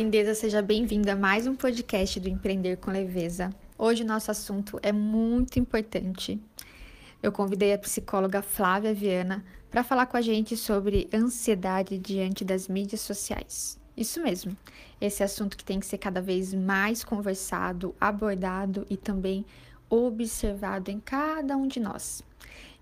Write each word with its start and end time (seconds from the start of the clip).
Lindeza, 0.00 0.32
seja 0.32 0.62
bem-vinda 0.62 1.14
a 1.14 1.16
mais 1.16 1.48
um 1.48 1.56
podcast 1.56 2.20
do 2.20 2.28
Empreender 2.28 2.76
com 2.76 2.88
Leveza. 2.88 3.50
Hoje 3.76 4.04
o 4.04 4.06
nosso 4.06 4.30
assunto 4.30 4.78
é 4.80 4.92
muito 4.92 5.58
importante. 5.58 6.40
Eu 7.20 7.32
convidei 7.32 7.72
a 7.72 7.78
psicóloga 7.78 8.40
Flávia 8.40 8.94
Viana 8.94 9.44
para 9.68 9.82
falar 9.82 10.06
com 10.06 10.16
a 10.16 10.20
gente 10.20 10.56
sobre 10.56 11.08
ansiedade 11.12 11.98
diante 11.98 12.44
das 12.44 12.68
mídias 12.68 13.00
sociais. 13.00 13.76
Isso 13.96 14.22
mesmo, 14.22 14.56
esse 15.00 15.24
assunto 15.24 15.56
que 15.56 15.64
tem 15.64 15.80
que 15.80 15.86
ser 15.86 15.98
cada 15.98 16.22
vez 16.22 16.54
mais 16.54 17.02
conversado, 17.02 17.92
abordado 18.00 18.86
e 18.88 18.96
também 18.96 19.44
observado 19.90 20.92
em 20.92 21.00
cada 21.00 21.56
um 21.56 21.66
de 21.66 21.80
nós. 21.80 22.22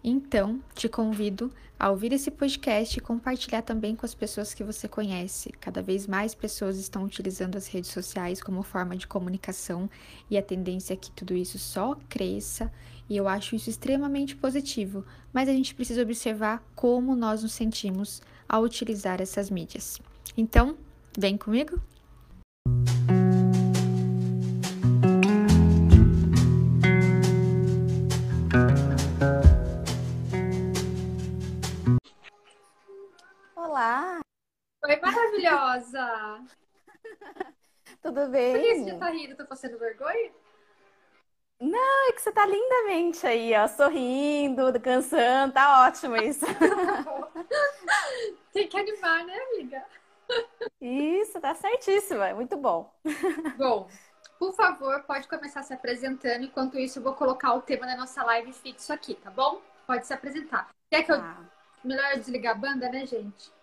Então, 0.08 0.60
te 0.72 0.88
convido 0.88 1.52
a 1.76 1.90
ouvir 1.90 2.12
esse 2.12 2.30
podcast 2.30 2.96
e 2.96 3.02
compartilhar 3.02 3.62
também 3.62 3.96
com 3.96 4.06
as 4.06 4.14
pessoas 4.14 4.54
que 4.54 4.62
você 4.62 4.86
conhece. 4.86 5.50
Cada 5.60 5.82
vez 5.82 6.06
mais 6.06 6.32
pessoas 6.32 6.78
estão 6.78 7.02
utilizando 7.02 7.56
as 7.56 7.66
redes 7.66 7.90
sociais 7.90 8.40
como 8.40 8.62
forma 8.62 8.96
de 8.96 9.04
comunicação 9.04 9.90
e 10.30 10.38
a 10.38 10.42
tendência 10.42 10.94
é 10.94 10.96
que 10.96 11.10
tudo 11.10 11.34
isso 11.34 11.58
só 11.58 11.96
cresça, 12.08 12.72
e 13.10 13.16
eu 13.16 13.26
acho 13.26 13.56
isso 13.56 13.68
extremamente 13.68 14.36
positivo, 14.36 15.04
mas 15.32 15.48
a 15.48 15.52
gente 15.52 15.74
precisa 15.74 16.02
observar 16.02 16.62
como 16.76 17.16
nós 17.16 17.42
nos 17.42 17.52
sentimos 17.52 18.22
ao 18.48 18.62
utilizar 18.62 19.20
essas 19.20 19.50
mídias. 19.50 20.00
Então, 20.36 20.76
vem 21.18 21.36
comigo? 21.36 21.80
Oi, 33.76 34.96
maravilhosa! 35.02 36.40
Tudo 38.00 38.26
bem? 38.28 38.54
Por 38.54 38.62
que 38.62 38.84
você 38.84 38.98
tá 38.98 39.10
rindo? 39.10 39.36
Tô 39.36 39.44
passando 39.44 39.78
vergonha? 39.78 40.32
Não, 41.60 42.08
é 42.08 42.12
que 42.12 42.22
você 42.22 42.32
tá 42.32 42.46
lindamente 42.46 43.26
aí, 43.26 43.52
ó, 43.54 43.68
sorrindo, 43.68 44.72
dançando, 44.72 45.52
tá 45.52 45.86
ótimo 45.86 46.16
isso. 46.16 46.46
Tem 48.54 48.66
que 48.66 48.78
animar, 48.78 49.26
né, 49.26 49.38
amiga? 49.52 49.84
Isso, 50.80 51.38
tá 51.38 51.54
certíssima, 51.54 52.32
muito 52.32 52.56
bom. 52.56 52.90
Bom, 53.58 53.90
por 54.38 54.54
favor, 54.54 55.02
pode 55.02 55.28
começar 55.28 55.62
se 55.62 55.74
apresentando. 55.74 56.44
Enquanto 56.44 56.78
isso, 56.78 56.98
eu 56.98 57.02
vou 57.02 57.12
colocar 57.12 57.52
o 57.52 57.60
tema 57.60 57.86
da 57.86 57.94
nossa 57.94 58.24
live 58.24 58.54
fixo 58.54 58.90
aqui, 58.90 59.16
tá 59.16 59.30
bom? 59.30 59.60
Pode 59.86 60.06
se 60.06 60.14
apresentar. 60.14 60.70
Quer 60.90 61.02
que 61.02 61.12
eu. 61.12 61.16
Ah. 61.16 61.44
Melhor 61.84 62.16
desligar 62.16 62.56
a 62.56 62.58
banda, 62.58 62.88
né, 62.88 63.04
gente? 63.04 63.54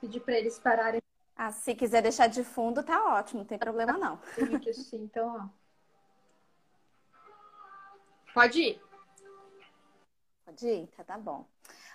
Pedir 0.00 0.20
para 0.20 0.38
eles 0.38 0.58
pararem. 0.58 1.00
Ah, 1.36 1.52
se 1.52 1.74
quiser 1.74 2.02
deixar 2.02 2.26
de 2.26 2.42
fundo, 2.42 2.82
tá 2.82 3.14
ótimo, 3.14 3.40
não 3.40 3.46
tem 3.46 3.58
problema 3.58 3.92
não. 3.92 4.18
Sim, 4.74 5.04
então, 5.04 5.36
ó. 5.36 5.68
Pode 8.34 8.60
ir. 8.60 8.82
Pode 10.44 10.66
ir, 10.66 10.86
tá, 10.88 11.04
tá 11.04 11.18
bom. 11.18 11.46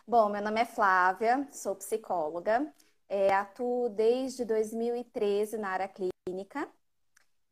Bom, 0.08 0.30
meu 0.30 0.42
nome 0.42 0.62
é 0.62 0.66
Flávia, 0.66 1.48
sou 1.52 1.76
psicóloga, 1.76 2.72
é, 3.08 3.34
atuo 3.34 3.90
desde 3.90 4.44
2013 4.46 5.58
na 5.58 5.70
área 5.70 5.88
clínica 5.88 6.70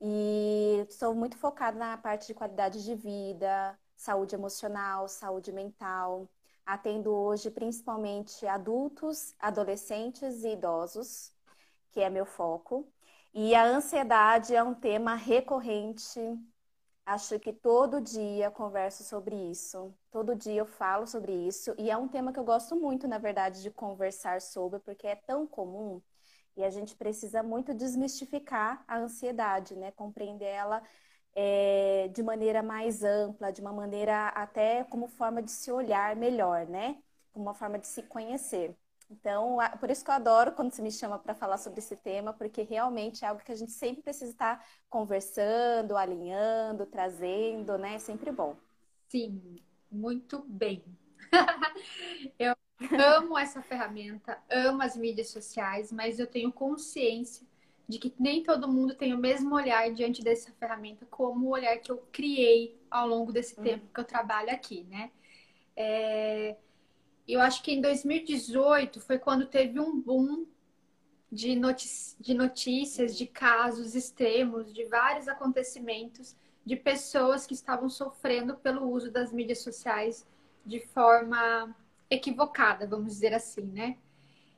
e 0.01 0.85
sou 0.89 1.13
muito 1.13 1.37
focada 1.37 1.77
na 1.77 1.97
parte 1.97 2.27
de 2.27 2.33
qualidade 2.33 2.83
de 2.83 2.95
vida, 2.95 3.77
saúde 3.95 4.35
emocional, 4.35 5.07
saúde 5.07 5.51
mental, 5.51 6.27
Atendo 6.71 7.11
hoje 7.11 7.51
principalmente 7.51 8.47
adultos, 8.47 9.35
adolescentes 9.37 10.45
e 10.45 10.53
idosos, 10.53 11.33
que 11.91 11.99
é 11.99 12.09
meu 12.09 12.25
foco. 12.25 12.87
E 13.33 13.53
a 13.53 13.65
ansiedade 13.65 14.55
é 14.55 14.63
um 14.63 14.73
tema 14.73 15.13
recorrente. 15.15 16.17
Acho 17.05 17.37
que 17.41 17.51
todo 17.51 17.99
dia 17.99 18.49
converso 18.49 19.03
sobre 19.03 19.35
isso. 19.35 19.93
Todo 20.09 20.33
dia 20.33 20.61
eu 20.61 20.65
falo 20.65 21.05
sobre 21.05 21.33
isso. 21.45 21.75
E 21.77 21.91
é 21.91 21.97
um 21.97 22.07
tema 22.07 22.31
que 22.31 22.39
eu 22.39 22.45
gosto 22.45 22.73
muito, 22.73 23.05
na 23.05 23.17
verdade, 23.17 23.61
de 23.61 23.69
conversar 23.69 24.39
sobre, 24.39 24.79
porque 24.79 25.07
é 25.07 25.15
tão 25.17 25.45
comum. 25.45 26.01
E 26.55 26.63
a 26.63 26.69
gente 26.69 26.95
precisa 26.95 27.43
muito 27.43 27.73
desmistificar 27.73 28.81
a 28.87 28.97
ansiedade, 28.97 29.75
né? 29.75 29.91
Compreender 29.91 30.45
ela 30.45 30.81
é, 31.35 32.09
de 32.13 32.21
maneira 32.23 32.61
mais 32.63 33.03
ampla, 33.03 33.51
de 33.51 33.61
uma 33.61 33.73
maneira 33.73 34.27
até 34.29 34.83
como 34.85 35.07
forma 35.07 35.41
de 35.41 35.51
se 35.51 35.71
olhar 35.71 36.15
melhor, 36.15 36.65
né? 36.67 36.97
Como 37.33 37.45
uma 37.45 37.53
forma 37.53 37.79
de 37.79 37.87
se 37.87 38.03
conhecer. 38.03 38.75
Então, 39.09 39.57
por 39.79 39.89
isso 39.91 40.05
que 40.05 40.09
eu 40.09 40.15
adoro 40.15 40.53
quando 40.53 40.71
você 40.71 40.81
me 40.81 40.91
chama 40.91 41.19
para 41.19 41.35
falar 41.35 41.57
sobre 41.57 41.79
esse 41.79 41.97
tema, 41.97 42.31
porque 42.33 42.61
realmente 42.63 43.25
é 43.25 43.27
algo 43.27 43.43
que 43.43 43.51
a 43.51 43.55
gente 43.55 43.71
sempre 43.71 44.01
precisa 44.01 44.31
estar 44.31 44.65
conversando, 44.89 45.97
alinhando, 45.97 46.85
trazendo, 46.85 47.77
né? 47.77 47.95
É 47.95 47.99
sempre 47.99 48.31
bom. 48.31 48.55
Sim, 49.09 49.61
muito 49.91 50.39
bem. 50.47 50.83
eu 52.39 52.55
amo 53.17 53.37
essa 53.37 53.61
ferramenta, 53.61 54.37
amo 54.49 54.81
as 54.81 54.95
mídias 54.95 55.29
sociais, 55.29 55.91
mas 55.91 56.19
eu 56.19 56.27
tenho 56.27 56.51
consciência 56.51 57.45
de 57.91 57.99
que 57.99 58.13
nem 58.17 58.41
todo 58.41 58.71
mundo 58.71 58.95
tem 58.95 59.13
o 59.13 59.17
mesmo 59.17 59.53
olhar 59.53 59.91
diante 59.91 60.23
dessa 60.23 60.49
ferramenta 60.53 61.05
como 61.07 61.47
o 61.47 61.49
olhar 61.49 61.77
que 61.77 61.91
eu 61.91 61.97
criei 62.09 62.79
ao 62.89 63.05
longo 63.05 63.33
desse 63.33 63.57
uhum. 63.57 63.63
tempo 63.65 63.93
que 63.93 63.99
eu 63.99 64.05
trabalho 64.05 64.49
aqui, 64.49 64.85
né? 64.89 65.11
É... 65.75 66.55
Eu 67.27 67.41
acho 67.41 67.61
que 67.61 67.73
em 67.73 67.81
2018 67.81 69.01
foi 69.01 69.19
quando 69.19 69.45
teve 69.45 69.77
um 69.77 69.99
boom 69.99 70.45
de, 71.29 71.53
notícias, 71.53 72.15
de 72.17 72.33
notícias, 72.33 73.17
de 73.17 73.27
casos 73.27 73.93
extremos, 73.93 74.73
de 74.73 74.85
vários 74.85 75.27
acontecimentos, 75.27 76.35
de 76.65 76.77
pessoas 76.77 77.45
que 77.45 77.53
estavam 77.53 77.89
sofrendo 77.89 78.55
pelo 78.55 78.89
uso 78.89 79.11
das 79.11 79.33
mídias 79.33 79.59
sociais 79.59 80.25
de 80.65 80.79
forma 80.79 81.75
equivocada, 82.09 82.87
vamos 82.87 83.13
dizer 83.13 83.33
assim, 83.33 83.63
né? 83.63 83.97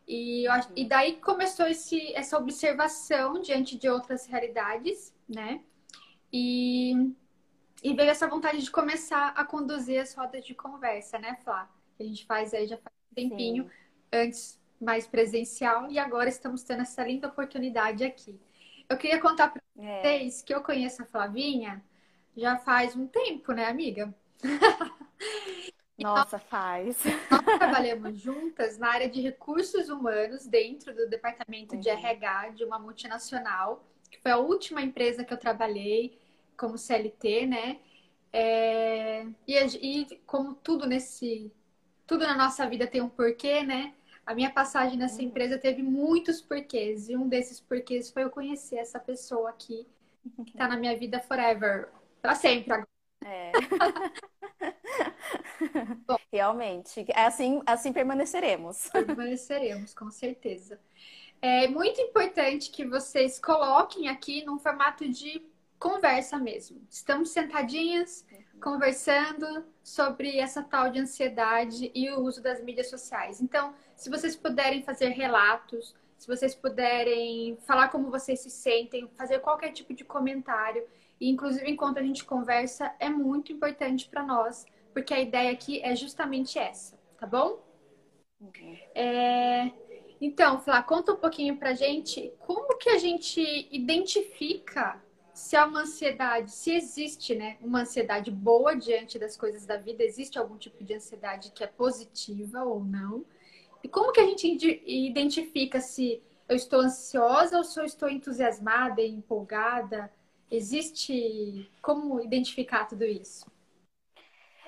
E, 0.07 0.45
eu, 0.45 0.53
e 0.75 0.85
daí 0.85 1.17
começou 1.17 1.65
esse, 1.65 2.13
essa 2.13 2.37
observação 2.37 3.41
diante 3.41 3.77
de 3.77 3.87
outras 3.87 4.25
realidades, 4.25 5.13
né? 5.27 5.61
E, 6.31 7.13
e 7.81 7.93
veio 7.93 8.09
essa 8.09 8.27
vontade 8.27 8.61
de 8.61 8.71
começar 8.71 9.29
a 9.29 9.45
conduzir 9.45 10.01
as 10.01 10.13
rodas 10.13 10.45
de 10.45 10.53
conversa, 10.53 11.17
né, 11.17 11.37
Flá? 11.43 11.69
Que 11.95 12.03
a 12.03 12.05
gente 12.05 12.25
faz 12.25 12.53
aí 12.53 12.67
já 12.67 12.77
faz 12.77 12.95
um 13.11 13.15
tempinho, 13.15 13.63
Sim. 13.63 13.71
antes 14.11 14.59
mais 14.79 15.07
presencial, 15.07 15.89
e 15.89 15.97
agora 15.97 16.27
estamos 16.27 16.63
tendo 16.63 16.81
essa 16.81 17.03
linda 17.03 17.27
oportunidade 17.27 18.03
aqui. 18.03 18.37
Eu 18.89 18.97
queria 18.97 19.19
contar 19.19 19.47
para 19.47 19.61
é. 19.79 20.01
vocês 20.01 20.41
que 20.41 20.53
eu 20.53 20.61
conheço 20.61 21.01
a 21.01 21.05
Flavinha 21.05 21.81
já 22.35 22.57
faz 22.57 22.95
um 22.95 23.07
tempo, 23.07 23.53
né, 23.53 23.67
amiga? 23.67 24.13
Nossa, 25.97 26.39
faz. 26.39 27.03
Nós 27.29 27.41
trabalhamos 27.57 28.19
juntas 28.19 28.77
na 28.77 28.89
área 28.89 29.09
de 29.09 29.21
recursos 29.21 29.89
humanos 29.89 30.45
dentro 30.47 30.93
do 30.95 31.07
departamento 31.07 31.75
uhum. 31.75 31.81
de 31.81 31.89
RH 31.89 32.49
de 32.49 32.63
uma 32.63 32.79
multinacional, 32.79 33.83
que 34.09 34.19
foi 34.19 34.31
a 34.31 34.37
última 34.37 34.81
empresa 34.81 35.23
que 35.23 35.33
eu 35.33 35.37
trabalhei 35.37 36.19
como 36.57 36.77
CLT, 36.77 37.45
né? 37.45 37.79
É... 38.31 39.25
E, 39.47 39.55
e 39.57 40.21
como 40.25 40.55
tudo 40.55 40.87
nesse. 40.87 41.51
Tudo 42.05 42.25
na 42.25 42.35
nossa 42.35 42.67
vida 42.67 42.87
tem 42.87 43.01
um 43.01 43.09
porquê, 43.09 43.63
né? 43.63 43.93
A 44.25 44.33
minha 44.33 44.49
passagem 44.49 44.97
nessa 44.97 45.19
uhum. 45.19 45.27
empresa 45.27 45.57
teve 45.57 45.83
muitos 45.83 46.41
porquês. 46.41 47.07
E 47.09 47.15
um 47.15 47.27
desses 47.27 47.59
porquês 47.59 48.09
foi 48.09 48.23
eu 48.23 48.29
conhecer 48.29 48.77
essa 48.77 48.99
pessoa 48.99 49.49
aqui, 49.49 49.87
que 50.45 50.51
está 50.51 50.67
na 50.67 50.77
minha 50.77 50.97
vida 50.97 51.19
forever. 51.19 51.89
Para 52.21 52.35
sempre 52.35 52.73
agora. 52.73 52.92
É. 53.25 53.51
Bom, 56.05 56.17
Realmente. 56.31 57.05
Assim, 57.15 57.61
assim 57.65 57.93
permaneceremos. 57.93 58.89
Permaneceremos, 58.89 59.93
com 59.93 60.09
certeza. 60.09 60.79
É 61.41 61.67
muito 61.67 61.99
importante 62.01 62.71
que 62.71 62.85
vocês 62.85 63.39
coloquem 63.39 64.07
aqui 64.07 64.45
num 64.45 64.57
formato 64.57 65.07
de 65.07 65.45
conversa 65.77 66.37
mesmo. 66.37 66.81
Estamos 66.89 67.31
sentadinhas, 67.31 68.25
uhum. 68.31 68.59
conversando 68.61 69.65
sobre 69.83 70.39
essa 70.39 70.63
tal 70.63 70.89
de 70.89 70.99
ansiedade 70.99 71.91
e 71.93 72.09
o 72.09 72.21
uso 72.21 72.41
das 72.41 72.63
mídias 72.63 72.89
sociais. 72.89 73.41
Então, 73.41 73.73
se 73.95 74.09
vocês 74.09 74.35
puderem 74.35 74.81
fazer 74.81 75.09
relatos, 75.09 75.93
se 76.17 76.25
vocês 76.25 76.55
puderem 76.55 77.57
falar 77.67 77.89
como 77.89 78.09
vocês 78.09 78.39
se 78.39 78.49
sentem, 78.49 79.09
fazer 79.17 79.39
qualquer 79.39 79.73
tipo 79.73 79.93
de 79.93 80.05
comentário, 80.05 80.87
e 81.23 81.29
inclusive 81.29 81.69
enquanto 81.71 81.99
a 81.99 82.03
gente 82.03 82.25
conversa, 82.25 82.93
é 82.99 83.09
muito 83.09 83.53
importante 83.53 84.09
para 84.09 84.23
nós 84.23 84.65
porque 84.93 85.13
a 85.13 85.21
ideia 85.21 85.51
aqui 85.51 85.81
é 85.81 85.95
justamente 85.95 86.59
essa, 86.59 86.99
tá 87.17 87.25
bom? 87.25 87.63
Okay. 88.49 88.83
É... 88.93 89.71
Então, 90.19 90.59
Flá, 90.59 90.83
conta 90.83 91.13
um 91.13 91.15
pouquinho 91.15 91.55
pra 91.57 91.73
gente 91.73 92.33
como 92.39 92.77
que 92.77 92.89
a 92.89 92.97
gente 92.97 93.41
identifica 93.71 95.01
se 95.33 95.55
há 95.55 95.65
uma 95.65 95.83
ansiedade, 95.83 96.51
se 96.51 96.75
existe, 96.75 97.33
né, 97.33 97.57
uma 97.61 97.81
ansiedade 97.81 98.29
boa 98.29 98.75
diante 98.75 99.17
das 99.17 99.37
coisas 99.37 99.65
da 99.65 99.77
vida, 99.77 100.03
existe 100.03 100.37
algum 100.37 100.57
tipo 100.57 100.83
de 100.83 100.93
ansiedade 100.93 101.51
que 101.51 101.63
é 101.63 101.67
positiva 101.67 102.63
ou 102.63 102.83
não? 102.83 103.25
E 103.81 103.87
como 103.87 104.11
que 104.11 104.19
a 104.19 104.25
gente 104.25 104.45
identifica 104.85 105.79
se 105.79 106.21
eu 106.47 106.55
estou 106.55 106.81
ansiosa 106.81 107.57
ou 107.57 107.63
se 107.63 107.79
eu 107.79 107.85
estou 107.85 108.09
entusiasmada 108.09 109.01
e 109.01 109.09
empolgada? 109.09 110.11
Existe 110.53 111.69
como 111.81 112.21
identificar 112.21 112.85
tudo 112.85 113.03
isso? 113.03 113.45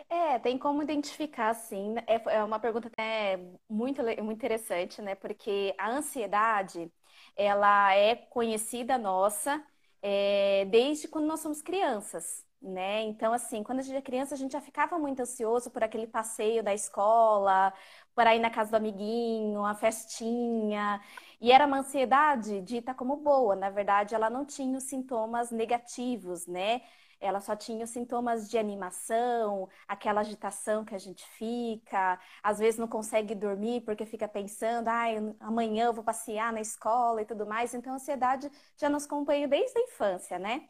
É, 0.09 0.39
tem 0.39 0.57
como 0.57 0.83
identificar, 0.83 1.53
sim. 1.53 1.95
É, 2.07 2.35
é 2.37 2.43
uma 2.43 2.59
pergunta 2.59 2.87
até 2.87 3.37
muito, 3.69 4.01
muito 4.23 4.33
interessante, 4.37 5.01
né? 5.01 5.15
Porque 5.15 5.73
a 5.77 5.89
ansiedade, 5.91 6.91
ela 7.35 7.93
é 7.95 8.15
conhecida 8.15 8.97
nossa 8.97 9.63
é, 10.01 10.65
desde 10.65 11.07
quando 11.07 11.25
nós 11.27 11.39
somos 11.39 11.61
crianças, 11.61 12.44
né? 12.67 13.03
Então, 13.03 13.33
assim, 13.33 13.63
quando 13.63 13.79
a 13.79 13.81
gente 13.81 13.95
é 13.97 14.01
criança, 14.01 14.35
a 14.35 14.37
gente 14.37 14.51
já 14.53 14.61
ficava 14.61 14.97
muito 14.99 15.21
ansioso 15.21 15.69
por 15.71 15.83
aquele 15.83 16.07
passeio 16.07 16.63
da 16.63 16.73
escola, 16.73 17.73
por 18.13 18.25
ir 18.27 18.39
na 18.39 18.49
casa 18.49 18.71
do 18.71 18.77
amiguinho, 18.77 19.63
a 19.65 19.73
festinha. 19.75 21.01
E 21.39 21.51
era 21.51 21.65
uma 21.65 21.79
ansiedade 21.79 22.61
dita 22.61 22.93
como 22.93 23.17
boa. 23.17 23.55
Na 23.55 23.69
verdade, 23.69 24.15
ela 24.15 24.29
não 24.29 24.45
tinha 24.45 24.77
os 24.77 24.83
sintomas 24.85 25.51
negativos, 25.51 26.47
né? 26.47 26.81
ela 27.19 27.39
só 27.39 27.55
tinha 27.55 27.83
os 27.83 27.89
sintomas 27.89 28.49
de 28.49 28.57
animação, 28.57 29.69
aquela 29.87 30.21
agitação 30.21 30.83
que 30.85 30.95
a 30.95 30.97
gente 30.97 31.25
fica, 31.29 32.19
às 32.43 32.59
vezes 32.59 32.79
não 32.79 32.87
consegue 32.87 33.33
dormir 33.35 33.81
porque 33.81 34.05
fica 34.05 34.27
pensando, 34.27 34.87
ah, 34.89 35.05
amanhã 35.39 35.85
eu 35.85 35.93
vou 35.93 36.03
passear 36.03 36.51
na 36.53 36.61
escola 36.61 37.21
e 37.21 37.25
tudo 37.25 37.45
mais. 37.45 37.73
Então, 37.73 37.93
a 37.93 37.95
ansiedade 37.95 38.49
já 38.77 38.89
nos 38.89 39.05
acompanha 39.05 39.47
desde 39.47 39.77
a 39.79 39.81
infância, 39.83 40.37
né? 40.39 40.69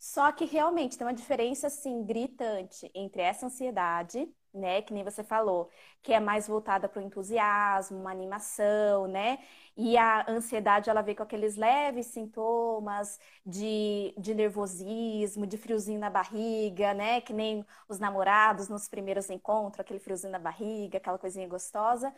Só 0.00 0.32
que 0.32 0.46
realmente 0.46 0.96
tem 0.98 1.06
uma 1.06 1.14
diferença 1.14 1.68
assim 1.68 2.02
gritante 2.04 2.90
entre 2.94 3.22
essa 3.22 3.46
ansiedade, 3.46 4.28
né, 4.52 4.82
que 4.82 4.92
nem 4.94 5.04
você 5.04 5.22
falou, 5.22 5.70
que 6.02 6.12
é 6.12 6.18
mais 6.18 6.48
voltada 6.48 6.88
para 6.88 7.00
o 7.00 7.04
entusiasmo, 7.04 8.00
uma 8.00 8.10
animação, 8.10 9.06
né? 9.06 9.38
E 9.76 9.96
a 9.98 10.28
ansiedade 10.28 10.90
ela 10.90 11.02
vem 11.02 11.14
com 11.14 11.22
aqueles 11.22 11.54
leves 11.56 12.06
sintomas 12.06 13.18
de, 13.46 14.14
de 14.18 14.34
nervosismo, 14.34 15.46
de 15.46 15.56
friozinho 15.58 16.00
na 16.00 16.10
barriga, 16.10 16.94
né? 16.94 17.20
Que 17.20 17.32
nem 17.34 17.64
os 17.88 17.98
namorados 17.98 18.68
nos 18.68 18.88
primeiros 18.88 19.30
encontros, 19.30 19.80
aquele 19.80 20.00
friozinho 20.00 20.32
na 20.32 20.38
barriga, 20.38 20.98
aquela 20.98 21.18
coisinha 21.18 21.46
gostosa. 21.48 22.12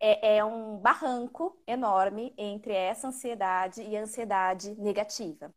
É, 0.00 0.36
é 0.38 0.44
um 0.44 0.78
barranco 0.78 1.58
enorme 1.66 2.34
entre 2.38 2.72
essa 2.74 3.08
ansiedade 3.08 3.82
e 3.82 3.96
a 3.96 4.02
ansiedade 4.02 4.74
negativa. 4.80 5.52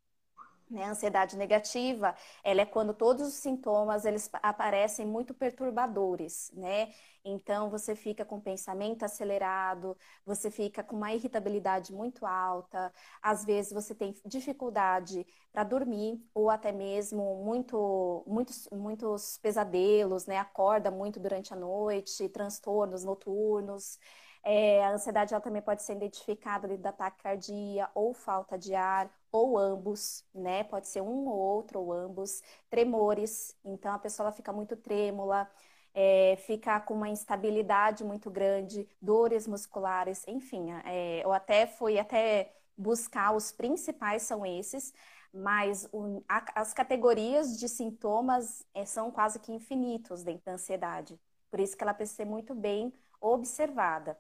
Né? 0.70 0.84
A 0.84 0.90
ansiedade 0.92 1.38
negativa, 1.38 2.14
ela 2.44 2.62
é 2.62 2.66
quando 2.66 2.94
todos 2.94 3.26
os 3.26 3.36
sintomas 3.36 4.04
eles 4.04 4.30
aparecem 4.44 5.06
muito 5.06 5.34
perturbadores, 5.34 6.52
né? 6.54 6.94
Então 7.24 7.70
você 7.70 7.96
fica 7.96 8.26
com 8.26 8.40
pensamento 8.40 9.04
acelerado, 9.04 9.98
você 10.26 10.52
fica 10.52 10.84
com 10.84 10.96
uma 10.98 11.14
irritabilidade 11.14 11.94
muito 11.94 12.26
alta, 12.26 12.94
às 13.22 13.46
vezes 13.46 13.72
você 13.72 13.96
tem 13.96 14.14
dificuldade 14.26 15.26
para 15.54 15.64
dormir 15.64 16.22
ou 16.34 16.50
até 16.50 16.72
mesmo 16.74 17.44
muito, 17.46 18.24
muitos, 18.28 18.68
muitos 18.72 19.38
pesadelos, 19.38 20.26
né? 20.26 20.38
Acorda 20.38 20.92
muito 20.92 21.18
durante 21.20 21.54
a 21.54 21.56
noite, 21.58 22.28
transtornos 22.30 23.06
noturnos. 23.06 23.98
É, 24.44 24.84
a 24.86 24.92
ansiedade 24.92 25.34
ela 25.34 25.42
também 25.42 25.62
pode 25.62 25.82
ser 25.84 25.94
identificada 25.96 26.78
da 26.78 26.92
taquicardia 26.92 27.90
ou 27.94 28.14
falta 28.14 28.58
de 28.58 28.76
ar 28.76 29.10
ou 29.32 29.58
ambos, 29.58 30.26
né? 30.34 30.64
Pode 30.64 30.88
ser 30.88 31.02
um 31.02 31.28
ou 31.28 31.38
outro 31.38 31.80
ou 31.80 31.94
ambos. 31.94 32.42
Tremores, 32.70 33.56
então 33.64 33.94
a 33.94 34.00
pessoa 34.00 34.32
fica 34.32 34.52
muito 34.54 34.76
trêmula, 34.76 35.50
é, 35.94 36.36
fica 36.46 36.80
com 36.80 36.94
uma 36.94 37.10
instabilidade 37.10 38.04
muito 38.04 38.30
grande, 38.30 38.88
dores 39.02 39.48
musculares, 39.48 40.24
enfim. 40.28 40.72
É, 40.86 41.24
eu 41.24 41.32
até 41.34 41.66
fui 41.68 41.98
até 42.00 42.54
buscar 42.78 43.36
os 43.36 43.52
principais 43.52 44.22
são 44.24 44.46
esses, 44.46 44.94
mas 45.34 45.88
o, 45.92 46.24
a, 46.28 46.62
as 46.62 46.74
categorias 46.74 47.58
de 47.58 47.68
sintomas 47.68 48.66
é, 48.74 48.86
são 48.86 49.12
quase 49.12 49.40
que 49.40 49.52
infinitos 49.52 50.24
dentro 50.24 50.46
da 50.46 50.54
ansiedade. 50.54 51.20
Por 51.50 51.60
isso 51.60 51.76
que 51.76 51.84
ela 51.84 51.94
precisa 51.94 52.18
ser 52.18 52.26
muito 52.26 52.54
bem 52.54 52.94
observada 53.20 54.18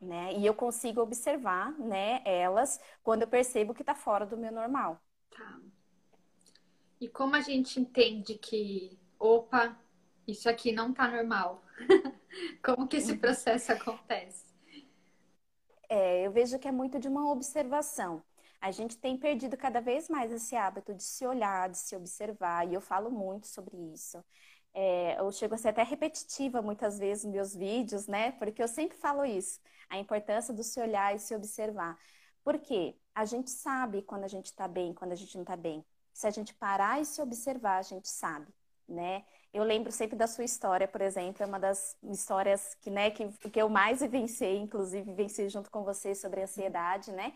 né? 0.00 0.32
E 0.34 0.46
eu 0.46 0.54
consigo 0.54 1.00
observar, 1.00 1.72
né, 1.78 2.22
elas 2.24 2.80
quando 3.02 3.22
eu 3.22 3.28
percebo 3.28 3.74
que 3.74 3.82
está 3.82 3.94
fora 3.94 4.24
do 4.24 4.36
meu 4.36 4.52
normal. 4.52 5.00
Tá. 5.30 5.60
E 7.00 7.08
como 7.08 7.36
a 7.36 7.40
gente 7.40 7.80
entende 7.80 8.34
que, 8.34 8.98
opa, 9.18 9.76
isso 10.26 10.48
aqui 10.48 10.72
não 10.72 10.90
está 10.90 11.08
normal? 11.08 11.62
como 12.64 12.86
que 12.86 12.96
esse 12.96 13.16
processo 13.16 13.72
acontece? 13.72 14.50
É, 15.88 16.26
eu 16.26 16.30
vejo 16.30 16.58
que 16.58 16.68
é 16.68 16.72
muito 16.72 16.98
de 16.98 17.08
uma 17.08 17.30
observação. 17.30 18.22
A 18.60 18.70
gente 18.70 18.98
tem 18.98 19.16
perdido 19.16 19.56
cada 19.56 19.80
vez 19.80 20.08
mais 20.08 20.30
esse 20.30 20.54
hábito 20.54 20.94
de 20.94 21.02
se 21.02 21.26
olhar, 21.26 21.68
de 21.70 21.78
se 21.78 21.96
observar, 21.96 22.68
e 22.68 22.74
eu 22.74 22.80
falo 22.80 23.10
muito 23.10 23.46
sobre 23.46 23.76
isso. 23.92 24.22
É, 24.72 25.18
eu 25.18 25.30
chego 25.32 25.54
a 25.54 25.58
ser 25.58 25.68
até 25.68 25.82
repetitiva 25.82 26.62
muitas 26.62 26.98
vezes 26.98 27.24
nos 27.24 27.32
meus 27.32 27.54
vídeos, 27.54 28.06
né? 28.06 28.32
Porque 28.32 28.62
eu 28.62 28.68
sempre 28.68 28.96
falo 28.96 29.24
isso 29.24 29.60
a 29.90 29.98
importância 29.98 30.54
do 30.54 30.62
se 30.62 30.80
olhar 30.80 31.14
e 31.14 31.18
se 31.18 31.34
observar. 31.34 31.98
Porque 32.44 32.96
a 33.14 33.24
gente 33.24 33.50
sabe 33.50 34.02
quando 34.02 34.24
a 34.24 34.28
gente 34.28 34.46
está 34.46 34.68
bem, 34.68 34.94
quando 34.94 35.12
a 35.12 35.16
gente 35.16 35.34
não 35.34 35.42
está 35.42 35.56
bem. 35.56 35.84
Se 36.12 36.26
a 36.26 36.30
gente 36.30 36.54
parar 36.54 37.00
e 37.00 37.04
se 37.04 37.20
observar, 37.20 37.78
a 37.78 37.82
gente 37.82 38.08
sabe, 38.08 38.46
né? 38.88 39.24
Eu 39.52 39.64
lembro 39.64 39.90
sempre 39.90 40.16
da 40.16 40.26
sua 40.28 40.44
história, 40.44 40.86
por 40.86 41.00
exemplo, 41.00 41.42
é 41.42 41.46
uma 41.46 41.58
das 41.58 41.96
histórias 42.04 42.74
que, 42.80 42.88
né, 42.88 43.10
que, 43.10 43.28
que 43.50 43.60
eu 43.60 43.68
mais 43.68 44.00
vivenciei, 44.00 44.56
inclusive 44.58 45.02
vivenciei 45.02 45.48
junto 45.48 45.70
com 45.70 45.82
você 45.82 46.14
sobre 46.14 46.42
ansiedade, 46.42 47.10
né? 47.12 47.34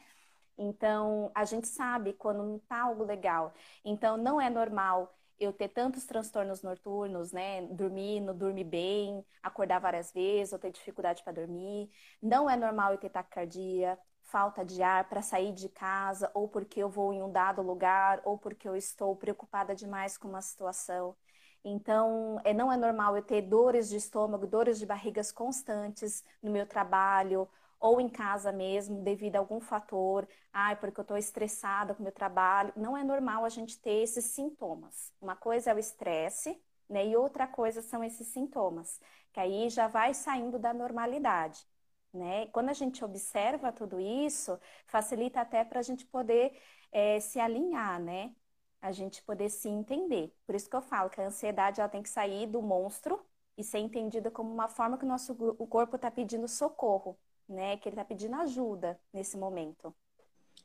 Então, 0.56 1.32
a 1.34 1.44
gente 1.44 1.66
sabe 1.66 2.12
quando 2.12 2.44
não 2.44 2.58
tá 2.60 2.82
algo 2.82 3.04
legal. 3.04 3.52
Então, 3.84 4.16
não 4.16 4.40
é 4.40 4.48
normal 4.48 5.12
eu 5.38 5.52
ter 5.52 5.68
tantos 5.68 6.04
transtornos 6.04 6.62
noturnos, 6.62 7.32
né? 7.32 7.62
Dormir, 7.66 8.20
não 8.20 8.36
dormir 8.36 8.64
bem, 8.64 9.24
acordar 9.42 9.78
várias 9.80 10.12
vezes, 10.12 10.52
ou 10.52 10.58
ter 10.58 10.70
dificuldade 10.70 11.22
para 11.22 11.32
dormir. 11.32 11.90
Não 12.22 12.48
é 12.48 12.56
normal 12.56 12.92
eu 12.92 12.98
ter 12.98 13.10
taquicardia, 13.10 13.98
falta 14.22 14.64
de 14.64 14.82
ar 14.82 15.08
para 15.08 15.22
sair 15.22 15.52
de 15.52 15.68
casa, 15.68 16.30
ou 16.34 16.48
porque 16.48 16.80
eu 16.82 16.88
vou 16.88 17.12
em 17.12 17.22
um 17.22 17.30
dado 17.30 17.62
lugar, 17.62 18.20
ou 18.24 18.38
porque 18.38 18.68
eu 18.68 18.76
estou 18.76 19.14
preocupada 19.16 19.74
demais 19.74 20.16
com 20.16 20.28
uma 20.28 20.40
situação. 20.42 21.16
Então, 21.64 22.38
é, 22.44 22.52
não 22.52 22.70
é 22.70 22.76
normal 22.76 23.16
eu 23.16 23.22
ter 23.22 23.42
dores 23.42 23.88
de 23.88 23.96
estômago, 23.96 24.46
dores 24.46 24.78
de 24.78 24.86
barrigas 24.86 25.32
constantes 25.32 26.22
no 26.42 26.50
meu 26.50 26.66
trabalho, 26.66 27.48
ou 27.80 28.00
em 28.00 28.08
casa 28.08 28.52
mesmo, 28.52 29.02
devido 29.02 29.36
a 29.36 29.38
algum 29.38 29.60
fator, 29.60 30.26
ai, 30.52 30.76
porque 30.76 31.00
eu 31.00 31.02
estou 31.02 31.16
estressada 31.16 31.94
com 31.94 32.00
o 32.00 32.02
meu 32.04 32.12
trabalho. 32.12 32.72
Não 32.76 32.96
é 32.96 33.04
normal 33.04 33.44
a 33.44 33.48
gente 33.48 33.78
ter 33.78 34.02
esses 34.02 34.26
sintomas. 34.26 35.12
Uma 35.20 35.36
coisa 35.36 35.70
é 35.70 35.74
o 35.74 35.78
estresse, 35.78 36.60
né? 36.88 37.06
E 37.06 37.16
outra 37.16 37.46
coisa 37.46 37.82
são 37.82 38.02
esses 38.04 38.26
sintomas, 38.28 39.00
que 39.32 39.40
aí 39.40 39.68
já 39.68 39.88
vai 39.88 40.14
saindo 40.14 40.58
da 40.58 40.72
normalidade. 40.72 41.66
Né? 42.12 42.46
Quando 42.48 42.68
a 42.68 42.72
gente 42.72 43.04
observa 43.04 43.72
tudo 43.72 44.00
isso, 44.00 44.58
facilita 44.86 45.40
até 45.40 45.64
para 45.64 45.80
a 45.80 45.82
gente 45.82 46.06
poder 46.06 46.56
é, 46.92 47.18
se 47.18 47.40
alinhar, 47.40 48.00
né? 48.00 48.32
A 48.80 48.92
gente 48.92 49.22
poder 49.22 49.50
se 49.50 49.68
entender. 49.68 50.32
Por 50.46 50.54
isso 50.54 50.70
que 50.70 50.76
eu 50.76 50.82
falo 50.82 51.10
que 51.10 51.20
a 51.20 51.26
ansiedade 51.26 51.80
ela 51.80 51.88
tem 51.88 52.02
que 52.02 52.08
sair 52.08 52.46
do 52.46 52.62
monstro 52.62 53.20
e 53.56 53.64
ser 53.64 53.78
entendida 53.78 54.30
como 54.30 54.52
uma 54.52 54.68
forma 54.68 54.96
que 54.98 55.04
o 55.04 55.08
nosso 55.08 55.34
corpo 55.66 55.96
está 55.96 56.10
pedindo 56.10 56.46
socorro 56.48 57.18
né? 57.48 57.76
Que 57.76 57.88
ele 57.88 57.94
está 57.94 58.04
pedindo 58.04 58.34
ajuda 58.36 58.98
nesse 59.12 59.36
momento. 59.36 59.94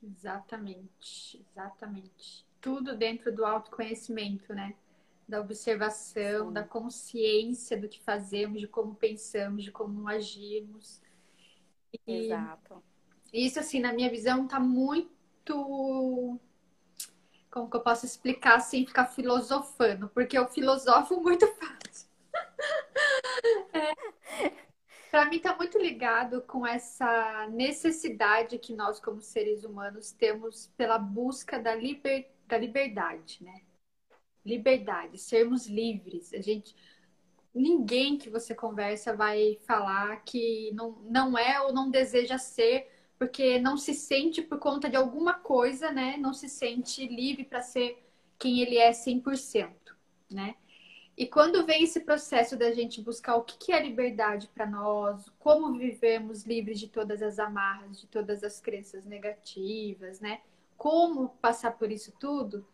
Exatamente, 0.04 1.46
exatamente. 1.52 2.46
Tudo 2.62 2.96
dentro 2.96 3.34
do 3.34 3.46
autoconhecimento, 3.46 4.54
né? 4.54 4.76
Da 5.28 5.40
observação, 5.40 6.48
Sim. 6.48 6.54
da 6.54 6.64
consciência 6.64 7.78
do 7.78 7.88
que 7.88 8.02
fazemos, 8.02 8.62
de 8.62 8.68
como 8.68 8.96
pensamos, 8.96 9.64
de 9.64 9.72
como 9.72 10.08
agimos. 10.08 11.02
E 12.08 12.26
Exato. 12.26 12.84
Isso, 13.32 13.60
assim, 13.60 13.80
na 13.80 13.94
minha 13.94 14.10
visão, 14.10 14.48
tá 14.48 14.60
muito. 14.60 16.40
Como 17.52 17.70
que 17.70 17.78
eu 17.78 17.82
posso 17.82 18.06
explicar 18.06 18.60
sem 18.60 18.86
ficar 18.86 19.06
filosofando? 19.08 20.10
Porque 20.10 20.38
eu 20.38 20.48
filosofo 20.48 21.20
muito 21.22 21.48
fácil. 21.48 22.10
é 23.74 23.94
para 25.10 25.26
mim 25.26 25.38
está 25.38 25.56
muito 25.56 25.78
ligado 25.78 26.42
com 26.44 26.66
essa 26.66 27.48
necessidade 27.48 28.58
que 28.60 28.74
nós, 28.74 29.00
como 29.00 29.22
seres 29.22 29.64
humanos, 29.64 30.12
temos 30.12 30.68
pela 30.78 30.98
busca 30.98 31.60
da, 31.60 31.76
liber... 31.76 32.30
da 32.48 32.58
liberdade, 32.58 33.44
né? 33.44 33.62
Liberdade, 34.46 35.18
sermos 35.18 35.68
livres. 35.68 36.34
A 36.34 36.42
gente, 36.42 36.76
ninguém 37.54 38.18
que 38.18 38.30
você 38.30 38.54
conversa 38.54 39.16
vai 39.16 39.58
falar 39.66 40.24
que 40.24 40.72
não, 40.74 40.92
não 41.04 41.38
é 41.38 41.60
ou 41.62 41.74
não 41.74 41.90
deseja 41.90 42.38
ser, 42.38 42.90
porque 43.18 43.60
não 43.60 43.78
se 43.78 43.94
sente 43.94 44.42
por 44.42 44.60
conta 44.60 44.90
de 44.90 44.96
alguma 44.96 45.34
coisa, 45.34 45.92
né? 45.92 46.18
Não 46.18 46.34
se 46.34 46.48
sente 46.48 47.06
livre 47.08 47.44
para 47.44 47.62
ser 47.62 48.02
quem 48.38 48.62
ele 48.62 48.78
é 48.78 48.92
100%, 48.92 49.70
né? 50.32 50.56
E 51.20 51.28
quando 51.28 51.66
vem 51.66 51.84
esse 51.84 52.00
processo 52.00 52.56
da 52.56 52.72
gente 52.72 53.02
buscar 53.02 53.36
o 53.36 53.44
que 53.44 53.74
é 53.74 53.84
liberdade 53.84 54.50
para 54.56 54.66
nós, 54.66 55.30
como 55.38 55.78
vivemos 55.78 56.46
livres 56.46 56.80
de 56.80 56.88
todas 56.88 57.22
as 57.22 57.38
amarras, 57.38 58.00
de 58.00 58.08
todas 58.08 58.42
as 58.42 58.62
crenças 58.62 59.06
negativas, 59.06 60.22
né? 60.22 60.40
Como 60.78 61.28
passar 61.42 61.74
por 61.74 61.92
isso 61.92 62.14
tudo, 62.18 62.66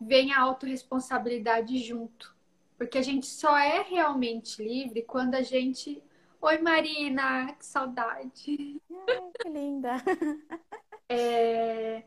vem 0.00 0.32
a 0.32 0.40
autorresponsabilidade 0.40 1.78
junto. 1.78 2.32
Porque 2.76 2.96
a 2.96 3.02
gente 3.02 3.26
só 3.26 3.58
é 3.58 3.82
realmente 3.82 4.62
livre 4.62 5.02
quando 5.02 5.34
a 5.34 5.42
gente. 5.42 6.00
Oi, 6.40 6.58
Marina, 6.58 7.52
que 7.54 7.66
saudade! 7.66 8.80
Ai, 8.88 9.20
que 9.36 9.48
linda! 9.48 9.94
É... 11.10 12.04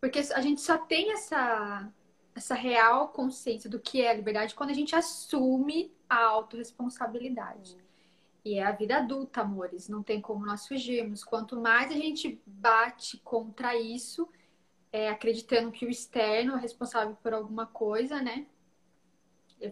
Porque 0.00 0.18
a 0.18 0.40
gente 0.40 0.60
só 0.60 0.76
tem 0.76 1.12
essa, 1.12 1.88
essa 2.36 2.54
real 2.54 3.08
consciência 3.08 3.68
do 3.68 3.80
que 3.80 4.02
é 4.02 4.10
a 4.10 4.14
liberdade 4.14 4.54
quando 4.54 4.70
a 4.70 4.74
gente 4.74 4.94
assume 4.94 5.90
a 6.08 6.22
autorresponsabilidade. 6.22 7.76
E 8.44 8.58
é 8.58 8.62
a 8.62 8.72
vida 8.72 8.98
adulta, 8.98 9.40
amores, 9.40 9.88
não 9.88 10.02
tem 10.02 10.20
como 10.20 10.44
nós 10.44 10.68
fugirmos. 10.68 11.24
Quanto 11.24 11.60
mais 11.60 11.90
a 11.90 11.94
gente 11.94 12.40
bate 12.46 13.16
contra 13.18 13.74
isso, 13.74 14.28
é, 14.92 15.08
acreditando 15.08 15.72
que 15.72 15.86
o 15.86 15.90
externo 15.90 16.56
é 16.56 16.60
responsável 16.60 17.16
por 17.22 17.32
alguma 17.32 17.66
coisa, 17.66 18.20
né? 18.22 18.46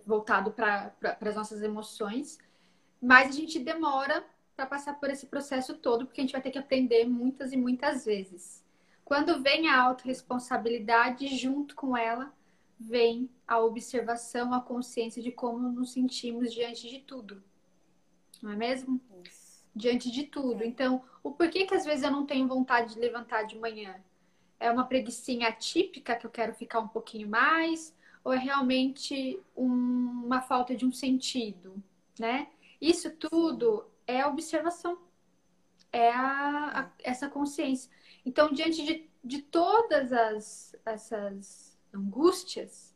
Voltado 0.04 0.50
para 0.50 0.92
as 1.20 1.36
nossas 1.36 1.62
emoções, 1.62 2.38
mais 3.00 3.28
a 3.28 3.32
gente 3.32 3.58
demora 3.58 4.24
para 4.56 4.66
passar 4.66 4.94
por 4.94 5.10
esse 5.10 5.26
processo 5.26 5.74
todo, 5.74 6.06
porque 6.06 6.20
a 6.20 6.24
gente 6.24 6.32
vai 6.32 6.40
ter 6.40 6.50
que 6.50 6.58
aprender 6.58 7.04
muitas 7.04 7.52
e 7.52 7.56
muitas 7.56 8.04
vezes. 8.06 8.64
Quando 9.04 9.42
vem 9.42 9.68
a 9.68 9.82
autorresponsabilidade, 9.82 11.28
junto 11.36 11.76
com 11.76 11.96
ela, 11.96 12.32
vem 12.78 13.30
a 13.46 13.58
observação, 13.58 14.52
a 14.52 14.60
consciência 14.60 15.22
de 15.22 15.30
como 15.30 15.70
nos 15.70 15.92
sentimos 15.92 16.52
diante 16.52 16.88
de 16.88 17.00
tudo. 17.00 17.42
Não 18.42 18.52
é 18.52 18.56
mesmo? 18.56 19.00
Isso. 19.24 19.64
Diante 19.74 20.10
de 20.10 20.24
tudo. 20.24 20.62
É. 20.62 20.66
Então, 20.66 21.02
o 21.22 21.30
porquê 21.30 21.66
que 21.66 21.74
às 21.74 21.84
vezes 21.84 22.04
eu 22.04 22.10
não 22.10 22.26
tenho 22.26 22.46
vontade 22.46 22.94
de 22.94 23.00
levantar 23.00 23.44
de 23.44 23.58
manhã? 23.58 24.02
É 24.58 24.70
uma 24.70 24.86
preguiçinha 24.86 25.48
atípica 25.48 26.16
que 26.16 26.26
eu 26.26 26.30
quero 26.30 26.54
ficar 26.54 26.80
um 26.80 26.88
pouquinho 26.88 27.28
mais? 27.28 27.94
Ou 28.22 28.32
é 28.32 28.38
realmente 28.38 29.40
um, 29.56 30.22
uma 30.24 30.40
falta 30.40 30.74
de 30.74 30.86
um 30.86 30.92
sentido, 30.92 31.82
né? 32.18 32.48
Isso 32.80 33.10
tudo 33.16 33.86
é 34.06 34.26
observação. 34.26 34.98
É 35.92 36.10
a, 36.10 36.80
a, 36.80 36.90
essa 37.02 37.28
consciência. 37.28 37.90
Então, 38.24 38.52
diante 38.52 38.84
de, 38.84 39.08
de 39.22 39.42
todas 39.42 40.12
as, 40.12 40.74
essas 40.84 41.73
angústias 41.94 42.94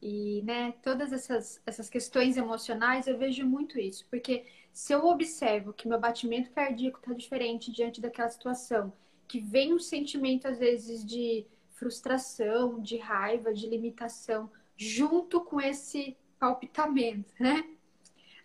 e 0.00 0.42
né, 0.42 0.74
todas 0.82 1.12
essas, 1.12 1.62
essas 1.64 1.88
questões 1.88 2.36
emocionais, 2.36 3.06
eu 3.06 3.16
vejo 3.16 3.46
muito 3.46 3.78
isso. 3.78 4.04
Porque 4.10 4.44
se 4.72 4.92
eu 4.92 5.04
observo 5.06 5.72
que 5.72 5.86
meu 5.86 6.00
batimento 6.00 6.50
cardíaco 6.50 6.98
está 6.98 7.12
diferente 7.12 7.70
diante 7.70 8.00
daquela 8.00 8.28
situação, 8.28 8.92
que 9.28 9.40
vem 9.40 9.72
um 9.72 9.78
sentimento, 9.78 10.48
às 10.48 10.58
vezes, 10.58 11.04
de 11.04 11.46
frustração, 11.70 12.80
de 12.80 12.96
raiva, 12.96 13.54
de 13.54 13.68
limitação, 13.68 14.50
junto 14.76 15.40
com 15.40 15.60
esse 15.60 16.16
palpitamento, 16.38 17.32
né? 17.38 17.64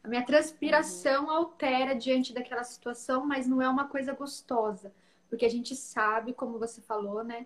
A 0.04 0.08
minha 0.08 0.24
transpiração 0.24 1.26
uhum. 1.26 1.32
altera 1.32 1.94
diante 1.94 2.34
daquela 2.34 2.64
situação, 2.64 3.26
mas 3.26 3.48
não 3.48 3.62
é 3.62 3.68
uma 3.68 3.88
coisa 3.88 4.14
gostosa. 4.14 4.94
Porque 5.28 5.46
a 5.46 5.50
gente 5.50 5.76
sabe, 5.76 6.34
como 6.34 6.60
você 6.60 6.82
falou, 6.82 7.24
né? 7.24 7.46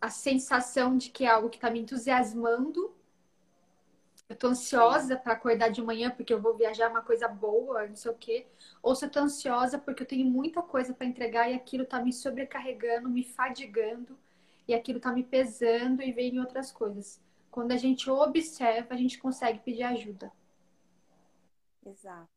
A 0.00 0.10
sensação 0.10 0.96
de 0.96 1.10
que 1.10 1.24
é 1.24 1.28
algo 1.28 1.48
que 1.48 1.56
está 1.56 1.70
me 1.70 1.80
entusiasmando. 1.80 2.94
Eu 4.28 4.34
estou 4.34 4.50
ansiosa 4.50 5.16
para 5.16 5.34
acordar 5.34 5.68
de 5.68 5.80
manhã 5.80 6.10
porque 6.10 6.34
eu 6.34 6.40
vou 6.40 6.56
viajar 6.56 6.90
uma 6.90 7.02
coisa 7.02 7.28
boa, 7.28 7.86
não 7.86 7.94
sei 7.94 8.10
o 8.10 8.14
quê. 8.14 8.46
Ou 8.82 8.94
se 8.94 9.04
eu 9.04 9.10
tô 9.10 9.20
ansiosa 9.20 9.78
porque 9.78 10.02
eu 10.02 10.06
tenho 10.06 10.26
muita 10.26 10.62
coisa 10.62 10.92
para 10.92 11.06
entregar 11.06 11.48
e 11.50 11.54
aquilo 11.54 11.84
está 11.84 12.00
me 12.00 12.12
sobrecarregando, 12.12 13.08
me 13.08 13.22
fadigando 13.22 14.18
e 14.66 14.74
aquilo 14.74 14.98
está 14.98 15.12
me 15.12 15.22
pesando 15.22 16.02
e 16.02 16.12
vem 16.12 16.40
outras 16.40 16.72
coisas. 16.72 17.20
Quando 17.50 17.72
a 17.72 17.76
gente 17.76 18.10
observa, 18.10 18.94
a 18.94 18.96
gente 18.96 19.18
consegue 19.18 19.60
pedir 19.60 19.84
ajuda. 19.84 20.32
Exato. 21.84 22.28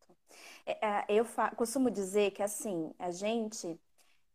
É, 0.66 0.88
é 0.88 1.06
eu 1.10 1.25
costumo 1.56 1.89
dizer 1.89 2.32
que 2.32 2.44
assim, 2.44 2.94
a 3.00 3.10
gente 3.10 3.80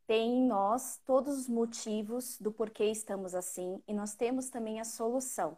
tem 0.07 0.39
em 0.39 0.47
nós 0.47 1.01
todos 1.07 1.39
os 1.39 1.49
motivos 1.49 2.39
do 2.39 2.53
porquê 2.53 2.87
estamos 2.87 3.35
assim 3.35 3.83
e 3.87 3.95
nós 3.95 4.15
temos 4.15 4.51
também 4.51 4.81
a 4.81 4.85
solução. 4.85 5.57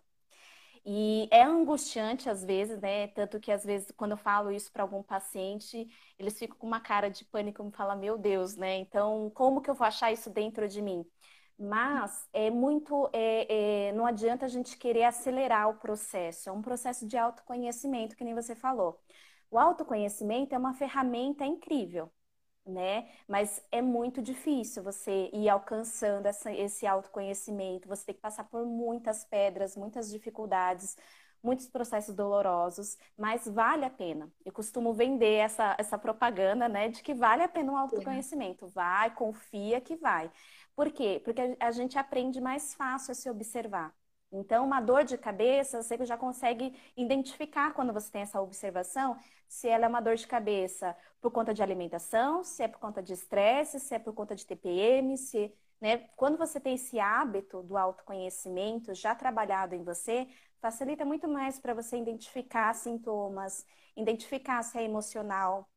E 0.84 1.28
é 1.32 1.42
angustiante 1.42 2.30
às 2.30 2.44
vezes, 2.44 2.80
né? 2.80 3.08
Tanto 3.08 3.40
que 3.40 3.50
às 3.50 3.64
vezes 3.64 3.90
quando 3.96 4.12
eu 4.12 4.16
falo 4.16 4.52
isso 4.52 4.70
para 4.72 4.82
algum 4.84 5.02
paciente, 5.02 5.88
eles 6.18 6.38
ficam 6.38 6.56
com 6.58 6.66
uma 6.66 6.80
cara 6.80 7.08
de 7.10 7.24
pânico 7.24 7.66
e 7.66 7.72
falam: 7.76 7.98
"Meu 7.98 8.16
Deus, 8.16 8.56
né? 8.56 8.76
Então, 8.78 9.30
como 9.34 9.60
que 9.60 9.68
eu 9.70 9.74
vou 9.74 9.86
achar 9.86 10.12
isso 10.12 10.30
dentro 10.30 10.68
de 10.68 10.80
mim?" 10.80 11.04
Mas 11.58 12.28
é 12.32 12.50
muito, 12.50 13.08
é, 13.12 13.88
é, 13.88 13.92
não 13.92 14.06
adianta 14.06 14.44
a 14.46 14.48
gente 14.48 14.76
querer 14.78 15.04
acelerar 15.04 15.68
o 15.70 15.78
processo. 15.78 16.48
É 16.48 16.52
um 16.52 16.62
processo 16.62 17.06
de 17.06 17.16
autoconhecimento, 17.16 18.16
que 18.16 18.24
nem 18.24 18.34
você 18.34 18.54
falou. 18.54 19.00
O 19.50 19.58
autoconhecimento 19.58 20.54
é 20.54 20.58
uma 20.58 20.74
ferramenta 20.74 21.44
incrível 21.46 22.12
né? 22.66 23.08
Mas 23.28 23.62
é 23.70 23.80
muito 23.80 24.20
difícil 24.22 24.82
você 24.82 25.30
ir 25.32 25.48
alcançando 25.48 26.26
essa, 26.26 26.52
esse 26.52 26.86
autoconhecimento. 26.86 27.88
Você 27.88 28.06
tem 28.06 28.14
que 28.14 28.20
passar 28.20 28.44
por 28.44 28.64
muitas 28.66 29.24
pedras, 29.24 29.76
muitas 29.76 30.10
dificuldades, 30.10 30.96
muitos 31.42 31.68
processos 31.68 32.14
dolorosos, 32.14 32.98
mas 33.16 33.46
vale 33.46 33.84
a 33.84 33.90
pena. 33.90 34.30
Eu 34.44 34.52
costumo 34.52 34.92
vender 34.92 35.34
essa, 35.34 35.76
essa 35.78 35.96
propaganda, 35.96 36.68
né, 36.68 36.88
de 36.88 37.02
que 37.02 37.14
vale 37.14 37.42
a 37.42 37.48
pena 37.48 37.72
o 37.72 37.76
autoconhecimento. 37.76 38.66
Vai, 38.68 39.14
confia 39.14 39.80
que 39.80 39.96
vai. 39.96 40.30
Por 40.74 40.90
quê? 40.90 41.20
Porque 41.24 41.56
a 41.60 41.70
gente 41.70 41.98
aprende 41.98 42.40
mais 42.40 42.74
fácil 42.74 43.12
a 43.12 43.14
se 43.14 43.30
observar. 43.30 43.94
Então, 44.32 44.64
uma 44.64 44.80
dor 44.80 45.04
de 45.04 45.16
cabeça, 45.16 45.82
você 45.82 46.04
já 46.04 46.16
consegue 46.16 46.74
identificar 46.96 47.72
quando 47.74 47.92
você 47.92 48.10
tem 48.10 48.22
essa 48.22 48.40
observação 48.40 49.16
se 49.48 49.68
ela 49.68 49.84
é 49.86 49.88
uma 49.88 50.00
dor 50.00 50.16
de 50.16 50.26
cabeça 50.26 50.96
por 51.20 51.30
conta 51.30 51.54
de 51.54 51.62
alimentação, 51.62 52.42
se 52.42 52.62
é 52.62 52.68
por 52.68 52.78
conta 52.80 53.02
de 53.02 53.12
estresse, 53.12 53.78
se 53.80 53.94
é 53.94 53.98
por 53.98 54.12
conta 54.12 54.34
de 54.34 54.44
TPM, 54.44 55.16
se, 55.16 55.52
né? 55.80 55.98
Quando 56.16 56.36
você 56.36 56.58
tem 56.60 56.74
esse 56.74 56.98
hábito 56.98 57.62
do 57.62 57.76
autoconhecimento 57.76 58.92
já 58.94 59.14
trabalhado 59.14 59.74
em 59.74 59.84
você, 59.84 60.26
facilita 60.60 61.04
muito 61.04 61.28
mais 61.28 61.58
para 61.60 61.74
você 61.74 61.96
identificar 61.96 62.74
sintomas, 62.74 63.64
identificar 63.96 64.62
se 64.62 64.78
é 64.78 64.82
emocional, 64.82 65.68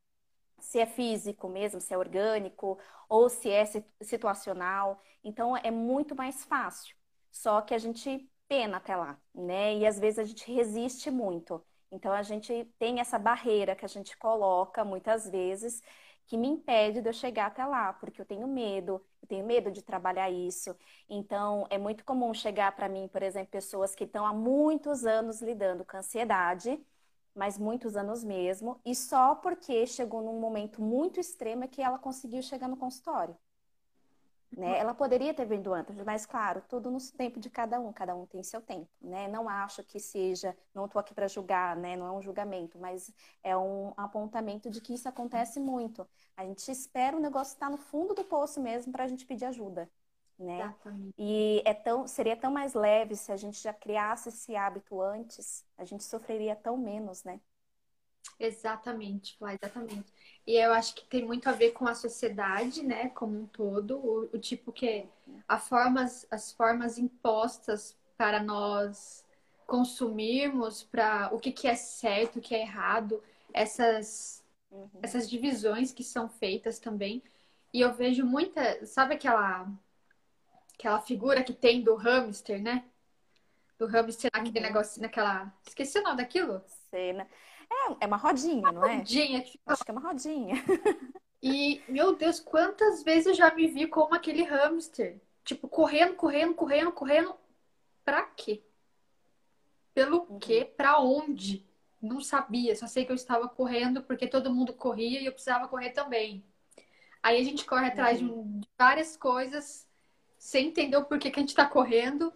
se 0.60 0.78
é 0.78 0.86
físico 0.86 1.48
mesmo, 1.48 1.80
se 1.80 1.92
é 1.94 1.98
orgânico, 1.98 2.78
ou 3.08 3.28
se 3.28 3.50
é 3.50 3.64
situacional. 4.02 5.00
Então, 5.24 5.56
é 5.56 5.70
muito 5.70 6.14
mais 6.14 6.44
fácil. 6.44 6.96
Só 7.30 7.60
que 7.62 7.74
a 7.74 7.78
gente 7.78 8.29
pena 8.50 8.78
até 8.78 8.96
lá, 8.96 9.16
né? 9.34 9.76
E 9.76 9.86
às 9.86 9.98
vezes 10.00 10.18
a 10.18 10.24
gente 10.24 10.50
resiste 10.52 11.08
muito. 11.10 11.64
Então 11.90 12.12
a 12.12 12.22
gente 12.22 12.64
tem 12.80 13.00
essa 13.00 13.18
barreira 13.18 13.76
que 13.76 13.84
a 13.84 13.88
gente 13.88 14.16
coloca 14.18 14.84
muitas 14.84 15.28
vezes 15.30 15.80
que 16.26 16.36
me 16.36 16.48
impede 16.48 17.00
de 17.00 17.08
eu 17.08 17.12
chegar 17.12 17.46
até 17.46 17.64
lá, 17.64 17.92
porque 17.92 18.20
eu 18.20 18.24
tenho 18.26 18.46
medo, 18.48 19.04
eu 19.22 19.28
tenho 19.28 19.46
medo 19.46 19.70
de 19.70 19.82
trabalhar 19.82 20.30
isso. 20.30 20.76
Então 21.08 21.66
é 21.70 21.78
muito 21.78 22.04
comum 22.04 22.34
chegar 22.34 22.74
para 22.74 22.88
mim, 22.88 23.08
por 23.08 23.22
exemplo, 23.22 23.50
pessoas 23.50 23.94
que 23.94 24.04
estão 24.04 24.26
há 24.26 24.32
muitos 24.34 25.04
anos 25.04 25.40
lidando 25.42 25.84
com 25.84 25.96
ansiedade, 25.96 26.80
mas 27.34 27.58
muitos 27.58 27.96
anos 27.96 28.24
mesmo, 28.24 28.80
e 28.84 28.94
só 28.94 29.34
porque 29.36 29.86
chegou 29.86 30.22
num 30.22 30.40
momento 30.40 30.82
muito 30.82 31.20
extremo 31.20 31.64
é 31.64 31.68
que 31.68 31.82
ela 31.82 31.98
conseguiu 31.98 32.42
chegar 32.42 32.68
no 32.68 32.76
consultório. 32.76 33.36
Né? 34.56 34.78
Ela 34.78 34.92
poderia 34.94 35.32
ter 35.32 35.46
vindo 35.46 35.72
antes, 35.72 35.96
mas 36.04 36.26
claro, 36.26 36.60
tudo 36.68 36.90
no 36.90 36.98
tempo 37.16 37.38
de 37.38 37.48
cada 37.48 37.78
um, 37.80 37.92
cada 37.92 38.16
um 38.16 38.26
tem 38.26 38.42
seu 38.42 38.60
tempo, 38.60 38.90
né? 39.00 39.28
Não 39.28 39.48
acho 39.48 39.84
que 39.84 40.00
seja, 40.00 40.56
não 40.74 40.86
estou 40.86 40.98
aqui 41.00 41.14
para 41.14 41.28
julgar, 41.28 41.76
né? 41.76 41.96
Não 41.96 42.06
é 42.06 42.12
um 42.12 42.20
julgamento, 42.20 42.76
mas 42.78 43.12
é 43.44 43.56
um 43.56 43.92
apontamento 43.96 44.68
de 44.68 44.80
que 44.80 44.92
isso 44.92 45.08
acontece 45.08 45.60
muito. 45.60 46.06
A 46.36 46.44
gente 46.44 46.68
espera 46.70 47.16
o 47.16 47.20
negócio 47.20 47.52
estar 47.54 47.70
no 47.70 47.78
fundo 47.78 48.12
do 48.12 48.24
poço 48.24 48.60
mesmo 48.60 48.90
para 48.92 49.04
a 49.04 49.08
gente 49.08 49.24
pedir 49.24 49.44
ajuda, 49.44 49.88
né? 50.38 50.64
Exatamente. 50.64 51.14
E 51.16 51.62
é 51.64 51.72
tão, 51.74 52.06
seria 52.08 52.36
tão 52.36 52.50
mais 52.50 52.74
leve 52.74 53.14
se 53.16 53.30
a 53.32 53.36
gente 53.36 53.60
já 53.62 53.72
criasse 53.72 54.30
esse 54.30 54.56
hábito 54.56 55.00
antes, 55.00 55.64
a 55.78 55.84
gente 55.84 56.02
sofreria 56.04 56.56
tão 56.56 56.76
menos, 56.76 57.22
né? 57.24 57.40
Exatamente, 58.40 59.36
Flá, 59.36 59.54
exatamente. 59.54 60.10
E 60.46 60.56
eu 60.56 60.72
acho 60.72 60.94
que 60.94 61.04
tem 61.04 61.24
muito 61.24 61.46
a 61.46 61.52
ver 61.52 61.72
com 61.72 61.86
a 61.86 61.94
sociedade, 61.94 62.82
né, 62.82 63.10
como 63.10 63.38
um 63.38 63.46
todo, 63.46 63.98
o, 63.98 64.30
o 64.32 64.38
tipo 64.38 64.72
que 64.72 65.06
a 65.46 65.58
formas, 65.58 66.26
as 66.30 66.50
formas 66.50 66.96
impostas 66.96 67.94
para 68.16 68.42
nós 68.42 69.22
consumirmos, 69.66 70.82
para 70.82 71.28
o 71.32 71.38
que, 71.38 71.52
que 71.52 71.68
é 71.68 71.74
certo, 71.74 72.38
o 72.38 72.40
que 72.40 72.54
é 72.54 72.62
errado, 72.62 73.22
essas, 73.52 74.42
uhum. 74.70 74.88
essas 75.02 75.28
divisões 75.28 75.92
que 75.92 76.02
são 76.02 76.28
feitas 76.28 76.78
também. 76.78 77.22
E 77.74 77.80
eu 77.82 77.92
vejo 77.92 78.24
muita, 78.24 78.84
sabe 78.86 79.14
aquela 79.14 79.70
aquela 80.80 81.00
figura 81.02 81.44
que 81.44 81.52
tem 81.52 81.82
do 81.82 81.94
hamster, 81.94 82.60
né? 82.60 82.84
Do 83.78 83.86
hamster 83.86 84.30
naquele 84.34 84.58
uhum. 84.58 84.64
negócio, 84.64 85.02
naquela. 85.02 85.52
Esqueci 85.66 85.98
o 85.98 86.02
nome 86.02 86.16
daquilo? 86.16 86.64
Né? 86.90 87.28
É, 87.70 88.04
é 88.04 88.06
uma 88.06 88.16
rodinha, 88.16 88.72
não 88.72 88.84
é? 88.84 88.96
Rodinha. 88.96 89.42
Que 89.42 89.60
Acho 89.66 89.84
que 89.84 89.90
é 89.90 89.94
uma 89.94 90.00
rodinha. 90.00 90.54
E, 91.42 91.82
meu 91.88 92.14
Deus, 92.16 92.38
quantas 92.38 93.02
vezes 93.02 93.28
eu 93.28 93.34
já 93.34 93.54
me 93.54 93.66
vi 93.66 93.86
como 93.86 94.14
aquele 94.14 94.42
hamster? 94.42 95.20
Tipo, 95.42 95.68
correndo, 95.68 96.14
correndo, 96.14 96.54
correndo, 96.54 96.92
correndo. 96.92 97.34
Pra 98.04 98.22
quê? 98.22 98.62
Pelo 99.94 100.26
uhum. 100.28 100.38
quê? 100.38 100.70
Pra 100.76 101.00
onde? 101.00 101.66
Não 102.00 102.20
sabia. 102.20 102.76
Só 102.76 102.86
sei 102.86 103.06
que 103.06 103.12
eu 103.12 103.16
estava 103.16 103.48
correndo 103.48 104.02
porque 104.02 104.26
todo 104.26 104.52
mundo 104.52 104.74
corria 104.74 105.20
e 105.20 105.26
eu 105.26 105.32
precisava 105.32 105.66
correr 105.66 105.90
também. 105.90 106.44
Aí 107.22 107.40
a 107.40 107.44
gente 107.44 107.64
corre 107.64 107.86
atrás 107.86 108.20
uhum. 108.20 108.60
de 108.60 108.68
várias 108.78 109.16
coisas 109.16 109.88
sem 110.38 110.68
entender 110.68 110.96
o 110.96 111.04
porquê 111.04 111.30
que 111.30 111.38
a 111.38 111.42
gente 111.42 111.50
está 111.50 111.66
correndo. 111.66 112.32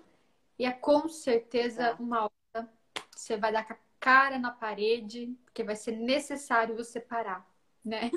E 0.58 0.64
é 0.64 0.72
com 0.72 1.08
certeza 1.08 1.94
tá. 1.94 2.02
uma 2.02 2.24
hora 2.24 2.70
você 3.14 3.36
vai 3.36 3.52
dar 3.52 3.64
cara 4.04 4.38
na 4.38 4.50
parede, 4.50 5.34
porque 5.46 5.64
vai 5.64 5.74
ser 5.74 5.92
necessário 5.92 6.76
você 6.76 7.00
parar, 7.00 7.48
né? 7.82 8.10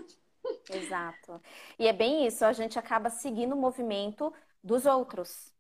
Exato. 0.70 1.42
E 1.80 1.88
é 1.88 1.94
bem 1.94 2.28
isso, 2.28 2.44
a 2.44 2.52
gente 2.52 2.78
acaba 2.78 3.10
seguindo 3.10 3.54
o 3.54 3.58
movimento 3.58 4.34
dos 4.62 4.86
outros. 4.86 5.54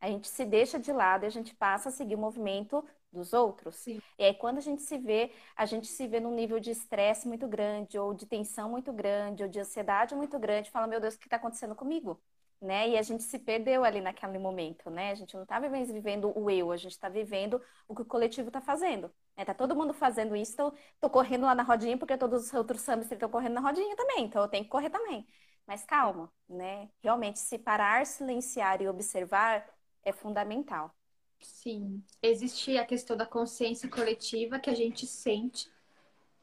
A 0.00 0.06
gente 0.06 0.28
se 0.28 0.44
deixa 0.44 0.78
de 0.78 0.92
lado 0.92 1.24
e 1.24 1.26
a 1.26 1.30
gente 1.30 1.52
passa 1.52 1.88
a 1.88 1.92
seguir 1.92 2.14
o 2.14 2.18
movimento 2.18 2.84
dos 3.12 3.32
outros. 3.32 3.74
Sim. 3.74 4.00
E 4.16 4.22
aí, 4.22 4.34
quando 4.34 4.58
a 4.58 4.60
gente 4.60 4.82
se 4.82 4.96
vê, 4.98 5.32
a 5.56 5.66
gente 5.66 5.88
se 5.88 6.06
vê 6.06 6.20
num 6.20 6.32
nível 6.32 6.60
de 6.60 6.70
estresse 6.70 7.26
muito 7.26 7.48
grande, 7.48 7.98
ou 7.98 8.14
de 8.14 8.24
tensão 8.24 8.70
muito 8.70 8.92
grande, 8.92 9.42
ou 9.42 9.48
de 9.48 9.58
ansiedade 9.58 10.14
muito 10.14 10.38
grande, 10.38 10.70
fala, 10.70 10.86
meu 10.86 11.00
Deus, 11.00 11.14
o 11.14 11.18
que 11.18 11.26
está 11.26 11.38
acontecendo 11.38 11.74
comigo? 11.74 12.22
né? 12.60 12.90
E 12.90 12.96
a 12.96 13.02
gente 13.02 13.24
se 13.24 13.38
perdeu 13.40 13.84
ali 13.84 14.00
naquele 14.00 14.38
momento, 14.38 14.88
né? 14.88 15.10
A 15.10 15.14
gente 15.16 15.34
não 15.34 15.42
está 15.42 15.58
vivendo 15.58 16.32
o 16.38 16.48
eu, 16.48 16.70
a 16.70 16.76
gente 16.76 16.92
está 16.92 17.08
vivendo 17.08 17.60
o 17.88 17.94
que 17.94 18.02
o 18.02 18.04
coletivo 18.04 18.48
está 18.48 18.60
fazendo. 18.60 19.12
Né? 19.36 19.44
Tá 19.44 19.54
todo 19.54 19.74
mundo 19.74 19.92
fazendo 19.92 20.36
isso, 20.36 20.56
tô, 20.56 20.74
tô 21.00 21.10
correndo 21.10 21.46
lá 21.46 21.54
na 21.54 21.62
rodinha 21.62 21.96
porque 21.98 22.16
todos 22.16 22.46
os 22.46 22.54
outros 22.54 22.86
hamsters 22.86 23.12
estão 23.12 23.28
correndo 23.30 23.54
na 23.54 23.60
rodinha 23.60 23.96
também, 23.96 24.24
então 24.24 24.42
eu 24.42 24.48
tenho 24.48 24.64
que 24.64 24.70
correr 24.70 24.90
também. 24.90 25.26
Mas 25.66 25.84
calma, 25.84 26.30
né? 26.48 26.88
Realmente, 27.02 27.38
se 27.38 27.58
parar, 27.58 28.04
silenciar 28.04 28.82
e 28.82 28.88
observar 28.88 29.64
é 30.04 30.12
fundamental. 30.12 30.94
Sim, 31.40 32.02
existe 32.22 32.76
a 32.78 32.86
questão 32.86 33.16
da 33.16 33.26
consciência 33.26 33.88
coletiva 33.88 34.58
que 34.58 34.70
a 34.70 34.74
gente 34.74 35.06
sente, 35.06 35.68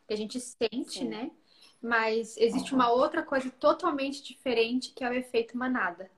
que 0.08 0.14
a 0.14 0.18
gente 0.18 0.40
sente, 0.40 1.00
Sim. 1.00 1.08
né? 1.08 1.32
Mas 1.82 2.36
existe 2.38 2.74
uma 2.74 2.92
outra 2.92 3.24
coisa 3.24 3.50
totalmente 3.52 4.22
diferente 4.22 4.92
que 4.94 5.04
é 5.04 5.10
o 5.10 5.14
efeito 5.14 5.58
manada. 5.58 6.10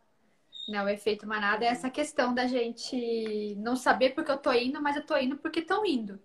Né? 0.67 0.83
O 0.83 0.89
efeito 0.89 1.27
manada 1.27 1.65
é 1.65 1.67
essa 1.67 1.89
questão 1.89 2.33
da 2.33 2.47
gente 2.47 3.55
não 3.57 3.75
saber 3.75 4.11
porque 4.11 4.31
eu 4.31 4.37
tô 4.37 4.51
indo, 4.51 4.81
mas 4.81 4.95
eu 4.95 5.05
tô 5.05 5.15
indo 5.17 5.37
porque 5.37 5.59
estão 5.59 5.85
indo. 5.85 6.19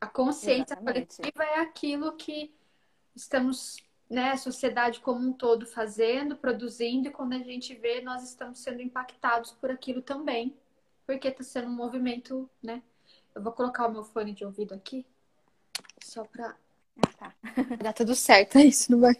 A 0.00 0.06
consciência 0.06 0.74
Exatamente. 0.74 1.16
coletiva 1.16 1.44
é 1.44 1.60
aquilo 1.60 2.12
que 2.16 2.54
estamos, 3.14 3.76
né, 4.10 4.32
a 4.32 4.36
sociedade 4.36 5.00
como 5.00 5.26
um 5.26 5.32
todo 5.32 5.66
fazendo, 5.66 6.36
produzindo, 6.36 7.08
e 7.08 7.10
quando 7.10 7.32
a 7.32 7.38
gente 7.38 7.74
vê, 7.74 8.00
nós 8.00 8.22
estamos 8.22 8.58
sendo 8.58 8.82
impactados 8.82 9.52
por 9.52 9.70
aquilo 9.70 10.02
também, 10.02 10.54
porque 11.06 11.28
está 11.28 11.42
sendo 11.42 11.68
um 11.68 11.74
movimento, 11.74 12.48
né? 12.62 12.82
Eu 13.34 13.42
vou 13.42 13.52
colocar 13.52 13.86
o 13.86 13.92
meu 13.92 14.04
fone 14.04 14.32
de 14.32 14.44
ouvido 14.44 14.74
aqui, 14.74 15.06
só 16.02 16.24
para 16.24 16.56
ah, 16.98 17.12
tá. 17.18 17.34
Dá 17.82 17.92
tudo 17.92 18.14
certo, 18.14 18.58
é 18.58 18.64
isso, 18.64 18.90
não 18.90 19.00
vai. 19.00 19.14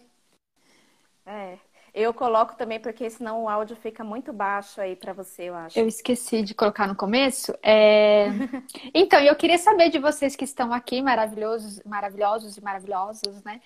É. 1.25 1.59
Eu 1.99 2.13
coloco 2.13 2.55
também 2.55 2.79
porque 2.79 3.09
senão 3.09 3.45
o 3.45 3.49
áudio 3.49 3.75
fica 3.75 4.03
muito 4.03 4.31
baixo 4.31 4.79
aí 4.79 4.95
para 4.95 5.13
você, 5.13 5.49
eu 5.49 5.55
acho. 5.55 5.79
Eu 5.79 5.87
esqueci 5.87 6.43
de 6.43 6.53
colocar 6.53 6.85
no 6.85 6.95
começo. 6.95 7.51
É... 7.63 8.27
então, 8.93 9.19
eu 9.19 9.35
queria 9.35 9.57
saber 9.57 9.89
de 9.89 9.97
vocês 9.97 10.35
que 10.35 10.43
estão 10.43 10.71
aqui, 10.71 11.01
maravilhosos, 11.01 11.81
maravilhosos 11.83 12.55
e 12.55 12.61
maravilhosos, 12.61 13.41
né? 13.43 13.59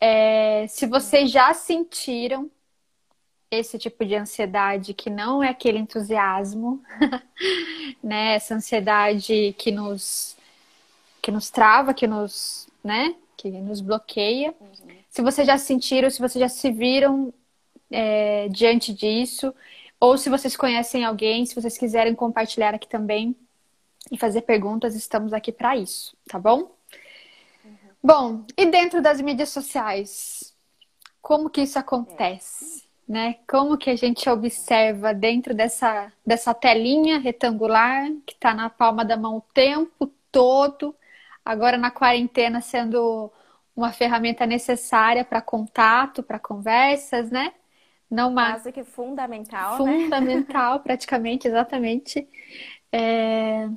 É... 0.00 0.64
Se 0.68 0.86
vocês 0.86 1.28
já 1.28 1.52
sentiram 1.54 2.48
esse 3.50 3.76
tipo 3.80 4.04
de 4.04 4.14
ansiedade 4.14 4.94
que 4.94 5.10
não 5.10 5.42
é 5.42 5.48
aquele 5.48 5.78
entusiasmo, 5.78 6.80
né? 8.00 8.36
Essa 8.36 8.54
ansiedade 8.54 9.56
que 9.58 9.72
nos 9.72 10.36
que 11.20 11.32
nos 11.32 11.50
trava, 11.50 11.92
que 11.92 12.06
nos, 12.06 12.68
né? 12.82 13.16
que 13.36 13.50
nos 13.50 13.80
bloqueia. 13.80 14.54
Uhum. 14.60 14.96
Se 15.10 15.20
vocês 15.20 15.46
já 15.46 15.58
sentiram, 15.58 16.08
se 16.08 16.20
vocês 16.20 16.40
já 16.40 16.48
se 16.48 16.70
viram 16.70 17.34
é, 17.92 18.48
diante 18.48 18.92
disso, 18.92 19.54
ou 20.00 20.18
se 20.18 20.28
vocês 20.28 20.56
conhecem 20.56 21.04
alguém, 21.04 21.46
se 21.46 21.54
vocês 21.54 21.78
quiserem 21.78 22.14
compartilhar 22.14 22.74
aqui 22.74 22.88
também 22.88 23.36
e 24.10 24.18
fazer 24.18 24.42
perguntas, 24.42 24.96
estamos 24.96 25.32
aqui 25.32 25.52
para 25.52 25.76
isso, 25.76 26.16
tá 26.28 26.38
bom? 26.38 26.72
Uhum. 27.64 27.76
Bom, 28.02 28.44
e 28.56 28.66
dentro 28.66 29.00
das 29.00 29.20
mídias 29.20 29.50
sociais, 29.50 30.52
como 31.20 31.48
que 31.48 31.62
isso 31.62 31.78
acontece? 31.78 32.82
É. 33.08 33.12
Né? 33.12 33.36
Como 33.46 33.76
que 33.76 33.90
a 33.90 33.96
gente 33.96 34.28
observa 34.28 35.12
dentro 35.12 35.54
dessa, 35.54 36.12
dessa 36.26 36.54
telinha 36.54 37.18
retangular 37.18 38.10
que 38.26 38.32
está 38.32 38.54
na 38.54 38.70
palma 38.70 39.04
da 39.04 39.16
mão 39.16 39.36
o 39.36 39.44
tempo 39.52 40.10
todo, 40.30 40.96
agora 41.44 41.76
na 41.76 41.90
quarentena 41.90 42.60
sendo 42.60 43.30
uma 43.76 43.92
ferramenta 43.92 44.46
necessária 44.46 45.24
para 45.24 45.40
contato, 45.40 46.22
para 46.22 46.38
conversas, 46.38 47.30
né? 47.30 47.52
Não. 48.12 48.34
Quase 48.34 48.70
que 48.70 48.84
fundamental, 48.84 49.82
né? 49.82 50.04
Fundamental, 50.04 50.74
né? 50.74 50.80
praticamente, 50.84 51.48
exatamente. 51.48 52.28
É... 52.92 53.70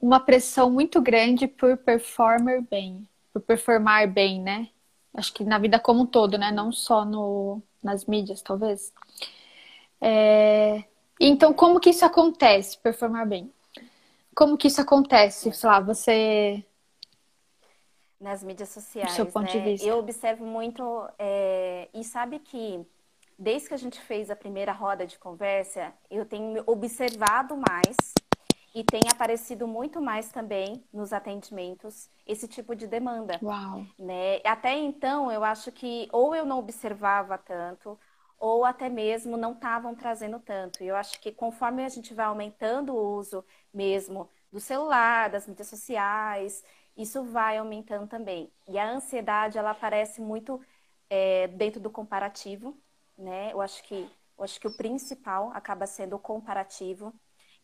Uma 0.00 0.18
pressão 0.18 0.68
muito 0.68 1.00
grande 1.00 1.46
por 1.46 1.76
performer 1.76 2.62
bem, 2.68 3.08
por 3.32 3.40
performar 3.40 4.08
bem, 4.12 4.42
né? 4.42 4.70
Acho 5.14 5.32
que 5.32 5.44
na 5.44 5.56
vida 5.58 5.78
como 5.78 6.02
um 6.02 6.06
todo, 6.06 6.36
né? 6.36 6.50
Não 6.50 6.72
só 6.72 7.04
no... 7.04 7.62
nas 7.80 8.04
mídias, 8.04 8.42
talvez. 8.42 8.92
É... 10.00 10.82
Então, 11.20 11.54
como 11.54 11.78
que 11.78 11.90
isso 11.90 12.04
acontece, 12.04 12.76
performar 12.78 13.24
bem? 13.24 13.52
Como 14.34 14.56
que 14.56 14.66
isso 14.66 14.80
acontece? 14.80 15.52
Sei 15.52 15.68
lá, 15.68 15.78
você. 15.78 16.64
Nas 18.20 18.42
mídias 18.42 18.70
sociais. 18.70 19.10
Do 19.10 19.16
seu 19.16 19.26
ponto 19.26 19.46
né? 19.46 19.52
de 19.52 19.60
vista. 19.60 19.86
Eu 19.86 19.98
observo 19.98 20.44
muito. 20.44 21.08
É... 21.18 21.88
E 21.94 22.02
sabe 22.02 22.38
que 22.38 22.84
desde 23.38 23.68
que 23.68 23.74
a 23.74 23.78
gente 23.78 24.00
fez 24.00 24.30
a 24.30 24.36
primeira 24.36 24.72
roda 24.72 25.06
de 25.06 25.18
conversa, 25.18 25.92
eu 26.10 26.26
tenho 26.26 26.62
observado 26.66 27.56
mais 27.56 27.96
e 28.74 28.82
tem 28.84 29.02
aparecido 29.10 29.66
muito 29.66 30.00
mais 30.00 30.30
também 30.30 30.84
nos 30.92 31.12
atendimentos 31.12 32.10
esse 32.26 32.46
tipo 32.46 32.74
de 32.74 32.86
demanda. 32.86 33.38
Uau. 33.42 33.84
Né? 33.98 34.40
Até 34.44 34.76
então, 34.76 35.30
eu 35.30 35.44
acho 35.44 35.70
que 35.72 36.08
ou 36.12 36.34
eu 36.34 36.44
não 36.44 36.58
observava 36.58 37.38
tanto, 37.38 37.98
ou 38.38 38.64
até 38.64 38.88
mesmo 38.88 39.36
não 39.36 39.52
estavam 39.52 39.94
trazendo 39.94 40.38
tanto. 40.38 40.82
E 40.82 40.88
eu 40.88 40.96
acho 40.96 41.20
que 41.20 41.32
conforme 41.32 41.84
a 41.84 41.88
gente 41.88 42.12
vai 42.12 42.26
aumentando 42.26 42.94
o 42.94 43.16
uso 43.16 43.44
mesmo 43.72 44.28
do 44.52 44.60
celular, 44.60 45.28
das 45.28 45.46
mídias 45.46 45.68
sociais, 45.68 46.64
isso 46.98 47.22
vai 47.24 47.56
aumentando 47.56 48.08
também. 48.08 48.52
E 48.68 48.78
a 48.78 48.90
ansiedade, 48.90 49.56
ela 49.56 49.70
aparece 49.70 50.20
muito 50.20 50.60
é, 51.08 51.46
dentro 51.48 51.80
do 51.80 51.88
comparativo, 51.88 52.76
né? 53.16 53.52
Eu 53.52 53.60
acho 53.60 53.82
que 53.84 54.10
eu 54.36 54.44
acho 54.44 54.60
que 54.60 54.68
o 54.68 54.76
principal 54.76 55.50
acaba 55.52 55.84
sendo 55.84 56.14
o 56.14 56.18
comparativo. 56.18 57.12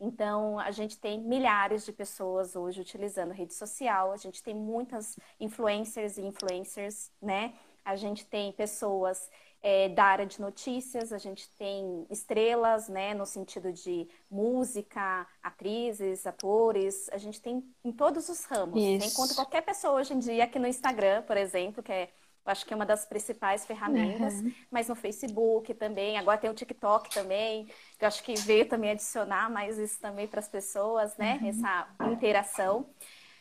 Então, 0.01 0.59
a 0.59 0.73
gente 0.73 0.99
tem 0.99 1.21
milhares 1.21 1.85
de 1.85 1.93
pessoas 1.93 2.57
hoje 2.57 2.81
utilizando 2.81 3.31
rede 3.33 3.55
social, 3.55 4.11
a 4.11 4.17
gente 4.17 4.43
tem 4.43 4.55
muitas 4.55 5.17
influencers 5.39 6.19
e 6.19 6.23
influencers, 6.23 7.13
né? 7.23 7.55
A 7.85 7.95
gente 7.95 8.27
tem 8.27 8.53
pessoas 8.53 9.31
é, 9.65 9.89
da 9.89 10.05
área 10.05 10.27
de 10.27 10.39
notícias, 10.43 11.11
a 11.11 11.17
gente 11.17 11.49
tem 11.57 12.07
estrelas, 12.11 12.87
né, 12.87 13.15
no 13.15 13.25
sentido 13.25 13.73
de 13.73 14.07
música, 14.31 15.27
atrizes, 15.43 16.27
atores, 16.27 17.09
a 17.11 17.17
gente 17.17 17.41
tem 17.41 17.65
em 17.83 17.91
todos 17.91 18.29
os 18.29 18.45
ramos. 18.45 18.79
Isso. 18.79 19.09
Encontra 19.09 19.35
qualquer 19.35 19.63
pessoa 19.63 19.95
hoje 19.95 20.13
em 20.13 20.19
dia 20.19 20.45
aqui 20.45 20.59
no 20.59 20.67
Instagram, 20.67 21.23
por 21.23 21.39
exemplo, 21.39 21.83
que 21.83 21.91
é 21.91 22.11
eu 22.47 22.53
acho 22.53 22.67
que 22.67 22.75
é 22.75 22.77
uma 22.77 22.85
das 22.85 23.07
principais 23.07 23.65
ferramentas, 23.65 24.35
uhum. 24.35 24.53
mas 24.71 24.87
no 24.87 24.95
Facebook 24.95 25.73
também, 25.73 26.19
agora 26.19 26.37
tem 26.37 26.51
o 26.51 26.55
TikTok 26.55 27.09
também, 27.09 27.65
que 27.99 28.05
eu 28.05 28.07
acho 28.07 28.23
que 28.23 28.35
veio 28.35 28.69
também 28.69 28.91
adicionar 28.91 29.51
mais 29.51 29.79
isso 29.79 29.99
também 29.99 30.29
para 30.29 30.41
as 30.41 30.49
pessoas, 30.49 31.17
né? 31.17 31.39
Uhum. 31.41 31.49
Essa 31.49 31.89
interação. 32.13 32.87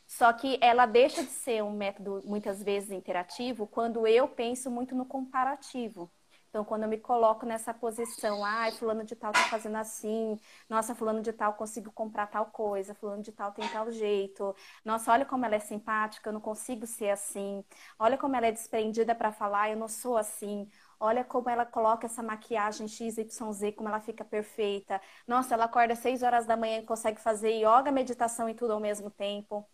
Só 0.08 0.32
que 0.34 0.58
ela 0.62 0.86
deixa 0.86 1.24
de 1.24 1.32
ser 1.32 1.64
um 1.64 1.72
método 1.72 2.22
muitas 2.26 2.62
vezes 2.62 2.92
interativo 2.92 3.68
quando 3.68 4.06
eu 4.08 4.28
penso 4.28 4.70
muito 4.70 4.96
no 4.96 5.06
comparativo. 5.06 6.12
Então, 6.50 6.64
quando 6.64 6.84
eu 6.84 6.90
me 6.90 7.00
coloco 7.00 7.48
nessa 7.48 7.74
posição, 7.74 8.46
ai, 8.46 8.70
ah, 8.70 8.72
fulano 8.74 9.04
de 9.04 9.16
tal 9.16 9.32
tá 9.32 9.40
fazendo 9.50 9.76
assim, 9.78 10.38
nossa, 10.70 10.94
fulano 10.94 11.20
de 11.20 11.34
tal 11.34 11.54
consigo 11.56 11.92
comprar 11.92 12.28
tal 12.28 12.46
coisa, 12.48 12.94
fulano 12.94 13.24
de 13.24 13.32
tal 13.32 13.52
tem 13.52 13.68
tal 13.70 13.90
jeito, 13.90 14.56
nossa, 14.86 15.12
olha 15.12 15.26
como 15.26 15.46
ela 15.46 15.56
é 15.56 15.60
simpática, 15.60 16.30
eu 16.30 16.34
não 16.34 16.40
consigo 16.40 16.86
ser 16.86 17.10
assim, 17.10 17.66
olha 17.98 18.20
como 18.20 18.36
ela 18.36 18.46
é 18.46 18.52
desprendida 18.52 19.16
para 19.16 19.32
falar, 19.32 19.72
eu 19.72 19.78
não 19.78 19.88
sou 19.88 20.16
assim, 20.16 20.70
Olha 21.00 21.24
como 21.24 21.50
ela 21.50 21.66
coloca 21.66 22.06
essa 22.06 22.24
maquiagem 22.24 22.88
XYZ, 22.88 23.74
como 23.76 23.90
ela 23.90 24.00
fica 24.00 24.24
perfeita. 24.24 25.02
Nossa, 25.28 25.54
ela 25.54 25.66
acorda 25.66 25.92
às 25.94 26.00
6 26.00 26.24
horas 26.24 26.46
da 26.46 26.56
manhã 26.56 26.80
e 26.80 26.86
consegue 26.86 27.20
fazer 27.20 27.52
yoga, 27.60 27.92
meditação 27.92 28.48
e 28.48 28.54
tudo 28.54 28.72
ao 28.74 28.80
mesmo 28.80 29.10
tempo. 29.12 29.68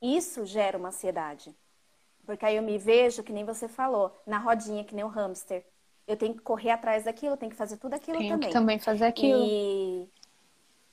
Isso 0.00 0.44
gera 0.44 0.76
uma 0.78 0.88
ansiedade. 0.88 1.54
Porque 2.24 2.44
aí 2.44 2.56
eu 2.56 2.62
me 2.62 2.76
vejo, 2.76 3.22
que 3.22 3.32
nem 3.32 3.44
você 3.44 3.68
falou, 3.68 4.16
na 4.26 4.38
rodinha, 4.38 4.84
que 4.84 4.94
nem 4.94 5.04
o 5.04 5.08
hamster. 5.08 5.64
Eu 6.06 6.16
tenho 6.16 6.34
que 6.34 6.40
correr 6.40 6.70
atrás 6.70 7.04
daquilo, 7.04 7.36
tenho 7.36 7.50
que 7.50 7.56
fazer 7.56 7.76
tudo 7.76 7.94
aquilo 7.94 8.18
Tenho 8.18 8.34
também. 8.34 8.48
que 8.48 8.52
também 8.52 8.78
fazer 8.78 9.06
aquilo. 9.06 9.44
E... 9.44 10.08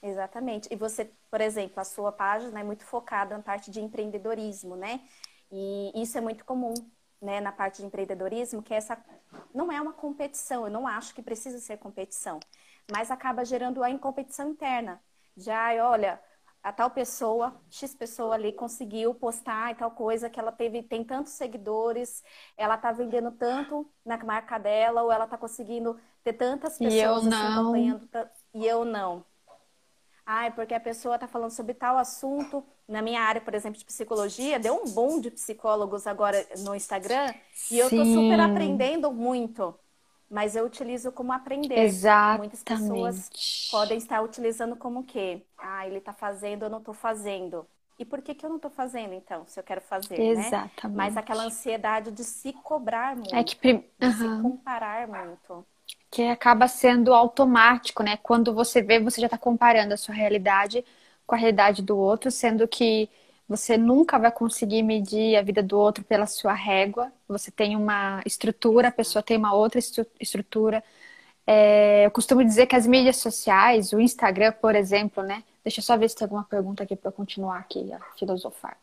Exatamente. 0.01 0.67
E 0.71 0.75
você, 0.75 1.09
por 1.29 1.39
exemplo, 1.39 1.79
a 1.79 1.83
sua 1.83 2.11
página 2.11 2.59
é 2.59 2.63
muito 2.63 2.83
focada 2.83 3.37
na 3.37 3.43
parte 3.43 3.71
de 3.71 3.79
empreendedorismo, 3.79 4.75
né? 4.75 5.01
E 5.51 5.91
isso 5.95 6.17
é 6.17 6.21
muito 6.21 6.43
comum, 6.43 6.73
né, 7.21 7.39
na 7.39 7.51
parte 7.51 7.77
de 7.77 7.85
empreendedorismo, 7.85 8.61
que 8.61 8.73
é 8.73 8.77
essa 8.77 8.97
não 9.53 9.71
é 9.71 9.79
uma 9.79 9.93
competição, 9.93 10.65
eu 10.65 10.71
não 10.71 10.87
acho 10.87 11.13
que 11.13 11.21
precisa 11.21 11.59
ser 11.59 11.77
competição, 11.77 12.39
mas 12.91 13.09
acaba 13.09 13.45
gerando 13.45 13.83
a 13.83 13.89
incompetição 13.89 14.49
interna. 14.49 15.01
Já, 15.37 15.73
olha, 15.87 16.19
a 16.63 16.71
tal 16.71 16.89
pessoa, 16.91 17.61
X 17.69 17.93
pessoa 17.93 18.35
ali 18.35 18.53
conseguiu 18.53 19.13
postar 19.13 19.71
e 19.71 19.75
tal 19.75 19.91
coisa 19.91 20.29
que 20.29 20.39
ela 20.39 20.51
teve, 20.51 20.81
tem 20.83 21.03
tantos 21.03 21.33
seguidores, 21.33 22.23
ela 22.57 22.77
tá 22.77 22.91
vendendo 22.91 23.31
tanto 23.31 23.91
na 24.05 24.17
marca 24.23 24.57
dela, 24.57 25.03
ou 25.03 25.11
ela 25.11 25.27
tá 25.27 25.37
conseguindo 25.37 25.99
ter 26.23 26.33
tantas 26.33 26.79
pessoas 26.79 26.93
E 26.93 26.99
eu 26.99 27.21
assim, 27.27 27.29
não. 27.29 27.51
acompanhando 27.51 28.09
e 28.53 28.65
eu 28.65 28.85
não. 28.85 29.25
Ai, 30.25 30.51
porque 30.53 30.73
a 30.73 30.79
pessoa 30.79 31.19
tá 31.19 31.27
falando 31.27 31.51
sobre 31.51 31.73
tal 31.73 31.97
assunto. 31.97 32.63
Na 32.87 33.01
minha 33.01 33.21
área, 33.21 33.41
por 33.41 33.53
exemplo, 33.53 33.77
de 33.79 33.85
psicologia, 33.85 34.59
deu 34.59 34.75
um 34.75 34.85
boom 34.89 35.19
de 35.19 35.31
psicólogos 35.31 36.07
agora 36.07 36.45
no 36.59 36.75
Instagram, 36.75 37.33
e 37.69 37.77
eu 37.79 37.89
tô 37.91 38.05
Sim. 38.05 38.13
super 38.13 38.39
aprendendo 38.39 39.11
muito. 39.11 39.77
Mas 40.29 40.55
eu 40.55 40.65
utilizo 40.65 41.11
como 41.11 41.31
aprender. 41.33 42.01
Muitas 42.29 42.63
pessoas 42.63 43.31
Exatamente. 43.31 43.69
podem 43.69 43.97
estar 43.97 44.21
utilizando 44.21 44.75
como 44.75 45.01
o 45.01 45.03
quê? 45.03 45.45
Ah, 45.57 45.87
ele 45.87 46.01
tá 46.01 46.13
fazendo, 46.13 46.63
eu 46.65 46.69
não 46.69 46.81
tô 46.83 46.93
fazendo. 46.93 47.67
E 47.97 48.05
por 48.05 48.21
que 48.21 48.33
que 48.35 48.45
eu 48.45 48.49
não 48.49 48.59
tô 48.59 48.69
fazendo, 48.69 49.13
então, 49.13 49.45
se 49.47 49.59
eu 49.59 49.63
quero 49.63 49.81
fazer, 49.81 50.29
né? 50.31 50.57
Exatamente. 50.57 50.93
Mas 50.93 51.17
aquela 51.17 51.43
ansiedade 51.45 52.11
de 52.11 52.23
se 52.23 52.53
cobrar 52.53 53.15
muito, 53.15 53.39
É 53.39 53.43
que, 53.43 53.55
prim- 53.55 53.83
de 53.97 54.09
se 54.11 54.29
comparar 54.29 55.07
muito. 55.07 55.65
que 56.11 56.23
acaba 56.23 56.67
sendo 56.67 57.13
automático, 57.13 58.03
né? 58.03 58.17
Quando 58.17 58.53
você 58.53 58.81
vê, 58.81 58.99
você 58.99 59.19
já 59.21 59.27
está 59.27 59.37
comparando 59.37 59.93
a 59.93 59.97
sua 59.97 60.13
realidade 60.15 60.85
com 61.25 61.35
a 61.35 61.37
realidade 61.37 61.81
do 61.81 61.97
outro, 61.97 62.29
sendo 62.31 62.67
que 62.67 63.09
você 63.47 63.77
nunca 63.77 64.17
vai 64.19 64.31
conseguir 64.31 64.83
medir 64.83 65.35
a 65.35 65.41
vida 65.41 65.61
do 65.63 65.77
outro 65.77 66.03
pela 66.03 66.25
sua 66.25 66.53
régua. 66.53 67.11
Você 67.27 67.51
tem 67.51 67.75
uma 67.75 68.21
estrutura, 68.25 68.87
a 68.89 68.91
pessoa 68.91 69.21
tem 69.23 69.37
uma 69.37 69.53
outra 69.53 69.79
estru- 69.79 70.05
estrutura. 70.19 70.83
É, 71.45 72.05
eu 72.05 72.11
costumo 72.11 72.43
dizer 72.43 72.67
que 72.67 72.75
as 72.75 72.87
mídias 72.87 73.17
sociais, 73.17 73.93
o 73.93 73.99
Instagram, 73.99 74.53
por 74.53 74.75
exemplo, 74.75 75.23
né? 75.23 75.43
Deixa 75.63 75.79
eu 75.79 75.83
só 75.83 75.97
ver 75.97 76.09
se 76.09 76.15
tem 76.15 76.25
alguma 76.25 76.43
pergunta 76.43 76.83
aqui 76.83 76.95
para 76.95 77.09
eu 77.09 77.13
continuar 77.13 77.59
aqui 77.59 77.91
a 77.93 77.99
filosofar. 78.17 78.77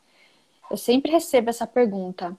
Eu 0.70 0.77
sempre 0.77 1.11
recebo 1.12 1.51
essa 1.51 1.66
pergunta: 1.66 2.37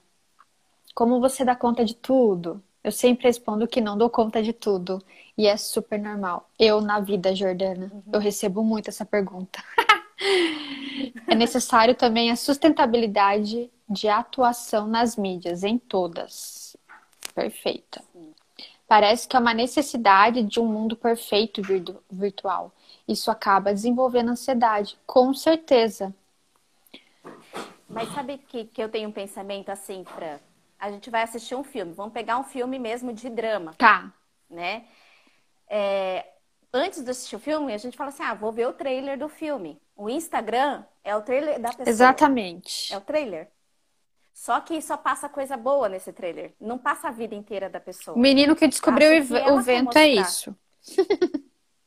como 0.96 1.20
você 1.20 1.44
dá 1.46 1.56
conta 1.56 1.84
de 1.86 1.96
tudo? 1.96 2.62
Eu 2.84 2.92
sempre 2.92 3.26
respondo 3.28 3.68
que 3.68 3.80
não 3.82 3.98
dou 3.98 4.10
conta 4.10 4.42
de 4.42 4.54
tudo. 4.54 5.04
E 5.38 5.48
é 5.48 5.56
super 5.58 6.00
normal. 6.00 6.50
Eu, 6.60 6.82
na 6.82 7.00
vida, 7.00 7.36
Jordana, 7.36 7.92
eu 8.12 8.20
recebo 8.20 8.64
muito 8.64 8.90
essa 8.90 9.06
pergunta. 9.06 9.64
É 11.28 11.36
necessário 11.36 11.96
também 11.96 12.32
a 12.32 12.36
sustentabilidade 12.36 13.72
de 13.90 14.08
atuação 14.08 14.88
nas 14.88 15.16
mídias, 15.16 15.64
em 15.64 15.78
todas. 15.78 16.76
Perfeita. 17.34 18.02
Parece 18.88 19.28
que 19.28 19.36
é 19.38 19.40
uma 19.40 19.54
necessidade 19.54 20.44
de 20.44 20.60
um 20.60 20.66
mundo 20.66 20.96
perfeito 20.98 21.62
virtu- 21.62 22.04
virtual. 22.12 22.74
Isso 23.08 23.32
acaba 23.32 23.74
desenvolvendo 23.74 24.30
ansiedade, 24.32 24.98
com 25.06 25.34
certeza. 25.34 26.14
Mas 27.88 28.10
sabe 28.14 28.38
que, 28.38 28.66
que 28.66 28.82
eu 28.82 28.90
tenho 28.90 29.10
um 29.10 29.12
pensamento 29.14 29.70
assim, 29.70 30.04
Fran? 30.06 30.40
A 30.80 30.92
gente 30.92 31.10
vai 31.10 31.22
assistir 31.24 31.56
um 31.56 31.64
filme, 31.64 31.94
vamos 31.94 32.14
pegar 32.14 32.38
um 32.38 32.44
filme 32.44 32.80
mesmo 32.80 33.14
de 33.14 33.30
drama, 33.30 33.74
Tá. 33.78 34.12
né? 34.50 34.86
É, 35.70 36.26
antes 36.74 37.04
de 37.04 37.12
assistir 37.12 37.36
o 37.36 37.40
filme, 37.40 37.74
a 37.74 37.78
gente 37.78 37.98
fala 37.98 38.10
assim: 38.10 38.24
ah, 38.24 38.34
vou 38.34 38.52
ver 38.52 38.68
o 38.68 38.74
trailer 38.74 39.18
do 39.18 39.30
filme. 39.30 39.82
O 39.96 40.10
Instagram 40.10 40.84
é 41.04 41.16
o 41.16 41.22
trailer 41.22 41.60
da 41.60 41.70
pessoa. 41.70 41.90
Exatamente. 41.90 42.94
É 42.94 42.98
o 42.98 43.02
trailer. 43.02 43.50
Só 44.34 44.60
que 44.60 44.82
só 44.82 44.98
passa 44.98 45.30
coisa 45.30 45.56
boa 45.56 45.88
nesse 45.88 46.12
trailer. 46.12 46.54
Não 46.60 46.78
passa 46.78 47.10
a 47.10 47.12
vida 47.12 47.36
inteira 47.36 47.70
da 47.70 47.80
pessoa. 47.80 48.18
O 48.18 48.20
menino 48.20 48.56
que 48.56 48.68
descobriu 48.68 49.12
Acho 49.12 49.36
o 49.36 49.58
que 49.58 49.64
vento 49.64 49.98
é 49.98 50.08
isso. 50.08 50.56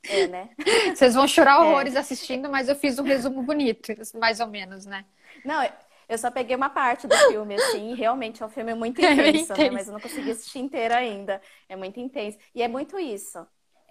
É, 0.04 0.26
né? 0.28 0.50
Vocês 0.94 1.14
vão 1.14 1.26
chorar 1.26 1.60
horrores 1.60 1.96
assistindo, 1.96 2.48
mas 2.50 2.68
eu 2.68 2.76
fiz 2.76 2.98
um 2.98 3.02
resumo 3.02 3.42
bonito, 3.42 3.92
mais 4.20 4.38
ou 4.38 4.46
menos, 4.46 4.84
né? 4.84 5.04
Não, 5.44 5.66
eu 6.08 6.18
só 6.18 6.30
peguei 6.30 6.54
uma 6.54 6.68
parte 6.68 7.06
do 7.06 7.16
filme, 7.16 7.54
assim, 7.54 7.94
realmente 7.94 8.42
é 8.42 8.46
um 8.46 8.50
filme 8.50 8.74
muito 8.74 9.00
É 9.04 9.14
bem 9.14 9.30
intenso, 9.30 9.52
né? 9.52 9.58
intenso. 9.58 9.72
Mas 9.72 9.86
eu 9.88 9.92
não 9.94 10.00
consegui 10.00 10.30
assistir 10.30 10.58
inteiro 10.58 10.94
ainda. 10.94 11.40
É 11.68 11.74
muito 11.74 11.98
intenso. 11.98 12.38
E 12.54 12.62
é 12.62 12.68
muito 12.68 12.98
isso. 12.98 13.46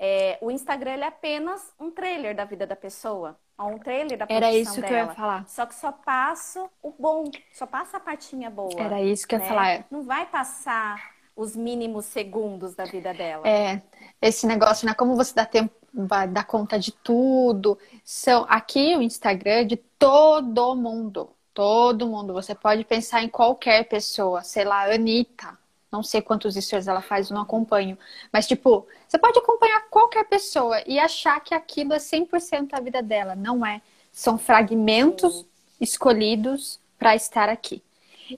É, 0.05 0.37
o 0.41 0.51
Instagram 0.51 0.97
é 0.97 1.07
apenas 1.07 1.71
um 1.79 1.89
trailer 1.89 2.35
da 2.35 2.43
vida 2.43 2.67
da 2.67 2.75
pessoa. 2.75 3.37
Um 3.57 3.79
trailer 3.79 4.17
da 4.17 4.25
Era 4.27 4.51
isso 4.51 4.73
que 4.73 4.79
eu 4.81 4.97
ia 4.97 5.03
dela. 5.03 5.15
falar. 5.15 5.47
Só 5.47 5.65
que 5.65 5.73
só 5.73 5.93
passa 5.93 6.69
o 6.81 6.91
bom, 6.91 7.31
só 7.53 7.65
passa 7.65 7.95
a 7.95 7.99
partinha 8.01 8.49
boa. 8.49 8.77
Era 8.77 9.01
isso 9.01 9.25
que 9.25 9.33
eu 9.33 9.39
ia 9.39 9.45
né? 9.45 9.49
falar. 9.49 9.85
Não 9.89 10.03
vai 10.03 10.25
passar 10.25 11.13
os 11.33 11.55
mínimos 11.55 12.03
segundos 12.03 12.75
da 12.75 12.83
vida 12.83 13.13
dela. 13.13 13.47
É, 13.47 13.81
esse 14.21 14.45
negócio, 14.45 14.85
né? 14.85 14.93
Como 14.93 15.15
você 15.15 15.33
dá 15.33 15.45
tempo, 15.45 15.73
vai 15.93 16.27
dar 16.27 16.43
conta 16.43 16.77
de 16.77 16.91
tudo. 16.91 17.79
São 18.03 18.45
aqui 18.49 18.97
o 18.97 19.01
Instagram 19.01 19.61
é 19.61 19.63
de 19.63 19.77
todo 19.77 20.75
mundo. 20.75 21.29
Todo 21.53 22.07
mundo. 22.07 22.33
Você 22.33 22.53
pode 22.53 22.83
pensar 22.83 23.23
em 23.23 23.29
qualquer 23.29 23.87
pessoa, 23.87 24.43
sei 24.43 24.65
lá, 24.65 24.83
Anitta. 24.93 25.57
Não 25.93 26.01
sei 26.01 26.23
quantos 26.23 26.55
stories 26.55 26.87
ela 26.87 27.01
faz, 27.01 27.29
eu 27.29 27.35
não 27.35 27.43
acompanho. 27.43 27.97
Mas, 28.31 28.47
tipo, 28.47 28.87
você 29.07 29.19
pode 29.19 29.37
acompanhar 29.37 29.87
qualquer 29.91 30.25
pessoa 30.25 30.81
e 30.87 30.97
achar 30.97 31.39
que 31.39 31.53
aquilo 31.53 31.93
é 31.93 31.99
100% 31.99 32.69
a 32.73 32.81
vida 32.81 33.01
dela. 33.01 33.35
Não 33.35 33.63
é. 33.63 33.79
São 34.11 34.37
fragmentos 34.37 35.45
escolhidos 35.79 36.79
para 36.97 37.15
estar 37.15 37.47
aqui. 37.47 37.83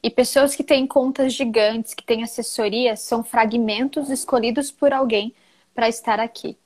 E 0.03 0.09
pessoas 0.09 0.53
que 0.53 0.63
têm 0.63 0.85
contas 0.85 1.33
gigantes, 1.33 1.93
que 1.93 2.03
têm 2.03 2.23
assessoria, 2.23 2.97
são 2.97 3.23
fragmentos 3.23 4.09
escolhidos 4.09 4.69
por 4.69 4.91
alguém 4.91 5.33
para 5.73 5.87
estar 5.87 6.19
aqui, 6.19 6.57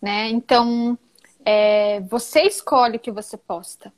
né? 0.00 0.28
Então, 0.28 0.96
é, 1.44 2.00
você 2.00 2.42
escolhe 2.42 2.96
o 2.96 3.00
que 3.00 3.10
você 3.10 3.36
posta. 3.36 3.92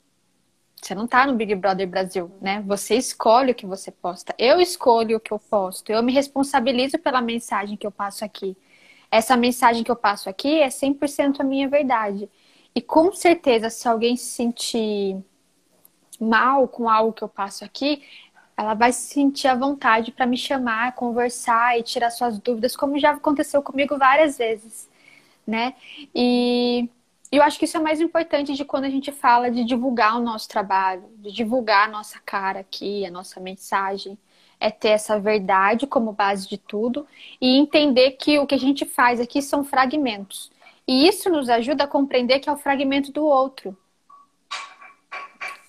Você 0.81 0.95
não 0.95 1.07
tá 1.07 1.27
no 1.27 1.35
Big 1.35 1.55
Brother 1.55 1.89
Brasil, 1.89 2.31
né? 2.41 2.63
Você 2.67 2.95
escolhe 2.95 3.53
o 3.53 3.55
que 3.55 3.67
você 3.67 3.91
posta. 3.91 4.35
Eu 4.39 4.61
escolho 4.61 5.17
o 5.17 5.21
que 5.21 5.33
eu 5.33 5.39
posto. 5.39 5.91
Eu 5.91 6.03
me 6.03 6.13
responsabilizo 6.13 6.99
pela 6.99 7.21
mensagem 7.21 7.77
que 7.77 7.87
eu 7.87 7.91
passo 7.91 8.25
aqui. 8.25 8.57
Essa 9.11 9.37
mensagem 9.37 9.83
que 9.83 9.91
eu 9.91 9.97
passo 9.97 10.29
aqui 10.29 10.61
é 10.61 10.69
100% 10.71 11.41
a 11.41 11.45
minha 11.45 11.69
verdade. 11.69 12.31
E 12.75 12.81
com 12.81 13.13
certeza, 13.13 13.71
se 13.71 13.89
alguém 13.89 14.17
se 14.17 14.27
sentir 14.27 15.17
mal 16.21 16.69
com 16.69 16.89
algo 16.89 17.13
que 17.13 17.25
eu 17.25 17.29
passo 17.29 17.65
aqui, 17.65 18.03
ela 18.57 18.75
vai 18.75 18.93
se 18.93 19.15
sentir 19.15 19.49
à 19.49 19.55
vontade 19.55 20.13
para 20.13 20.27
me 20.27 20.37
chamar, 20.37 20.95
conversar 20.95 21.79
e 21.79 21.83
tirar 21.83 22.11
suas 22.11 22.39
dúvidas, 22.39 22.77
como 22.77 22.99
já 22.99 23.13
aconteceu 23.13 23.63
comigo 23.63 23.97
várias 23.97 24.37
vezes, 24.37 24.89
né? 25.47 25.75
E 26.15 26.89
eu 27.31 27.43
acho 27.43 27.59
que 27.59 27.67
isso 27.67 27.77
é 27.77 27.81
mais 27.81 28.01
importante 28.01 28.55
de 28.55 28.65
quando 28.65 28.85
a 28.85 28.91
gente 28.91 29.13
fala 29.13 29.51
de 29.51 29.65
divulgar 29.65 30.17
o 30.17 30.23
nosso 30.23 30.49
trabalho, 30.49 31.05
de 31.17 31.31
divulgar 31.31 31.87
a 31.87 31.91
nossa 31.91 32.19
cara 32.21 32.61
aqui, 32.61 33.05
a 33.05 33.11
nossa 33.11 33.39
mensagem, 33.39 34.19
é 34.59 34.71
ter 34.71 34.89
essa 34.89 35.21
verdade 35.21 35.87
como 35.87 36.13
base 36.13 36.49
de 36.49 36.59
tudo 36.59 37.07
e 37.41 37.59
entender 37.59 38.13
que 38.13 38.39
o 38.39 38.47
que 38.47 38.55
a 38.55 38.59
gente 38.59 38.85
faz 38.85 39.21
aqui 39.21 39.43
são 39.43 39.63
fragmentos. 39.63 40.51
E 40.87 41.07
isso 41.07 41.29
nos 41.29 41.51
ajuda 41.51 41.85
a 41.85 41.89
compreender 41.89 42.41
que 42.41 42.49
é 42.49 42.53
o 42.53 42.57
fragmento 42.57 43.13
do 43.13 43.25
outro. 43.25 43.77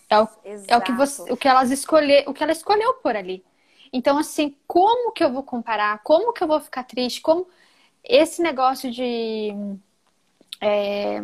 É 0.09 0.19
o, 0.19 0.27
é 0.67 0.77
o 0.77 0.81
que 0.81 0.91
você, 0.93 1.31
o 1.31 1.37
que 1.37 1.47
elas 1.47 1.69
escolher, 1.69 2.23
o 2.27 2.33
que 2.33 2.41
ela 2.41 2.51
escolheu 2.51 2.95
por 2.95 3.15
ali. 3.15 3.43
Então, 3.91 4.17
assim, 4.17 4.55
como 4.65 5.11
que 5.11 5.23
eu 5.23 5.31
vou 5.31 5.43
comparar? 5.43 6.01
Como 6.03 6.33
que 6.33 6.43
eu 6.43 6.47
vou 6.47 6.59
ficar 6.59 6.83
triste? 6.83 7.21
Como 7.21 7.47
esse 8.03 8.41
negócio 8.41 8.89
de 8.89 9.53
é, 10.61 11.21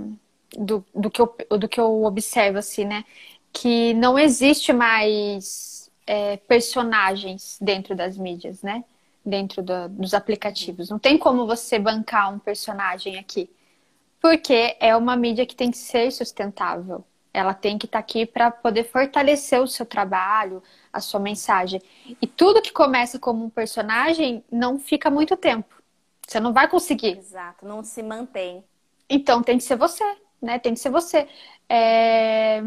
do, 0.57 0.85
do, 0.93 1.09
que 1.09 1.21
eu, 1.21 1.35
do 1.59 1.67
que 1.67 1.79
eu 1.79 2.03
observo, 2.03 2.57
assim, 2.59 2.85
né? 2.85 3.05
Que 3.53 3.93
não 3.93 4.17
existe 4.19 4.73
mais 4.73 5.91
é, 6.05 6.37
personagens 6.37 7.57
dentro 7.61 7.95
das 7.95 8.17
mídias, 8.17 8.61
né? 8.61 8.83
Dentro 9.25 9.63
do- 9.63 9.89
dos 9.89 10.13
aplicativos. 10.13 10.89
Não 10.89 10.99
tem 10.99 11.17
como 11.17 11.47
você 11.47 11.79
bancar 11.79 12.33
um 12.33 12.39
personagem 12.39 13.17
aqui. 13.17 13.49
Porque 14.21 14.75
é 14.79 14.95
uma 14.95 15.15
mídia 15.15 15.45
que 15.45 15.55
tem 15.55 15.69
que 15.71 15.77
ser 15.77 16.11
sustentável. 16.11 17.03
Ela 17.33 17.53
tem 17.53 17.77
que 17.77 17.85
estar 17.85 17.99
aqui 17.99 18.25
para 18.25 18.49
poder 18.49 18.85
fortalecer 18.85 19.61
o 19.61 19.67
seu 19.67 19.85
trabalho, 19.85 20.63
a 20.91 20.99
sua 21.01 21.19
mensagem. 21.19 21.81
E 22.21 22.25
tudo 22.25 22.61
que 22.61 22.71
começa 22.71 23.19
como 23.19 23.43
um 23.45 23.49
personagem 23.49 24.43
não 24.51 24.79
fica 24.79 25.09
muito 25.09 25.35
tempo. 25.35 25.75
Você 26.27 26.39
não 26.39 26.53
vai 26.53 26.67
conseguir. 26.67 27.17
Exato, 27.17 27.65
não 27.67 27.83
se 27.83 28.01
mantém. 28.01 28.63
Então 29.09 29.43
tem 29.43 29.57
que 29.57 29.63
ser 29.63 29.75
você, 29.75 30.03
né? 30.45 30.59
Tem 30.59 30.73
que 30.73 30.79
ser 30.79 30.89
você. 30.89 31.27
É... 31.67 32.63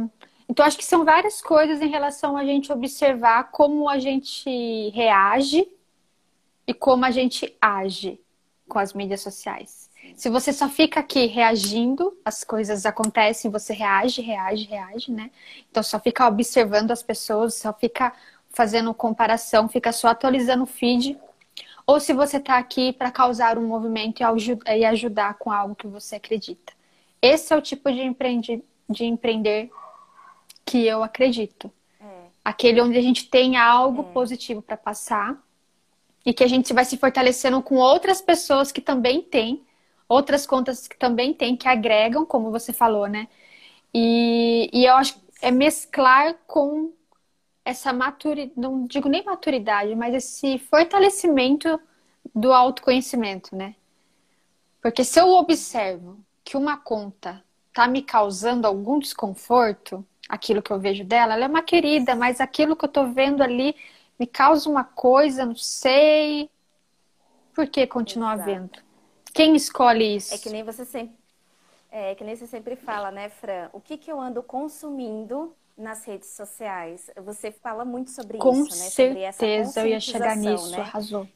Então 0.49 0.65
acho 0.65 0.79
que 0.79 0.85
são 0.85 1.05
várias 1.05 1.41
coisas 1.43 1.81
em 1.81 1.89
relação 1.89 2.37
a 2.37 2.45
gente 2.45 2.73
observar 2.73 3.51
como 3.51 3.89
a 3.89 3.99
gente 3.99 4.91
reage 4.91 5.69
e 6.67 6.75
como 6.75 7.05
a 7.05 7.11
gente 7.11 7.57
age 7.61 8.21
com 8.67 8.79
as 8.79 8.93
mídias 8.93 9.21
sociais. 9.21 9.89
Se 10.15 10.29
você 10.29 10.53
só 10.53 10.69
fica 10.69 11.01
aqui 11.01 11.27
reagindo, 11.27 12.17
as 12.25 12.45
coisas 12.45 12.87
acontecem, 12.87 13.51
você 13.51 13.73
reage, 13.73 14.21
reage, 14.23 14.65
reage, 14.65 15.13
né? 15.13 15.31
Então 15.71 15.83
só 15.83 15.99
fica 15.99 16.27
observando 16.27 16.91
as 16.91 17.03
pessoas, 17.03 17.55
só 17.55 17.73
fica 17.73 18.13
fazendo 18.51 18.93
comparação, 18.95 19.69
fica 19.69 19.93
só 19.93 20.09
atualizando 20.09 20.65
o 20.65 20.67
feed. 20.67 21.19
Ou 21.87 22.01
se 22.01 22.13
você 22.13 22.37
está 22.37 22.59
aqui 22.59 22.93
para 22.93 23.11
causar 23.11 23.59
um 23.59 23.67
movimento 23.67 24.21
e 24.21 24.85
ajudar 24.85 25.35
com 25.35 25.51
algo 25.51 25.75
que 25.75 25.87
você 25.87 26.17
acredita. 26.17 26.73
Esse 27.21 27.53
é 27.53 27.57
o 27.57 27.63
tipo 27.63 27.91
de, 27.91 28.03
empreende, 28.03 28.63
de 28.89 29.05
empreender 29.05 29.71
que 30.65 30.87
eu 30.87 31.03
acredito. 31.03 31.71
É. 32.01 32.05
Aquele 32.45 32.81
onde 32.81 32.97
a 32.99 33.03
gente 33.03 33.29
tem 33.29 33.57
algo 33.57 34.03
é. 34.03 34.13
positivo 34.13 34.63
para 34.63 34.77
passar 34.77 35.43
e 36.25 36.33
que 36.33 36.45
a 36.45 36.49
gente 36.49 36.73
vai 36.73 36.85
se 36.85 36.97
fortalecendo 36.97 37.63
com 37.63 37.77
outras 37.77 38.21
pessoas 38.21 38.71
que 38.71 38.81
também 38.81 39.23
têm, 39.23 39.65
outras 40.09 40.47
contas 40.47 40.87
que 40.87 40.97
também 40.97 41.33
têm, 41.33 41.57
que 41.57 41.69
agregam, 41.69 42.27
como 42.27 42.51
você 42.51 42.73
falou, 42.73 43.07
né? 43.07 43.29
E, 43.93 44.69
e 44.73 44.85
eu 44.85 44.95
acho 44.95 45.15
que 45.15 45.21
é 45.41 45.51
mesclar 45.51 46.35
com 46.47 46.93
essa 47.65 47.93
maturidade, 47.93 48.53
não 48.57 48.87
digo 48.87 49.09
nem 49.09 49.25
maturidade, 49.25 49.95
mas 49.95 50.15
esse 50.15 50.59
fortalecimento 50.59 51.81
do 52.35 52.53
autoconhecimento, 52.53 53.55
né? 53.55 53.75
Porque 54.83 55.05
se 55.05 55.21
eu 55.21 55.29
observo 55.29 56.19
que 56.49 56.57
uma 56.57 56.79
conta 56.79 57.45
tá 57.75 57.87
me 57.87 58.01
causando 58.01 58.67
algum 58.67 58.99
desconforto, 58.99 60.03
aquilo 60.27 60.63
que 60.63 60.71
eu 60.71 60.81
vejo 60.81 61.05
dela, 61.05 61.35
ela 61.35 61.45
é 61.45 61.47
uma 61.47 61.63
querida, 61.63 62.17
mas 62.17 62.41
aquilo 62.41 62.75
que 62.75 62.87
eu 62.87 62.89
tô 62.89 63.05
vendo 63.09 63.43
ali 63.43 63.77
me 64.19 64.27
causa 64.27 64.67
uma 64.67 64.83
coisa, 64.83 65.45
não 65.45 65.55
sei. 65.55 66.49
Por 67.55 67.67
que 67.67 67.87
continuar 67.87 68.37
Exato. 68.37 68.51
vendo? 68.51 68.71
Quem 69.35 69.55
escolhe 69.55 70.17
isso? 70.17 70.35
É 70.37 70.39
que 70.39 70.49
nem 70.49 70.63
você 70.63 70.87
sempre. 70.87 71.19
É 71.91 72.15
que 72.15 72.25
nem 72.25 72.35
você 72.35 72.47
sempre 72.47 72.77
fala, 72.77 73.11
né, 73.11 73.29
Fran? 73.29 73.69
O 73.75 73.81
que, 73.81 73.99
que 73.99 74.11
eu 74.11 74.19
ando 74.19 74.43
consumindo 74.43 75.55
nas 75.77 76.07
redes 76.07 76.31
sociais? 76.31 77.11
Você 77.25 77.53
fala 77.53 77.85
muito 77.85 78.11
sobre 78.11 78.39
Com 78.39 78.53
isso, 78.53 78.71
né? 78.71 78.89
Sobre 78.89 79.33
certeza, 79.33 79.81
eu 79.83 79.87
ia 79.89 80.01
chegar 80.01 80.35
nisso, 80.35 80.71
né? 80.71 80.79
arrasou. 80.79 81.29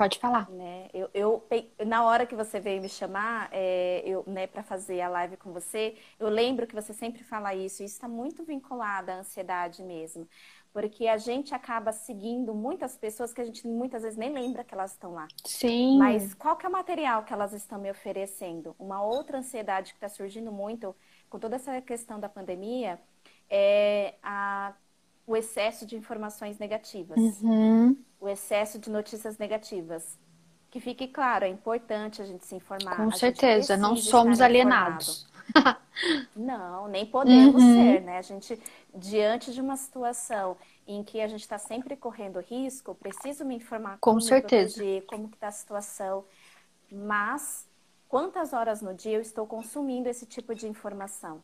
Pode 0.00 0.18
falar. 0.18 0.48
Né? 0.48 0.88
Eu, 0.94 1.10
eu, 1.12 1.46
na 1.84 2.02
hora 2.06 2.24
que 2.24 2.34
você 2.34 2.58
veio 2.58 2.80
me 2.80 2.88
chamar, 2.88 3.50
é, 3.52 4.02
eu, 4.06 4.24
né, 4.26 4.46
para 4.46 4.62
fazer 4.62 4.98
a 5.02 5.10
live 5.10 5.36
com 5.36 5.52
você, 5.52 5.94
eu 6.18 6.30
lembro 6.30 6.66
que 6.66 6.74
você 6.74 6.94
sempre 6.94 7.22
fala 7.22 7.54
isso, 7.54 7.82
e 7.82 7.84
isso 7.84 7.96
está 7.96 8.08
muito 8.08 8.42
vinculado 8.42 9.10
à 9.10 9.16
ansiedade 9.16 9.82
mesmo. 9.82 10.26
Porque 10.72 11.06
a 11.06 11.18
gente 11.18 11.54
acaba 11.54 11.92
seguindo 11.92 12.54
muitas 12.54 12.96
pessoas 12.96 13.34
que 13.34 13.42
a 13.42 13.44
gente 13.44 13.66
muitas 13.66 14.02
vezes 14.02 14.16
nem 14.16 14.32
lembra 14.32 14.64
que 14.64 14.72
elas 14.72 14.92
estão 14.92 15.12
lá. 15.12 15.28
Sim. 15.44 15.98
Mas 15.98 16.32
qual 16.32 16.56
que 16.56 16.64
é 16.64 16.68
o 16.70 16.72
material 16.72 17.22
que 17.22 17.34
elas 17.34 17.52
estão 17.52 17.78
me 17.78 17.90
oferecendo? 17.90 18.74
Uma 18.78 19.02
outra 19.02 19.36
ansiedade 19.36 19.92
que 19.92 19.98
está 19.98 20.08
surgindo 20.08 20.50
muito 20.50 20.96
com 21.28 21.38
toda 21.38 21.56
essa 21.56 21.78
questão 21.82 22.18
da 22.18 22.28
pandemia 22.30 22.98
é 23.50 24.14
a, 24.22 24.72
o 25.30 25.36
excesso 25.36 25.86
de 25.86 25.96
informações 25.96 26.58
negativas. 26.58 27.18
Uhum 27.42 27.96
o 28.20 28.28
excesso 28.28 28.78
de 28.78 28.90
notícias 28.90 29.38
negativas. 29.38 30.18
Que 30.70 30.78
fique 30.78 31.08
claro, 31.08 31.44
é 31.44 31.48
importante 31.48 32.22
a 32.22 32.24
gente 32.24 32.44
se 32.46 32.54
informar. 32.54 32.96
Com 32.96 33.10
certeza, 33.10 33.76
não 33.76 33.96
somos 33.96 34.40
alienados. 34.40 35.26
não, 36.36 36.86
nem 36.86 37.04
podemos 37.04 37.60
uhum. 37.60 37.74
ser, 37.74 38.00
né? 38.02 38.18
A 38.18 38.22
gente, 38.22 38.60
diante 38.94 39.52
de 39.52 39.60
uma 39.60 39.76
situação 39.76 40.56
em 40.86 41.02
que 41.02 41.20
a 41.20 41.26
gente 41.26 41.40
está 41.40 41.58
sempre 41.58 41.96
correndo 41.96 42.38
risco, 42.38 42.94
preciso 42.94 43.44
me 43.44 43.56
informar 43.56 43.94
com 43.94 44.12
como 44.12 44.20
certeza. 44.20 44.74
Proteger, 44.74 45.06
como 45.06 45.24
está 45.26 45.48
a 45.48 45.52
situação. 45.52 46.24
Mas 46.92 47.66
quantas 48.08 48.52
horas 48.52 48.80
no 48.80 48.94
dia 48.94 49.16
eu 49.16 49.20
estou 49.20 49.46
consumindo 49.46 50.08
esse 50.08 50.24
tipo 50.24 50.54
de 50.54 50.68
informação? 50.68 51.42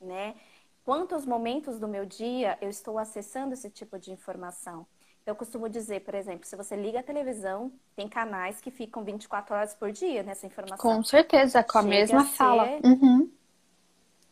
Né? 0.00 0.34
Quantos 0.84 1.24
momentos 1.24 1.78
do 1.78 1.86
meu 1.86 2.04
dia 2.04 2.58
eu 2.60 2.68
estou 2.68 2.98
acessando 2.98 3.54
esse 3.54 3.70
tipo 3.70 3.98
de 3.98 4.10
informação? 4.10 4.86
Eu 5.24 5.36
costumo 5.36 5.68
dizer, 5.68 6.00
por 6.00 6.14
exemplo, 6.14 6.44
se 6.46 6.56
você 6.56 6.74
liga 6.74 6.98
a 6.98 7.02
televisão, 7.02 7.72
tem 7.94 8.08
canais 8.08 8.60
que 8.60 8.72
ficam 8.72 9.04
24 9.04 9.54
horas 9.54 9.74
por 9.74 9.92
dia 9.92 10.24
nessa 10.24 10.46
informação. 10.46 10.78
Com 10.78 11.04
certeza, 11.04 11.62
com 11.62 11.78
a 11.78 11.82
chega 11.82 11.94
mesma 11.94 12.20
a 12.22 12.24
fala. 12.24 12.68
Uhum. 12.84 13.30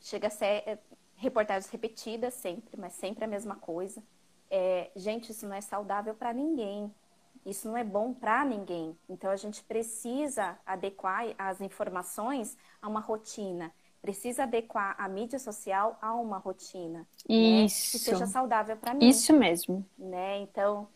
Chega 0.00 0.26
a 0.26 0.30
ser 0.30 0.64
é, 0.66 0.78
reportagens 1.14 1.70
repetidas 1.70 2.34
sempre, 2.34 2.76
mas 2.76 2.94
sempre 2.94 3.24
a 3.24 3.28
mesma 3.28 3.54
coisa. 3.54 4.02
É, 4.50 4.90
gente, 4.96 5.30
isso 5.30 5.46
não 5.46 5.54
é 5.54 5.60
saudável 5.60 6.14
para 6.14 6.32
ninguém. 6.32 6.92
Isso 7.46 7.68
não 7.68 7.76
é 7.76 7.84
bom 7.84 8.12
para 8.12 8.44
ninguém. 8.44 8.98
Então 9.08 9.30
a 9.30 9.36
gente 9.36 9.62
precisa 9.62 10.58
adequar 10.66 11.24
as 11.38 11.60
informações 11.60 12.56
a 12.82 12.88
uma 12.88 13.00
rotina. 13.00 13.72
Precisa 14.00 14.44
adequar 14.44 14.94
a 14.98 15.08
mídia 15.08 15.38
social 15.38 15.98
a 16.00 16.14
uma 16.14 16.38
rotina. 16.38 17.06
Isso. 17.28 17.28
Né? 17.28 17.62
Que 17.64 17.98
seja 17.98 18.26
saudável 18.26 18.76
para 18.76 18.94
mim. 18.94 19.06
Isso 19.06 19.32
mesmo. 19.32 19.84
Né? 19.98 20.38
Então, 20.38 20.88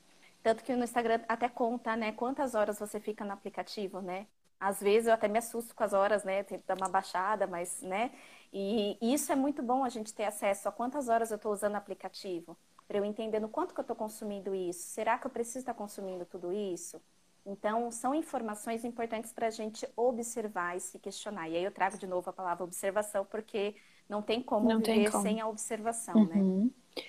tanto 0.42 0.64
que 0.64 0.74
no 0.74 0.84
Instagram 0.84 1.20
até 1.28 1.48
conta, 1.48 1.96
né? 1.96 2.12
Quantas 2.12 2.54
horas 2.54 2.78
você 2.78 2.98
fica 2.98 3.24
no 3.24 3.32
aplicativo, 3.32 4.00
né? 4.00 4.26
Às 4.58 4.80
vezes 4.80 5.06
eu 5.06 5.14
até 5.14 5.28
me 5.28 5.38
assusto 5.38 5.74
com 5.74 5.84
as 5.84 5.92
horas, 5.92 6.24
né? 6.24 6.42
Tem 6.42 6.58
que 6.58 6.66
dar 6.66 6.76
uma 6.76 6.88
baixada, 6.88 7.46
mas, 7.46 7.82
né? 7.82 8.10
E 8.52 8.96
isso 9.00 9.32
é 9.32 9.34
muito 9.34 9.62
bom 9.62 9.84
a 9.84 9.88
gente 9.88 10.14
ter 10.14 10.24
acesso 10.24 10.68
a 10.68 10.72
quantas 10.72 11.08
horas 11.08 11.30
eu 11.30 11.36
estou 11.36 11.52
usando 11.52 11.74
o 11.74 11.76
aplicativo. 11.76 12.56
Para 12.86 12.98
eu 12.98 13.04
entender 13.04 13.40
no 13.40 13.48
quanto 13.48 13.74
que 13.74 13.80
eu 13.80 13.82
estou 13.82 13.96
consumindo 13.96 14.54
isso. 14.54 14.88
Será 14.88 15.18
que 15.18 15.26
eu 15.26 15.30
preciso 15.30 15.58
estar 15.58 15.74
consumindo 15.74 16.24
tudo 16.24 16.52
isso? 16.52 17.00
Então, 17.46 17.90
são 17.90 18.14
informações 18.14 18.84
importantes 18.84 19.32
para 19.32 19.48
a 19.48 19.50
gente 19.50 19.86
observar 19.94 20.76
e 20.76 20.80
se 20.80 20.98
questionar. 20.98 21.48
E 21.48 21.56
aí 21.56 21.64
eu 21.64 21.70
trago 21.70 21.98
de 21.98 22.06
novo 22.06 22.30
a 22.30 22.32
palavra 22.32 22.64
observação, 22.64 23.26
porque 23.30 23.74
não 24.08 24.22
tem 24.22 24.42
como 24.42 24.68
não 24.68 24.80
viver 24.80 25.10
como. 25.10 25.22
sem 25.22 25.40
a 25.40 25.46
observação, 25.46 26.24
né? 26.24 26.36
uhum. 26.36 26.70
né? 26.96 27.02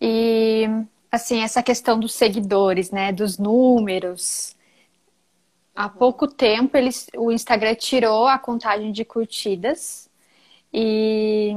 E, 0.00 0.64
assim, 1.12 1.42
essa 1.42 1.62
questão 1.62 2.00
dos 2.00 2.14
seguidores, 2.14 2.90
né? 2.90 3.12
Dos 3.12 3.36
números. 3.38 4.56
Há 5.74 5.86
uhum. 5.86 5.92
pouco 5.92 6.26
tempo, 6.26 6.74
eles, 6.74 7.08
o 7.14 7.30
Instagram 7.30 7.74
tirou 7.74 8.26
a 8.26 8.38
contagem 8.38 8.90
de 8.92 9.04
curtidas. 9.04 10.08
E, 10.72 11.52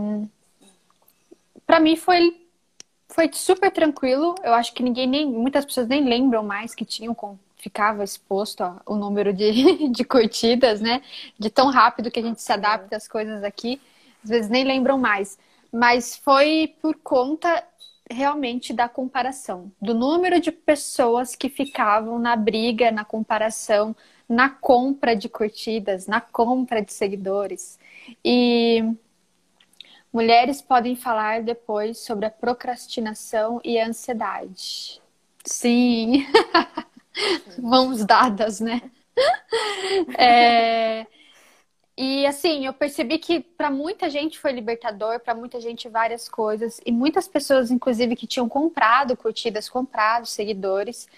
para 1.66 1.80
mim, 1.80 1.96
foi 1.96 2.38
foi 3.10 3.30
super 3.34 3.72
tranquilo. 3.72 4.36
Eu 4.44 4.54
acho 4.54 4.74
que 4.74 4.84
ninguém 4.84 5.08
nem, 5.08 5.26
muitas 5.26 5.66
pessoas 5.66 5.88
nem 5.88 6.04
lembram 6.06 6.44
mais 6.44 6.76
que 6.76 6.86
tinham 6.86 7.14
ficava 7.60 8.04
exposto 8.04 8.62
ao 8.64 8.96
número 8.96 9.32
de, 9.34 9.90
de 9.92 10.04
curtidas, 10.04 10.82
né? 10.82 11.02
De 11.38 11.50
tão 11.50 11.70
rápido 11.70 12.10
que 12.10 12.20
a 12.20 12.24
gente 12.24 12.42
se 12.42 12.52
adapta 12.52 12.96
às 12.96 13.08
coisas 13.08 13.44
aqui, 13.44 13.80
às 14.24 14.30
vezes 14.30 14.50
nem 14.50 14.64
lembram 14.64 14.98
mais. 14.98 15.38
Mas 15.72 16.16
foi 16.16 16.74
por 16.82 16.96
conta 16.96 17.64
realmente 18.10 18.74
da 18.74 18.90
comparação, 18.90 19.72
do 19.80 19.94
número 19.94 20.40
de 20.40 20.52
pessoas 20.52 21.36
que 21.36 21.48
ficavam 21.48 22.18
na 22.18 22.36
briga, 22.36 22.90
na 22.90 23.06
comparação, 23.06 23.96
na 24.28 24.50
compra 24.50 25.16
de 25.16 25.30
curtidas, 25.30 26.08
na 26.08 26.20
compra 26.20 26.82
de 26.82 26.92
seguidores. 26.92 27.78
E 28.26 28.84
mulheres 30.12 30.60
podem 30.60 30.96
falar 30.96 31.44
depois 31.44 32.00
sobre 32.00 32.26
a 32.26 32.32
procrastinação 32.32 33.62
e 33.64 33.78
a 33.78 33.88
ansiedade. 33.88 35.00
Sim. 35.46 36.26
mãos 37.62 38.06
dadas, 38.06 38.60
né? 38.60 38.82
É... 40.18 41.06
E 41.98 42.26
assim, 42.26 42.66
eu 42.66 42.72
percebi 42.72 43.18
que 43.18 43.42
para 43.42 43.70
muita 43.70 44.10
gente 44.10 44.40
foi 44.40 44.54
libertador, 44.54 45.20
para 45.20 45.36
muita 45.36 45.60
gente 45.60 45.90
várias 45.90 46.30
coisas, 46.30 46.80
e 46.86 46.94
muitas 46.94 47.28
pessoas, 47.28 47.72
inclusive, 47.72 48.16
que 48.16 48.26
tinham 48.26 48.48
comprado 48.48 49.18
curtidas, 49.18 49.68
comprado 49.68 50.26
seguidores, 50.26 51.10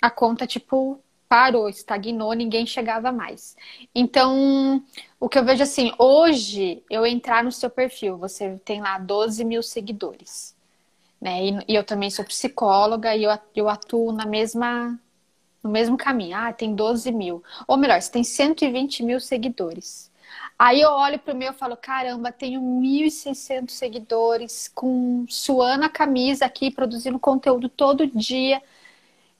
a 0.00 0.10
conta, 0.10 0.46
tipo, 0.46 0.98
parou, 1.28 1.68
estagnou, 1.68 2.32
ninguém 2.32 2.66
chegava 2.66 3.12
mais. 3.12 3.54
Então, 3.94 4.82
o 5.20 5.28
que 5.28 5.38
eu 5.38 5.44
vejo 5.44 5.62
assim, 5.62 5.92
hoje 5.98 6.82
eu 6.90 7.04
entrar 7.04 7.44
no 7.44 7.52
seu 7.52 7.68
perfil, 7.68 8.16
você 8.16 8.58
tem 8.64 8.80
lá 8.80 8.98
12 8.98 9.44
mil 9.44 9.62
seguidores. 9.62 10.56
Né? 11.20 11.46
E, 11.48 11.58
e 11.68 11.74
eu 11.74 11.84
também 11.84 12.10
sou 12.10 12.24
psicóloga 12.24 13.14
e 13.14 13.24
eu, 13.24 13.38
eu 13.54 13.68
atuo 13.68 14.12
na 14.12 14.24
mesma 14.24 14.98
no 15.62 15.70
mesmo 15.70 15.96
caminho. 15.96 16.36
Ah, 16.36 16.52
tem 16.52 16.74
12 16.74 17.10
mil. 17.12 17.42
Ou 17.66 17.76
melhor, 17.76 18.00
você 18.00 18.10
tem 18.10 18.24
120 18.24 19.02
mil 19.02 19.20
seguidores. 19.20 20.10
Aí 20.58 20.80
eu 20.80 20.90
olho 20.90 21.18
pro 21.18 21.34
meu 21.34 21.52
e 21.52 21.54
falo, 21.54 21.76
caramba, 21.76 22.32
tenho 22.32 22.60
1.600 22.60 23.70
seguidores, 23.70 24.68
com 24.74 25.24
suando 25.28 25.84
a 25.84 25.88
camisa 25.88 26.44
aqui, 26.44 26.70
produzindo 26.70 27.18
conteúdo 27.18 27.68
todo 27.68 28.06
dia. 28.06 28.60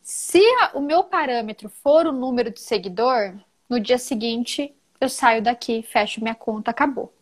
Se 0.01 0.41
a, 0.61 0.71
o 0.75 0.81
meu 0.81 1.05
parâmetro 1.05 1.69
for 1.69 2.07
o 2.07 2.13
número 2.13 2.51
de 2.51 2.61
seguidor, 2.61 3.35
no 3.69 3.81
dia 3.81 3.99
seguinte 3.99 4.75
eu 5.01 5.09
saio 5.09 5.43
daqui, 5.43 5.83
fecho 5.83 6.23
minha 6.23 6.35
conta, 6.35 6.71
acabou. 6.71 7.13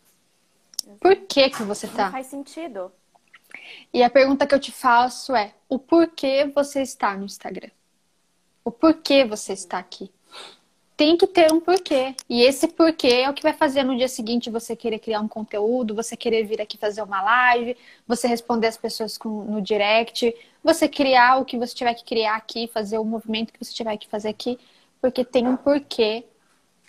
Por 1.00 1.16
que 1.16 1.50
que 1.50 1.62
você 1.62 1.88
tá? 1.88 2.04
Não 2.04 2.12
faz 2.12 2.26
sentido. 2.26 2.92
E 3.92 4.02
a 4.02 4.10
pergunta 4.10 4.46
que 4.46 4.54
eu 4.54 4.60
te 4.60 4.70
faço 4.70 5.34
é: 5.34 5.52
o 5.68 5.78
porquê 5.78 6.50
você 6.54 6.82
está 6.82 7.16
no 7.16 7.24
Instagram? 7.24 7.70
O 8.66 8.70
porquê 8.72 9.24
você 9.24 9.52
está 9.52 9.78
aqui? 9.78 10.10
Tem 10.96 11.16
que 11.16 11.28
ter 11.28 11.52
um 11.52 11.60
porquê. 11.60 12.16
E 12.28 12.42
esse 12.42 12.66
porquê 12.66 13.06
é 13.06 13.30
o 13.30 13.32
que 13.32 13.44
vai 13.44 13.52
fazer 13.52 13.84
no 13.84 13.96
dia 13.96 14.08
seguinte 14.08 14.50
você 14.50 14.74
querer 14.74 14.98
criar 14.98 15.20
um 15.20 15.28
conteúdo, 15.28 15.94
você 15.94 16.16
querer 16.16 16.42
vir 16.42 16.60
aqui 16.60 16.76
fazer 16.76 17.00
uma 17.00 17.22
live, 17.22 17.76
você 18.08 18.26
responder 18.26 18.66
as 18.66 18.76
pessoas 18.76 19.16
com, 19.16 19.28
no 19.44 19.62
direct, 19.62 20.34
você 20.64 20.88
criar 20.88 21.36
o 21.36 21.44
que 21.44 21.56
você 21.56 21.76
tiver 21.76 21.94
que 21.94 22.04
criar 22.04 22.34
aqui, 22.34 22.66
fazer 22.66 22.98
o 22.98 23.04
movimento 23.04 23.52
que 23.52 23.64
você 23.64 23.72
tiver 23.72 23.96
que 23.98 24.08
fazer 24.08 24.30
aqui, 24.30 24.58
porque 25.00 25.24
tem 25.24 25.46
um 25.46 25.56
porquê 25.56 26.24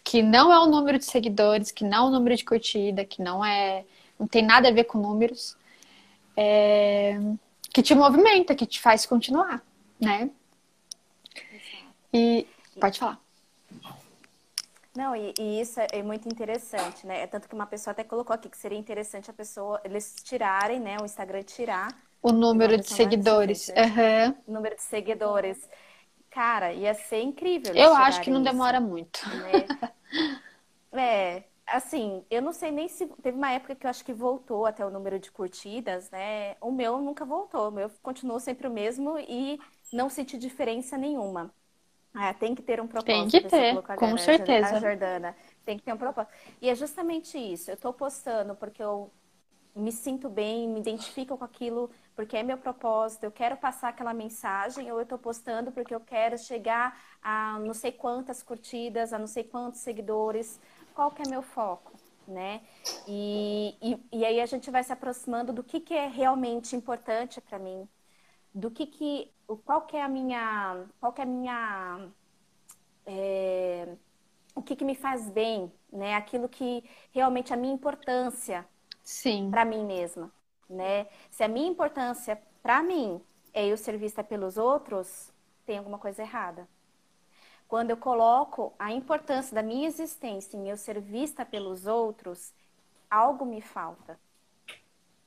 que 0.03 0.23
não 0.23 0.51
é 0.51 0.57
o 0.57 0.65
número 0.65 0.97
de 0.97 1.05
seguidores, 1.05 1.69
que 1.69 1.83
não 1.83 2.07
é 2.07 2.09
o 2.09 2.11
número 2.11 2.35
de 2.35 2.43
curtida, 2.43 3.05
que 3.05 3.21
não 3.21 3.45
é. 3.45 3.85
não 4.19 4.25
tem 4.25 4.41
nada 4.41 4.69
a 4.69 4.71
ver 4.71 4.85
com 4.85 4.97
números, 4.97 5.55
é, 6.35 7.19
que 7.71 7.83
te 7.83 7.93
movimenta, 7.93 8.55
que 8.55 8.65
te 8.65 8.81
faz 8.81 9.05
continuar, 9.05 9.61
né? 10.01 10.31
E 12.13 12.47
pode 12.79 12.99
falar. 12.99 13.19
Não, 14.97 15.15
e, 15.15 15.31
e, 15.39 15.61
isso 15.61 15.79
é, 15.79 15.87
é, 15.91 16.01
muito 16.01 16.27
interessante, 16.27 17.05
né? 17.05 17.21
É 17.21 17.27
tanto 17.27 17.47
que 17.47 17.53
uma 17.53 17.67
pessoa 17.67 17.91
até 17.91 18.03
colocou 18.03 18.33
aqui 18.33 18.49
que 18.49 18.57
seria 18.57 18.79
interessante 18.79 19.29
a 19.29 19.33
pessoa, 19.33 19.79
eles 19.83 20.15
tirarem, 20.23 20.79
né? 20.79 20.97
O 20.99 21.05
Instagram 21.05 21.43
tirar. 21.43 21.95
O 22.19 22.31
número 22.31 22.75
de 22.77 22.87
seguidores. 22.87 23.69
Uhum. 23.69 24.35
O 24.47 24.51
número 24.53 24.75
de 24.75 24.81
seguidores. 24.81 25.69
Cara, 26.31 26.73
ia 26.73 26.95
ser 26.95 27.21
incrível. 27.21 27.75
Eu 27.75 27.93
acho 27.95 28.21
que 28.21 28.31
não 28.31 28.41
isso, 28.41 28.51
demora 28.51 28.79
muito. 28.79 29.19
Né? 29.29 29.67
é, 30.91 31.43
assim, 31.67 32.25
eu 32.31 32.41
não 32.41 32.51
sei 32.51 32.71
nem 32.71 32.87
se. 32.87 33.05
Teve 33.21 33.37
uma 33.37 33.51
época 33.51 33.75
que 33.75 33.85
eu 33.85 33.89
acho 33.91 34.03
que 34.03 34.13
voltou 34.13 34.65
até 34.65 34.83
o 34.83 34.89
número 34.89 35.19
de 35.19 35.29
curtidas, 35.29 36.09
né? 36.09 36.55
O 36.59 36.71
meu 36.71 36.99
nunca 36.99 37.23
voltou. 37.23 37.67
O 37.69 37.71
meu 37.71 37.91
continuou 38.01 38.39
sempre 38.39 38.67
o 38.67 38.71
mesmo 38.71 39.19
e 39.19 39.59
não 39.93 40.09
senti 40.09 40.39
diferença 40.39 40.97
nenhuma. 40.97 41.53
Ah, 42.19 42.33
tem 42.33 42.55
que 42.55 42.63
ter 42.63 42.81
um 42.81 42.87
propósito. 42.87 43.31
Tem 43.31 43.41
que 43.41 43.47
ter, 43.47 43.81
com 43.95 44.17
certeza. 44.17 44.77
A 44.77 44.79
Jordana. 44.79 45.35
Tem 45.63 45.77
que 45.77 45.83
ter 45.83 45.93
um 45.93 45.97
propósito. 45.97 46.33
E 46.59 46.67
é 46.67 46.73
justamente 46.73 47.37
isso. 47.37 47.69
Eu 47.69 47.75
estou 47.75 47.93
postando 47.93 48.55
porque 48.55 48.81
eu 48.81 49.11
me 49.75 49.91
sinto 49.91 50.27
bem, 50.27 50.67
me 50.67 50.79
identifico 50.79 51.37
com 51.37 51.43
aquilo, 51.45 51.91
porque 52.15 52.35
é 52.35 52.41
meu 52.41 52.57
propósito, 52.57 53.25
eu 53.25 53.31
quero 53.31 53.55
passar 53.55 53.89
aquela 53.89 54.13
mensagem, 54.13 54.91
ou 54.91 54.97
eu 54.97 55.03
estou 55.03 55.19
postando 55.19 55.71
porque 55.71 55.93
eu 55.93 55.99
quero 55.99 56.35
chegar 56.39 56.99
a 57.21 57.59
não 57.59 57.75
sei 57.75 57.91
quantas 57.91 58.41
curtidas, 58.41 59.13
a 59.13 59.19
não 59.19 59.27
sei 59.27 59.43
quantos 59.43 59.81
seguidores. 59.81 60.59
Qual 60.95 61.11
que 61.11 61.21
é 61.21 61.29
meu 61.29 61.43
foco? 61.43 61.91
Né? 62.27 62.61
E, 63.07 63.75
e, 63.79 64.19
e 64.19 64.25
aí 64.25 64.41
a 64.41 64.45
gente 64.47 64.71
vai 64.71 64.83
se 64.83 64.91
aproximando 64.91 65.53
do 65.53 65.63
que, 65.63 65.79
que 65.79 65.93
é 65.93 66.07
realmente 66.07 66.75
importante 66.75 67.39
para 67.39 67.59
mim, 67.59 67.87
do 68.57 68.71
que 68.71 68.87
que 68.87 69.31
qual 69.63 69.81
que 69.83 69.95
é 69.95 70.03
a 70.03 70.07
minha 70.09 70.85
qual 70.99 71.13
que 71.13 71.21
é 71.21 71.23
a 71.23 71.27
minha 71.27 72.09
é, 73.05 73.95
o 74.55 74.61
que 74.61 74.75
que 74.75 74.83
me 74.83 74.95
faz 74.95 75.29
bem 75.29 75.71
né? 75.91 76.15
Aquilo 76.15 76.49
que 76.49 76.83
realmente 77.11 77.53
a 77.53 77.57
minha 77.57 77.73
importância 77.73 78.67
sim. 79.03 79.49
para 79.51 79.63
mim 79.63 79.85
mesma 79.85 80.31
né? 80.69 81.07
Se 81.29 81.43
a 81.43 81.47
minha 81.47 81.69
importância 81.69 82.41
para 82.61 82.81
mim 82.81 83.21
é 83.53 83.65
eu 83.65 83.77
ser 83.77 83.97
vista 83.97 84.23
pelos 84.23 84.57
outros 84.57 85.31
tem 85.65 85.77
alguma 85.77 85.99
coisa 85.99 86.21
errada. 86.21 86.67
Quando 87.67 87.89
eu 87.91 87.97
coloco 87.97 88.73
a 88.79 88.93
importância 88.93 89.53
da 89.53 89.61
minha 89.61 89.87
existência 89.87 90.57
em 90.57 90.69
eu 90.69 90.77
ser 90.77 90.99
vista 91.01 91.45
pelos 91.45 91.85
outros 91.85 92.53
algo 93.09 93.45
me 93.45 93.61
falta 93.61 94.19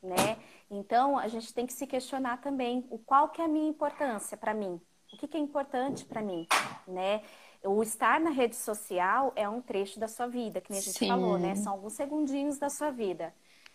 né 0.03 0.39
então, 0.71 1.19
a 1.19 1.27
gente 1.27 1.53
tem 1.53 1.67
que 1.67 1.73
se 1.73 1.85
questionar 1.87 2.41
também 2.41 2.87
o 2.91 2.99
qual 2.99 3.29
que 3.29 3.43
é 3.43 3.45
a 3.45 3.49
minha 3.49 3.69
importância 3.69 4.37
para 4.37 4.55
mim. 4.55 4.81
O 5.13 5.17
que, 5.17 5.27
que 5.27 5.37
é 5.37 5.41
importante 5.41 6.05
para 6.05 6.23
mim, 6.23 6.47
né? 6.87 7.23
O 7.65 7.83
estar 7.83 8.21
na 8.21 8.31
rede 8.31 8.55
social 8.55 9.33
é 9.35 9.49
um 9.49 9.61
trecho 9.61 9.99
da 9.99 10.07
sua 10.07 10.29
vida, 10.29 10.61
que 10.61 10.71
nem 10.71 10.79
a 10.79 10.83
gente 10.83 10.99
Sim. 10.99 11.09
falou, 11.09 11.37
né? 11.37 11.57
São 11.57 11.73
alguns 11.73 11.95
segundinhos 11.95 12.57
da 12.57 12.71
sua 12.71 12.93
vida. 12.93 13.35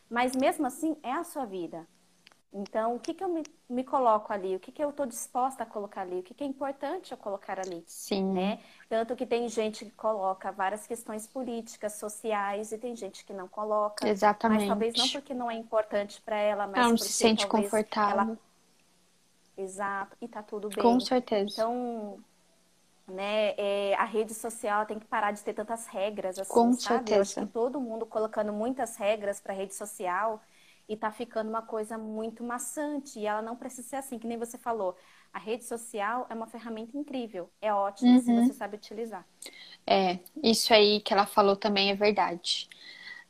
Mas 0.09 0.33
mesmo 0.35 0.65
assim, 0.65 0.95
é 1.03 1.11
a 1.11 1.25
sua 1.25 1.45
vida. 1.45 1.85
Então, 2.57 2.95
o 2.95 2.99
que, 2.99 3.13
que 3.13 3.21
eu 3.21 3.27
me, 3.27 3.43
me 3.69 3.83
coloco 3.83 4.31
ali? 4.31 4.55
O 4.55 4.59
que, 4.61 4.71
que 4.71 4.81
eu 4.81 4.89
estou 4.89 5.05
disposta 5.05 5.63
a 5.63 5.65
colocar 5.65 6.01
ali? 6.01 6.19
O 6.19 6.23
que, 6.23 6.33
que 6.33 6.41
é 6.41 6.47
importante 6.47 7.11
eu 7.11 7.17
colocar 7.17 7.59
ali? 7.59 7.83
Sim. 7.85 8.31
Né? 8.31 8.59
Tanto 8.87 9.13
que 9.13 9.25
tem 9.25 9.49
gente 9.49 9.83
que 9.83 9.91
coloca 9.91 10.53
várias 10.53 10.87
questões 10.87 11.27
políticas, 11.27 11.95
sociais, 11.95 12.71
e 12.71 12.77
tem 12.77 12.95
gente 12.95 13.25
que 13.25 13.33
não 13.33 13.49
coloca. 13.49 14.07
Exatamente. 14.07 14.59
Mas 14.59 14.69
talvez 14.69 14.95
não 14.95 15.09
porque 15.09 15.33
não 15.33 15.51
é 15.51 15.55
importante 15.55 16.21
para 16.21 16.37
ela, 16.37 16.65
mas 16.65 16.77
ela 16.77 16.89
não 16.89 16.97
se 16.97 17.11
sente 17.11 17.45
confortável. 17.45 18.21
Ela... 18.21 18.39
Exato, 19.57 20.15
e 20.21 20.27
tá 20.27 20.41
tudo 20.41 20.69
bem. 20.69 20.81
Com 20.81 20.97
certeza. 21.01 21.51
Então, 21.51 22.17
né, 23.05 23.53
é, 23.57 23.95
a 23.95 24.05
rede 24.05 24.33
social 24.33 24.85
tem 24.85 24.97
que 24.97 25.05
parar 25.05 25.33
de 25.33 25.43
ter 25.43 25.53
tantas 25.53 25.87
regras, 25.87 26.39
assim, 26.39 26.53
Com 26.53 26.71
sabe? 26.71 27.09
certeza. 27.09 27.15
Eu 27.17 27.21
acho 27.21 27.35
que 27.35 27.45
todo 27.47 27.81
mundo 27.81 28.05
colocando 28.05 28.53
muitas 28.53 28.95
regras 28.95 29.41
para 29.41 29.53
rede 29.53 29.75
social 29.75 30.41
e 30.87 30.95
tá 30.95 31.11
ficando 31.11 31.49
uma 31.49 31.61
coisa 31.61 31.97
muito 31.97 32.43
maçante. 32.43 33.19
E 33.19 33.25
ela 33.25 33.41
não 33.41 33.55
precisa 33.55 33.87
ser 33.87 33.95
assim, 33.97 34.19
que 34.19 34.27
nem 34.27 34.37
você 34.37 34.57
falou. 34.57 34.95
A 35.33 35.39
rede 35.39 35.65
social 35.65 36.25
é 36.29 36.33
uma 36.33 36.47
ferramenta 36.47 36.97
incrível, 36.97 37.49
é 37.61 37.73
ótima 37.73 38.11
uhum. 38.11 38.21
se 38.21 38.33
você 38.33 38.53
sabe 38.53 38.77
utilizar. 38.77 39.25
É, 39.85 40.19
isso 40.41 40.73
aí 40.73 41.01
que 41.01 41.13
ela 41.13 41.25
falou 41.25 41.55
também 41.55 41.91
é 41.91 41.95
verdade. 41.95 42.69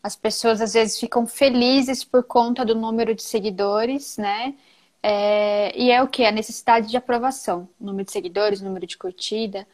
As 0.03 0.15
pessoas 0.15 0.61
às 0.61 0.73
vezes 0.73 0.99
ficam 0.99 1.25
felizes 1.25 2.03
por 2.03 2.23
conta 2.23 2.63
do 2.63 2.75
número 2.75 3.15
de 3.15 3.23
seguidores, 3.23 4.17
né? 4.17 4.53
É, 5.01 5.75
e 5.75 5.89
é 5.89 6.01
o 6.01 6.07
que? 6.07 6.23
A 6.25 6.31
necessidade 6.31 6.89
de 6.89 6.97
aprovação. 6.97 7.67
Número 7.79 8.05
de 8.05 8.11
seguidores, 8.11 8.61
número 8.61 8.85
de 8.85 8.97
curtida. 8.97 9.67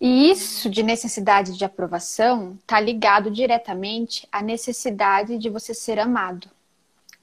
E 0.00 0.30
isso 0.30 0.70
de 0.70 0.82
necessidade 0.82 1.56
de 1.56 1.64
aprovação 1.64 2.56
está 2.60 2.78
ligado 2.78 3.30
diretamente 3.30 4.28
à 4.30 4.40
necessidade 4.40 5.36
de 5.38 5.50
você 5.50 5.74
ser 5.74 5.98
amado. 5.98 6.48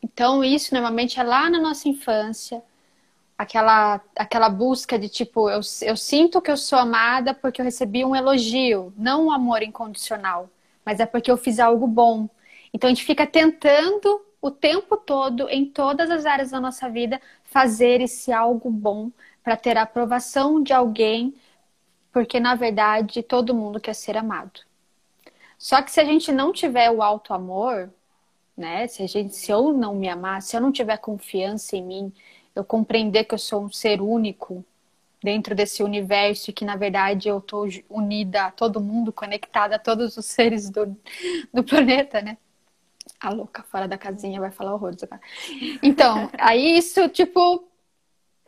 Então, 0.04 0.44
isso 0.44 0.74
normalmente 0.74 1.20
é 1.20 1.24
lá 1.24 1.50
na 1.50 1.60
nossa 1.60 1.88
infância, 1.88 2.62
aquela, 3.38 4.02
aquela 4.16 4.50
busca 4.50 5.00
de 5.00 5.08
tipo, 5.08 5.50
eu, 5.50 5.62
eu 5.82 5.98
sinto 5.98 6.42
que 6.42 6.52
eu 6.52 6.58
sou 6.58 6.78
amada 6.78 7.34
porque 7.34 7.62
eu 7.62 7.66
recebi 7.66 8.04
um 8.04 8.16
elogio, 8.16 8.94
não 8.98 9.28
um 9.28 9.32
amor 9.32 9.64
incondicional, 9.64 10.50
mas 10.86 11.00
é 11.00 11.06
porque 11.06 11.32
eu 11.32 11.38
fiz 11.38 11.60
algo 11.60 11.88
bom. 11.88 12.30
Então, 12.74 12.90
a 12.90 12.94
gente 12.94 13.06
fica 13.06 13.26
tentando 13.26 14.22
o 14.42 14.52
tempo 14.52 14.98
todo, 14.98 15.50
em 15.50 15.66
todas 15.66 16.12
as 16.12 16.26
áreas 16.26 16.52
da 16.52 16.60
nossa 16.60 16.90
vida, 16.90 17.22
fazer 17.46 18.02
esse 18.02 18.34
algo 18.34 18.70
bom 18.70 19.10
para 19.42 19.56
ter 19.56 19.78
a 19.78 19.84
aprovação 19.84 20.62
de 20.62 20.74
alguém 20.74 21.34
porque 22.16 22.40
na 22.40 22.56
verdade 22.56 23.22
todo 23.22 23.54
mundo 23.54 23.78
quer 23.78 23.94
ser 23.94 24.16
amado. 24.16 24.62
Só 25.58 25.82
que 25.82 25.92
se 25.92 26.00
a 26.00 26.06
gente 26.06 26.32
não 26.32 26.54
tiver 26.54 26.90
o 26.90 27.02
alto 27.02 27.34
amor, 27.34 27.94
né? 28.56 28.88
Se 28.88 29.04
a 29.04 29.06
gente, 29.06 29.36
se 29.36 29.52
eu 29.52 29.74
não 29.74 29.94
me 29.94 30.08
amar, 30.08 30.42
se 30.42 30.56
eu 30.56 30.62
não 30.62 30.72
tiver 30.72 30.96
confiança 30.96 31.76
em 31.76 31.84
mim, 31.84 32.14
eu 32.56 32.64
compreender 32.64 33.26
que 33.26 33.34
eu 33.34 33.38
sou 33.38 33.66
um 33.66 33.70
ser 33.70 34.00
único 34.00 34.64
dentro 35.22 35.54
desse 35.54 35.84
universo 35.84 36.50
e 36.50 36.54
que 36.54 36.64
na 36.64 36.78
verdade 36.78 37.28
eu 37.28 37.42
tô 37.42 37.68
unida 37.90 38.46
a 38.46 38.52
todo 38.52 38.80
mundo, 38.80 39.12
conectada 39.12 39.76
a 39.76 39.80
todos 39.80 40.16
os 40.16 40.26
seres 40.26 40.70
do, 40.70 40.98
do 41.54 41.66
planeta, 41.66 42.22
né? 42.22 42.38
A 43.20 43.30
louca 43.30 43.62
fora 43.64 43.90
da 43.90 43.98
casinha 43.98 44.40
vai 44.40 44.52
falar 44.52 44.74
horrores 44.74 45.04
agora. 45.04 45.22
Então, 45.84 46.30
aí 46.38 46.78
isso, 46.78 47.10
tipo, 47.10 47.68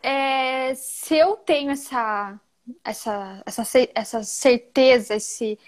é, 0.01 0.73
se 0.73 1.17
eu 1.17 1.35
tenho 1.35 1.71
essa 1.71 2.39
essa, 2.83 3.41
essa, 3.45 3.63
essa 3.93 4.23
certeza, 4.23 5.15
esse. 5.15 5.59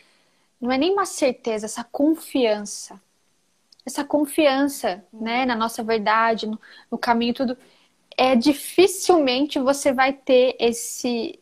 Não 0.59 0.71
é 0.71 0.77
nem 0.77 0.91
uma 0.91 1.05
certeza, 1.05 1.65
essa 1.65 1.83
confiança. 1.83 3.01
Essa 3.85 4.03
confiança, 4.03 5.03
né, 5.11 5.45
na 5.45 5.55
nossa 5.55 5.83
verdade, 5.83 6.47
no, 6.47 6.59
no 6.91 6.97
caminho, 6.97 7.33
tudo. 7.33 7.57
É 8.17 8.35
dificilmente 8.35 9.59
você 9.59 9.93
vai 9.93 10.11
ter 10.13 10.55
esse, 10.59 11.39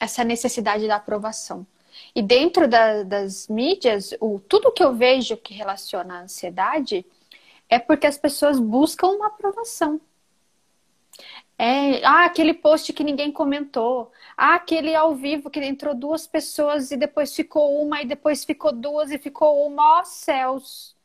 essa 0.00 0.24
necessidade 0.24 0.86
da 0.88 0.96
aprovação. 0.96 1.66
E 2.14 2.22
dentro 2.22 2.66
da, 2.66 3.02
das 3.02 3.48
mídias, 3.48 4.14
o, 4.20 4.40
tudo 4.40 4.72
que 4.72 4.82
eu 4.82 4.94
vejo 4.94 5.36
que 5.36 5.54
relaciona 5.54 6.18
à 6.18 6.22
ansiedade 6.22 7.04
é 7.68 7.78
porque 7.78 8.06
as 8.06 8.18
pessoas 8.18 8.58
buscam 8.58 9.08
uma 9.08 9.26
aprovação. 9.28 10.00
É, 11.56 12.04
ah, 12.04 12.24
aquele 12.24 12.52
post 12.52 12.92
que 12.92 13.04
ninguém 13.04 13.30
comentou. 13.30 14.10
Ah, 14.36 14.56
aquele 14.56 14.94
ao 14.94 15.14
vivo 15.14 15.48
que 15.48 15.60
entrou 15.60 15.94
duas 15.94 16.26
pessoas 16.26 16.90
e 16.90 16.96
depois 16.96 17.34
ficou 17.34 17.80
uma, 17.80 18.02
e 18.02 18.06
depois 18.06 18.44
ficou 18.44 18.72
duas 18.72 19.10
e 19.10 19.18
ficou 19.18 19.66
uma. 19.66 19.98
Ó 19.98 20.00
oh, 20.00 20.04
céus! 20.04 20.96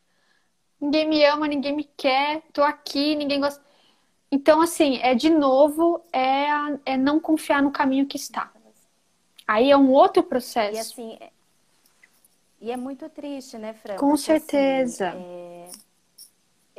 Ninguém 0.81 1.07
me 1.07 1.23
ama, 1.25 1.47
ninguém 1.47 1.75
me 1.75 1.83
quer, 1.83 2.41
tô 2.53 2.63
aqui, 2.63 3.15
ninguém 3.15 3.39
gosta. 3.39 3.61
Então, 4.31 4.61
assim, 4.61 4.99
é 5.01 5.13
de 5.13 5.29
novo, 5.29 6.01
é, 6.13 6.47
é 6.85 6.97
não 6.97 7.19
confiar 7.19 7.61
no 7.61 7.71
caminho 7.71 8.05
que 8.05 8.15
está. 8.15 8.51
Aí 9.47 9.71
é 9.71 9.77
um 9.77 9.91
outro 9.91 10.23
processo. 10.23 10.75
E 10.75 10.79
assim, 10.79 11.17
é, 11.19 11.31
e 12.61 12.71
é 12.71 12.77
muito 12.77 13.09
triste, 13.09 13.57
né, 13.57 13.73
Fran? 13.73 13.95
Com 13.95 14.09
Porque, 14.09 14.31
assim, 14.31 14.45
certeza. 14.45 15.09
Assim, 15.09 15.19
é, 15.19 15.69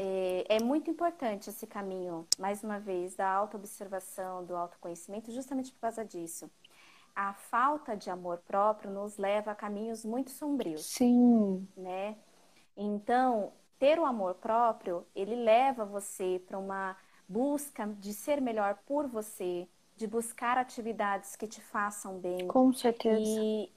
é, 0.03 0.57
é, 0.57 0.63
muito 0.63 0.91
importante 0.91 1.51
esse 1.51 1.67
caminho, 1.67 2.27
mais 2.39 2.65
uma 2.65 2.81
vez, 2.81 3.15
da 3.15 3.29
autoobservação, 3.29 4.43
do 4.47 4.57
autoconhecimento, 4.57 5.31
justamente 5.31 5.71
por 5.73 5.81
causa 5.81 6.03
disso. 6.03 6.51
A 7.15 7.35
falta 7.35 7.95
de 7.95 8.09
amor 8.09 8.39
próprio 8.39 8.91
nos 8.91 9.19
leva 9.19 9.51
a 9.51 9.55
caminhos 9.55 10.03
muito 10.03 10.31
sombrios. 10.31 10.87
Sim. 10.87 11.69
Né? 11.77 12.17
Então, 12.75 13.53
ter 13.79 13.99
o 13.99 14.07
amor 14.07 14.37
próprio, 14.37 15.07
ele 15.15 15.35
leva 15.35 15.85
você 15.85 16.43
para 16.47 16.59
uma 16.59 16.97
busca 17.29 17.87
de 17.87 18.15
ser 18.15 18.41
melhor 18.41 18.79
por 18.87 19.07
você, 19.07 19.69
de 19.97 20.07
buscar 20.07 20.57
atividades 20.57 21.37
que 21.37 21.47
te 21.47 21.61
façam 21.61 22.19
bem. 22.19 22.49
Com 22.49 22.73
certeza. 22.73 23.21
E 23.21 23.71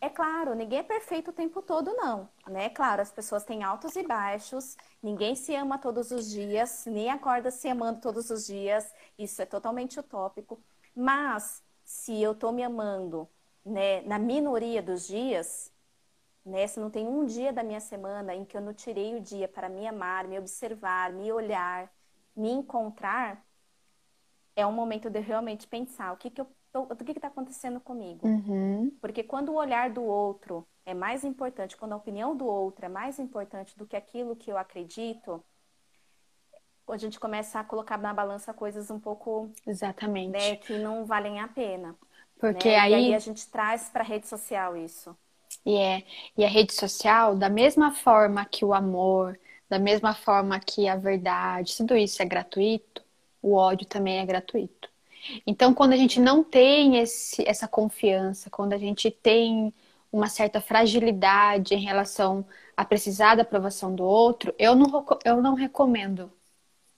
é 0.00 0.08
claro, 0.10 0.54
ninguém 0.54 0.80
é 0.80 0.82
perfeito 0.82 1.30
o 1.30 1.32
tempo 1.32 1.62
todo, 1.62 1.92
não. 1.94 2.28
Né? 2.46 2.68
Claro, 2.70 3.02
as 3.02 3.10
pessoas 3.10 3.44
têm 3.44 3.62
altos 3.62 3.96
e 3.96 4.02
baixos, 4.02 4.76
ninguém 5.02 5.34
se 5.34 5.54
ama 5.54 5.78
todos 5.78 6.10
os 6.10 6.30
dias, 6.30 6.84
nem 6.86 7.10
acorda 7.10 7.50
se 7.50 7.68
amando 7.68 8.00
todos 8.00 8.30
os 8.30 8.46
dias. 8.46 8.92
Isso 9.18 9.40
é 9.42 9.46
totalmente 9.46 9.98
utópico. 9.98 10.62
Mas 10.94 11.62
se 11.84 12.20
eu 12.22 12.32
estou 12.32 12.52
me 12.52 12.62
amando 12.62 13.28
né, 13.64 14.02
na 14.02 14.18
minoria 14.18 14.82
dos 14.82 15.06
dias, 15.06 15.72
né, 16.44 16.66
se 16.66 16.78
não 16.80 16.90
tem 16.90 17.06
um 17.06 17.24
dia 17.26 17.52
da 17.52 17.62
minha 17.62 17.80
semana 17.80 18.34
em 18.34 18.44
que 18.44 18.56
eu 18.56 18.60
não 18.60 18.74
tirei 18.74 19.16
o 19.16 19.20
dia 19.20 19.48
para 19.48 19.68
me 19.68 19.86
amar, 19.86 20.28
me 20.28 20.38
observar, 20.38 21.12
me 21.12 21.32
olhar, 21.32 21.92
me 22.36 22.50
encontrar, 22.50 23.44
é 24.54 24.66
um 24.66 24.72
momento 24.72 25.10
de 25.10 25.20
realmente 25.20 25.66
pensar 25.66 26.12
o 26.12 26.16
que, 26.16 26.30
que 26.30 26.40
eu 26.40 26.46
o 26.80 26.96
que 26.96 27.12
está 27.12 27.28
acontecendo 27.28 27.80
comigo. 27.80 28.26
Uhum. 28.26 28.90
Porque 29.00 29.22
quando 29.22 29.50
o 29.50 29.56
olhar 29.56 29.90
do 29.90 30.02
outro 30.02 30.66
é 30.84 30.94
mais 30.94 31.24
importante, 31.24 31.76
quando 31.76 31.92
a 31.92 31.96
opinião 31.96 32.36
do 32.36 32.46
outro 32.46 32.84
é 32.84 32.88
mais 32.88 33.18
importante 33.18 33.76
do 33.76 33.86
que 33.86 33.96
aquilo 33.96 34.36
que 34.36 34.50
eu 34.50 34.58
acredito, 34.58 35.42
a 36.88 36.96
gente 36.96 37.18
começa 37.18 37.58
a 37.58 37.64
colocar 37.64 37.98
na 37.98 38.14
balança 38.14 38.54
coisas 38.54 38.90
um 38.90 39.00
pouco 39.00 39.50
exatamente 39.66 40.32
né, 40.32 40.56
que 40.56 40.78
não 40.78 41.04
valem 41.04 41.40
a 41.40 41.48
pena. 41.48 41.94
Porque 42.38 42.68
né? 42.68 42.78
aí... 42.78 42.92
E 42.92 42.94
aí 42.94 43.14
a 43.14 43.18
gente 43.18 43.48
traz 43.48 43.88
para 43.88 44.02
a 44.02 44.06
rede 44.06 44.26
social 44.28 44.76
isso. 44.76 45.16
E 45.64 45.76
é 45.76 46.04
e 46.36 46.44
a 46.44 46.48
rede 46.48 46.72
social 46.72 47.36
da 47.36 47.48
mesma 47.48 47.92
forma 47.92 48.44
que 48.44 48.64
o 48.64 48.72
amor, 48.72 49.38
da 49.68 49.78
mesma 49.78 50.14
forma 50.14 50.60
que 50.60 50.88
a 50.88 50.96
verdade, 50.96 51.76
tudo 51.76 51.96
isso 51.96 52.22
é 52.22 52.24
gratuito, 52.24 53.02
o 53.42 53.54
ódio 53.54 53.86
também 53.86 54.18
é 54.18 54.26
gratuito. 54.26 54.88
Então, 55.46 55.74
quando 55.74 55.92
a 55.92 55.96
gente 55.96 56.20
não 56.20 56.42
tem 56.44 56.98
esse, 56.98 57.46
essa 57.48 57.68
confiança, 57.68 58.50
quando 58.50 58.72
a 58.72 58.78
gente 58.78 59.10
tem 59.10 59.72
uma 60.12 60.28
certa 60.28 60.60
fragilidade 60.60 61.74
em 61.74 61.80
relação 61.80 62.46
a 62.76 62.84
precisar 62.84 63.34
da 63.34 63.42
aprovação 63.42 63.94
do 63.94 64.04
outro, 64.04 64.54
eu 64.58 64.74
não, 64.74 65.04
eu 65.24 65.42
não 65.42 65.54
recomendo 65.54 66.32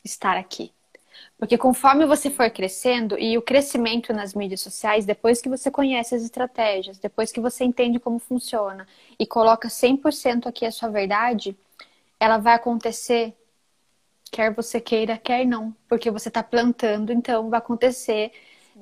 estar 0.05 0.37
aqui. 0.37 0.73
Porque 1.39 1.59
conforme 1.59 2.07
você 2.07 2.31
for 2.31 2.51
crescendo, 2.51 3.19
e 3.19 3.37
o 3.39 3.43
crescimento 3.43 4.13
nas 4.13 4.35
mídias 4.35 4.61
sociais, 4.61 5.05
depois 5.05 5.41
que 5.41 5.49
você 5.49 5.71
conhece 5.71 6.15
as 6.15 6.23
estratégias, 6.23 6.99
depois 6.99 7.33
que 7.33 7.41
você 7.41 7.65
entende 7.65 7.99
como 7.99 8.19
funciona 8.19 8.87
e 9.19 9.27
coloca 9.27 9.69
100% 9.69 10.47
aqui 10.47 10.65
a 10.67 10.71
sua 10.73 10.89
verdade, 10.89 11.57
ela 12.21 12.39
vai 12.39 12.55
acontecer 12.55 13.35
quer 14.31 14.53
você 14.55 14.81
queira, 14.81 15.19
quer 15.19 15.45
não, 15.45 15.75
porque 15.89 16.11
você 16.11 16.29
está 16.29 16.43
plantando, 16.43 17.13
então 17.13 17.51
vai 17.51 17.59
acontecer 17.59 18.33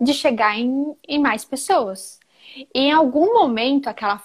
de 0.00 0.12
chegar 0.12 0.58
em, 0.58 0.96
em 1.06 1.18
mais 1.18 1.44
pessoas. 1.44 2.20
E 2.74 2.80
em 2.80 2.92
algum 2.92 3.34
momento, 3.34 3.88
aquela, 3.88 4.22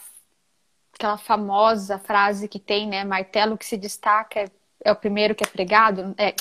aquela 0.93 1.17
famosa 1.17 1.97
frase 1.99 2.47
que 2.47 2.59
tem, 2.59 2.87
né? 2.87 3.03
Martelo 3.03 3.57
que 3.57 3.65
se 3.65 3.77
destaca 3.77 4.39
é, 4.39 4.45
é 4.83 4.91
o 4.91 4.95
primeiro 4.95 5.35
que 5.35 5.43
é 5.43 5.47
pregado. 5.47 6.13
É, 6.17 6.35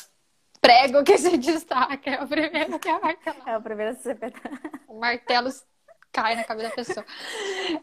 prego 0.61 1.03
que 1.03 1.17
se 1.17 1.37
destaca 1.37 2.11
é 2.11 2.23
o 2.23 2.27
primeiro 2.27 2.79
que 2.79 2.89
é 2.89 2.99
martelado. 2.99 3.51
É 3.51 3.57
o 3.57 3.63
primeiro 3.63 3.93
a 3.93 3.95
ser 3.95 4.19
O 4.89 4.99
martelo 4.99 5.51
cai 6.13 6.37
na 6.37 6.45
cabeça 6.45 6.69
da 6.69 6.75
pessoa. 6.75 7.07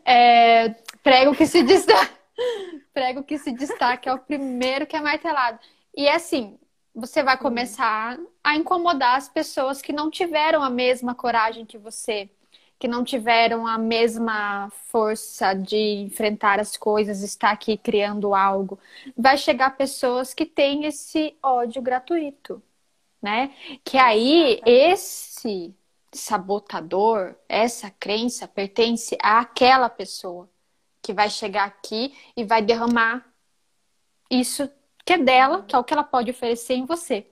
É, 0.05 0.69
prego 1.03 1.35
que 1.35 1.45
se 1.45 1.63
destaca. 1.63 2.17
Prego 2.93 3.23
que 3.23 3.37
se 3.37 3.51
destaca 3.51 4.09
é 4.09 4.13
o 4.13 4.19
primeiro 4.19 4.85
que 4.85 4.95
é 4.95 5.01
martelado. 5.01 5.59
E 5.95 6.07
assim, 6.07 6.59
você 6.97 7.21
vai 7.21 7.37
começar 7.37 8.17
a 8.43 8.55
incomodar 8.55 9.17
as 9.17 9.29
pessoas 9.29 9.83
que 9.83 9.93
não 9.93 10.09
tiveram 10.09 10.63
a 10.63 10.69
mesma 10.69 11.13
coragem 11.13 11.63
que 11.63 11.77
você, 11.77 12.27
que 12.79 12.87
não 12.87 13.03
tiveram 13.03 13.67
a 13.67 13.77
mesma 13.77 14.71
força 14.87 15.53
de 15.53 15.77
enfrentar 15.77 16.59
as 16.59 16.75
coisas, 16.75 17.21
estar 17.21 17.51
aqui 17.51 17.77
criando 17.77 18.33
algo. 18.33 18.79
Vai 19.15 19.37
chegar 19.37 19.77
pessoas 19.77 20.33
que 20.33 20.43
têm 20.43 20.85
esse 20.85 21.37
ódio 21.43 21.83
gratuito, 21.83 22.63
né? 23.21 23.53
Que 23.85 23.99
aí 23.99 24.59
esse 24.65 25.75
sabotador, 26.11 27.35
essa 27.47 27.91
crença 27.91 28.47
pertence 28.47 29.15
àquela 29.21 29.87
pessoa 29.87 30.49
que 30.99 31.13
vai 31.13 31.29
chegar 31.29 31.65
aqui 31.65 32.17
e 32.35 32.43
vai 32.43 32.63
derramar 32.63 33.23
isso 34.31 34.67
que 35.07 35.13
é 35.13 35.17
dela, 35.17 35.63
que 35.63 35.73
é 35.73 35.79
o 35.79 35.83
que 35.85 35.93
ela 35.93 36.03
pode 36.03 36.29
oferecer 36.31 36.73
em 36.73 36.85
você. 36.85 37.25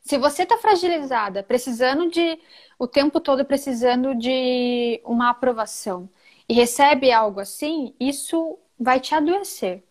Se 0.00 0.16
você 0.16 0.44
está 0.44 0.56
fragilizada, 0.58 1.42
precisando 1.42 2.08
de 2.08 2.38
o 2.78 2.86
tempo 2.86 3.18
todo 3.18 3.44
precisando 3.44 4.14
de 4.14 5.02
uma 5.04 5.30
aprovação 5.30 6.08
e 6.48 6.54
recebe 6.54 7.10
algo 7.10 7.40
assim, 7.40 7.96
isso 7.98 8.56
vai 8.78 9.00
te 9.00 9.12
adoecer, 9.12 9.82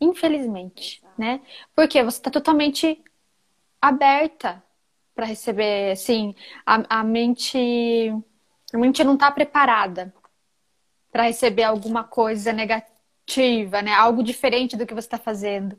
infelizmente, 0.00 1.02
né? 1.18 1.40
Porque 1.74 2.00
você 2.04 2.18
está 2.18 2.30
totalmente 2.30 3.02
aberta 3.80 4.62
para 5.16 5.26
receber, 5.26 5.90
assim, 5.90 6.36
a, 6.64 7.00
a 7.00 7.04
mente, 7.04 7.58
a 8.72 8.78
mente 8.78 9.02
não 9.02 9.14
está 9.14 9.28
preparada 9.32 10.14
para 11.10 11.24
receber 11.24 11.64
alguma 11.64 12.04
coisa 12.04 12.52
negativa 12.52 12.91
ativa, 13.26 13.82
né? 13.82 13.92
Algo 13.94 14.22
diferente 14.22 14.76
do 14.76 14.86
que 14.86 14.94
você 14.94 15.06
está 15.06 15.18
fazendo. 15.18 15.76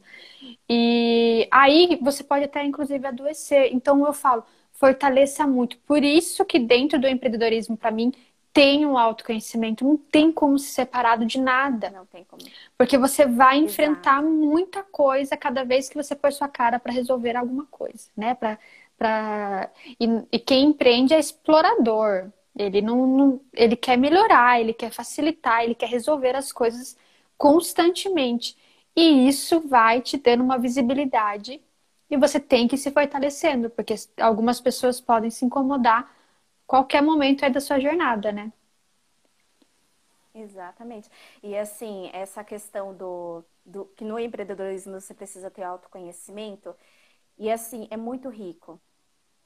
E 0.69 1.47
aí 1.51 1.99
você 2.01 2.23
pode 2.23 2.45
até, 2.45 2.63
inclusive, 2.63 3.05
adoecer. 3.05 3.69
Então 3.73 4.05
eu 4.05 4.13
falo, 4.13 4.43
fortaleça 4.73 5.45
muito. 5.45 5.77
Por 5.79 6.03
isso 6.03 6.45
que 6.45 6.59
dentro 6.59 6.99
do 6.99 7.07
empreendedorismo, 7.07 7.77
para 7.77 7.91
mim, 7.91 8.11
tem 8.51 8.85
um 8.85 8.97
autoconhecimento. 8.97 9.85
Não 9.85 9.97
tem 9.97 10.31
como 10.31 10.57
se 10.59 10.71
separar 10.71 11.17
de 11.17 11.39
nada. 11.39 11.89
Não 11.89 12.05
tem 12.05 12.23
como. 12.23 12.41
Porque 12.77 12.97
você 12.97 13.25
vai 13.25 13.57
Exato. 13.57 13.71
enfrentar 13.71 14.21
muita 14.21 14.83
coisa 14.83 15.35
cada 15.37 15.63
vez 15.63 15.89
que 15.89 15.95
você 15.95 16.15
pôr 16.15 16.31
sua 16.31 16.47
cara 16.47 16.79
para 16.79 16.93
resolver 16.93 17.35
alguma 17.35 17.65
coisa, 17.65 18.09
né? 18.15 18.35
Pra, 18.35 18.59
pra... 18.97 19.69
E, 19.99 20.05
e 20.31 20.39
quem 20.39 20.65
empreende 20.67 21.13
é 21.13 21.19
explorador. 21.19 22.31
Ele 22.55 22.81
não, 22.81 23.07
não, 23.07 23.41
ele 23.51 23.75
quer 23.75 23.97
melhorar, 23.97 24.61
ele 24.61 24.73
quer 24.73 24.91
facilitar, 24.91 25.63
ele 25.63 25.73
quer 25.73 25.89
resolver 25.89 26.35
as 26.35 26.51
coisas 26.51 26.95
constantemente. 27.43 28.57
E 28.95 29.27
isso 29.27 29.59
vai 29.67 30.01
te 30.01 30.17
dando 30.17 30.43
uma 30.45 30.57
visibilidade 30.57 31.61
e 32.09 32.15
você 32.17 32.39
tem 32.39 32.67
que 32.69 32.77
se 32.77 32.89
fortalecendo, 32.91 33.69
porque 33.69 33.95
algumas 34.21 34.61
pessoas 34.61 35.01
podem 35.01 35.29
se 35.29 35.43
incomodar 35.45 36.09
qualquer 36.65 37.01
momento 37.01 37.43
aí 37.43 37.51
da 37.51 37.59
sua 37.59 37.79
jornada, 37.81 38.31
né? 38.31 38.53
Exatamente. 40.33 41.09
E 41.43 41.55
assim, 41.55 42.09
essa 42.13 42.43
questão 42.43 42.95
do, 42.95 43.43
do 43.65 43.85
que 43.95 44.03
no 44.03 44.17
empreendedorismo 44.19 44.99
você 44.99 45.13
precisa 45.13 45.51
ter 45.51 45.63
autoconhecimento, 45.63 46.75
e 47.37 47.51
assim, 47.51 47.87
é 47.91 47.97
muito 47.97 48.29
rico. 48.29 48.81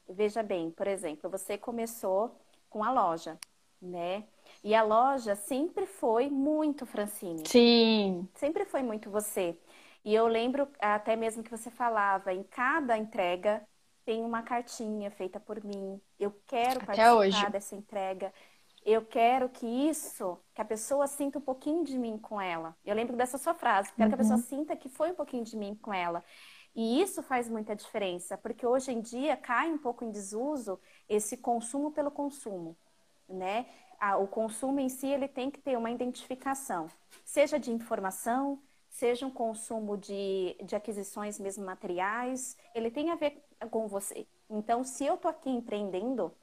Veja 0.10 0.44
bem, 0.44 0.72
por 0.72 0.88
exemplo, 0.88 1.30
você 1.30 1.58
começou 1.58 2.36
com 2.70 2.84
a 2.84 2.92
loja, 2.92 3.40
né? 3.82 4.26
E 4.64 4.74
a 4.74 4.84
loja 4.84 5.36
sempre 5.36 5.86
foi 5.86 6.30
muito 6.30 6.86
Francine. 6.86 7.48
Sim. 7.48 8.28
Sempre 8.36 8.66
foi 8.66 8.82
muito 8.82 9.10
você. 9.10 9.58
E 10.04 10.14
eu 10.14 10.28
lembro 10.28 10.68
até 10.80 11.16
mesmo 11.16 11.44
que 11.44 11.52
você 11.52 11.70
falava, 11.70 12.34
em 12.34 12.44
cada 12.44 12.98
entrega 12.98 13.62
tem 14.06 14.24
uma 14.24 14.42
cartinha 14.42 15.12
feita 15.12 15.38
por 15.38 15.62
mim. 15.64 16.00
Eu 16.18 16.34
quero 16.48 16.82
até 16.82 16.86
participar 16.86 17.14
hoje. 17.16 17.50
dessa 17.50 17.76
entrega. 17.76 18.34
Eu 18.86 19.06
quero 19.06 19.50
que 19.50 19.66
isso, 19.66 20.40
que 20.56 20.62
a 20.62 20.66
pessoa 20.66 21.08
sinta 21.08 21.40
um 21.40 21.42
pouquinho 21.42 21.84
de 21.84 21.98
mim 21.98 22.18
com 22.18 22.40
ela. 22.40 22.74
Eu 22.86 22.96
lembro 22.96 23.18
dessa 23.18 23.38
sua 23.38 23.54
frase. 23.54 23.92
Quero 23.92 24.04
uhum. 24.04 24.10
que 24.10 24.16
a 24.16 24.18
pessoa 24.18 24.38
uhum. 24.38 24.44
sinta 24.44 24.78
que 24.78 24.88
foi 24.88 25.12
um 25.12 25.16
pouquinho 25.16 25.44
de 25.44 25.58
mim 25.58 25.76
com 25.76 25.94
ela. 25.94 26.24
E 26.74 27.02
isso 27.02 27.22
faz 27.22 27.50
muita 27.50 27.76
diferença, 27.76 28.38
porque 28.38 28.66
hoje 28.66 28.92
em 28.92 29.02
dia 29.02 29.36
cai 29.36 29.70
um 29.70 29.78
pouco 29.78 30.06
em 30.06 30.12
desuso 30.12 30.80
esse 31.10 31.36
consumo 31.36 31.92
pelo 31.92 32.12
consumo, 32.12 32.78
né? 33.28 33.66
A, 34.00 34.18
o 34.18 34.28
consumo 34.28 34.80
em 34.80 34.90
si 34.90 35.08
ele 35.08 35.28
tem 35.28 35.50
que 35.52 35.60
ter 35.60 35.78
uma 35.78 35.92
identificação, 35.92 36.88
seja 37.24 37.60
de 37.60 37.72
informação, 37.72 38.62
seja 38.90 39.26
um 39.26 39.32
consumo 39.32 39.98
de, 39.98 40.56
de 40.64 40.76
aquisições 40.76 41.40
mesmo 41.40 41.66
materiais, 41.66 42.58
ele 42.74 42.90
tem 42.90 43.12
a 43.12 43.16
ver 43.16 43.44
com 43.70 43.88
você. 43.88 44.28
Então, 44.50 44.84
se 44.84 45.06
eu 45.06 45.18
tô 45.18 45.28
aqui 45.28 45.50
empreendendo, 45.50 46.34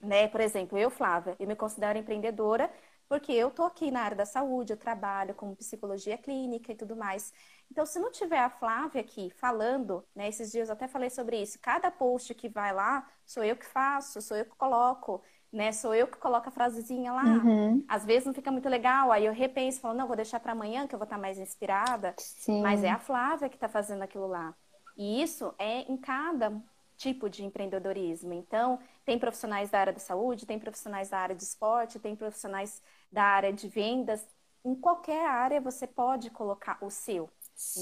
né? 0.00 0.28
Por 0.28 0.40
exemplo, 0.40 0.78
eu, 0.78 0.90
Flávia, 0.90 1.36
eu 1.38 1.46
me 1.46 1.56
considero 1.56 1.98
empreendedora 1.98 2.72
porque 3.08 3.32
eu 3.32 3.50
tô 3.50 3.64
aqui 3.64 3.90
na 3.90 4.00
área 4.00 4.16
da 4.16 4.24
saúde, 4.24 4.72
eu 4.72 4.76
trabalho 4.76 5.34
com 5.34 5.54
psicologia 5.54 6.16
clínica 6.16 6.72
e 6.72 6.74
tudo 6.74 6.96
mais. 6.96 7.30
Então, 7.70 7.84
se 7.84 7.98
não 7.98 8.10
tiver 8.10 8.38
a 8.38 8.48
Flávia 8.48 9.02
aqui 9.02 9.28
falando, 9.30 10.02
né? 10.14 10.28
Esses 10.28 10.50
dias 10.50 10.68
eu 10.68 10.72
até 10.72 10.88
falei 10.88 11.10
sobre 11.10 11.36
isso. 11.40 11.58
Cada 11.60 11.90
post 11.90 12.34
que 12.34 12.48
vai 12.48 12.72
lá, 12.72 13.06
sou 13.26 13.44
eu 13.44 13.56
que 13.56 13.66
faço, 13.66 14.22
sou 14.22 14.36
eu 14.36 14.46
que 14.46 14.56
coloco, 14.56 15.22
né? 15.52 15.70
Sou 15.70 15.94
eu 15.94 16.06
que 16.06 16.16
coloco 16.16 16.48
a 16.48 16.52
frasezinha 16.52 17.12
lá. 17.12 17.24
Uhum. 17.24 17.84
Às 17.86 18.04
vezes 18.04 18.26
não 18.26 18.32
fica 18.32 18.50
muito 18.50 18.68
legal, 18.68 19.12
aí 19.12 19.26
eu 19.26 19.32
repenso, 19.32 19.80
falo, 19.80 19.94
não, 19.94 20.06
vou 20.06 20.16
deixar 20.16 20.40
para 20.40 20.52
amanhã 20.52 20.86
que 20.86 20.94
eu 20.94 20.98
vou 20.98 21.04
estar 21.04 21.18
mais 21.18 21.38
inspirada. 21.38 22.14
Sim. 22.18 22.62
Mas 22.62 22.82
é 22.82 22.90
a 22.90 22.98
Flávia 22.98 23.48
que 23.48 23.56
está 23.56 23.68
fazendo 23.68 24.02
aquilo 24.02 24.26
lá. 24.26 24.54
E 24.96 25.22
isso 25.22 25.54
é 25.58 25.80
em 25.82 25.96
cada 25.96 26.52
tipo 26.96 27.28
de 27.28 27.44
empreendedorismo. 27.44 28.32
Então, 28.32 28.78
tem 29.04 29.18
profissionais 29.18 29.70
da 29.70 29.80
área 29.80 29.92
da 29.92 29.98
saúde, 29.98 30.46
tem 30.46 30.58
profissionais 30.58 31.10
da 31.10 31.18
área 31.18 31.34
de 31.34 31.42
esporte, 31.42 31.98
tem 31.98 32.14
profissionais 32.14 32.80
da 33.10 33.24
área 33.24 33.52
de 33.52 33.68
vendas. 33.68 34.26
Em 34.64 34.74
qualquer 34.74 35.26
área 35.26 35.60
você 35.60 35.86
pode 35.86 36.30
colocar 36.30 36.78
o 36.80 36.90
seu. 36.90 37.28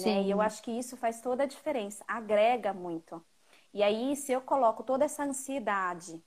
Né? 0.05 0.23
E 0.23 0.31
eu 0.31 0.41
acho 0.41 0.63
que 0.63 0.71
isso 0.71 0.97
faz 0.97 1.21
toda 1.21 1.45
a 1.45 1.47
diferença, 1.47 2.05
agrega 2.09 2.73
muito. 2.73 3.23
E 3.73 3.83
aí, 3.83 4.17
se 4.17 4.33
eu 4.33 4.41
coloco 4.41 4.83
toda 4.83 5.05
essa 5.05 5.23
ansiedade, 5.23 6.21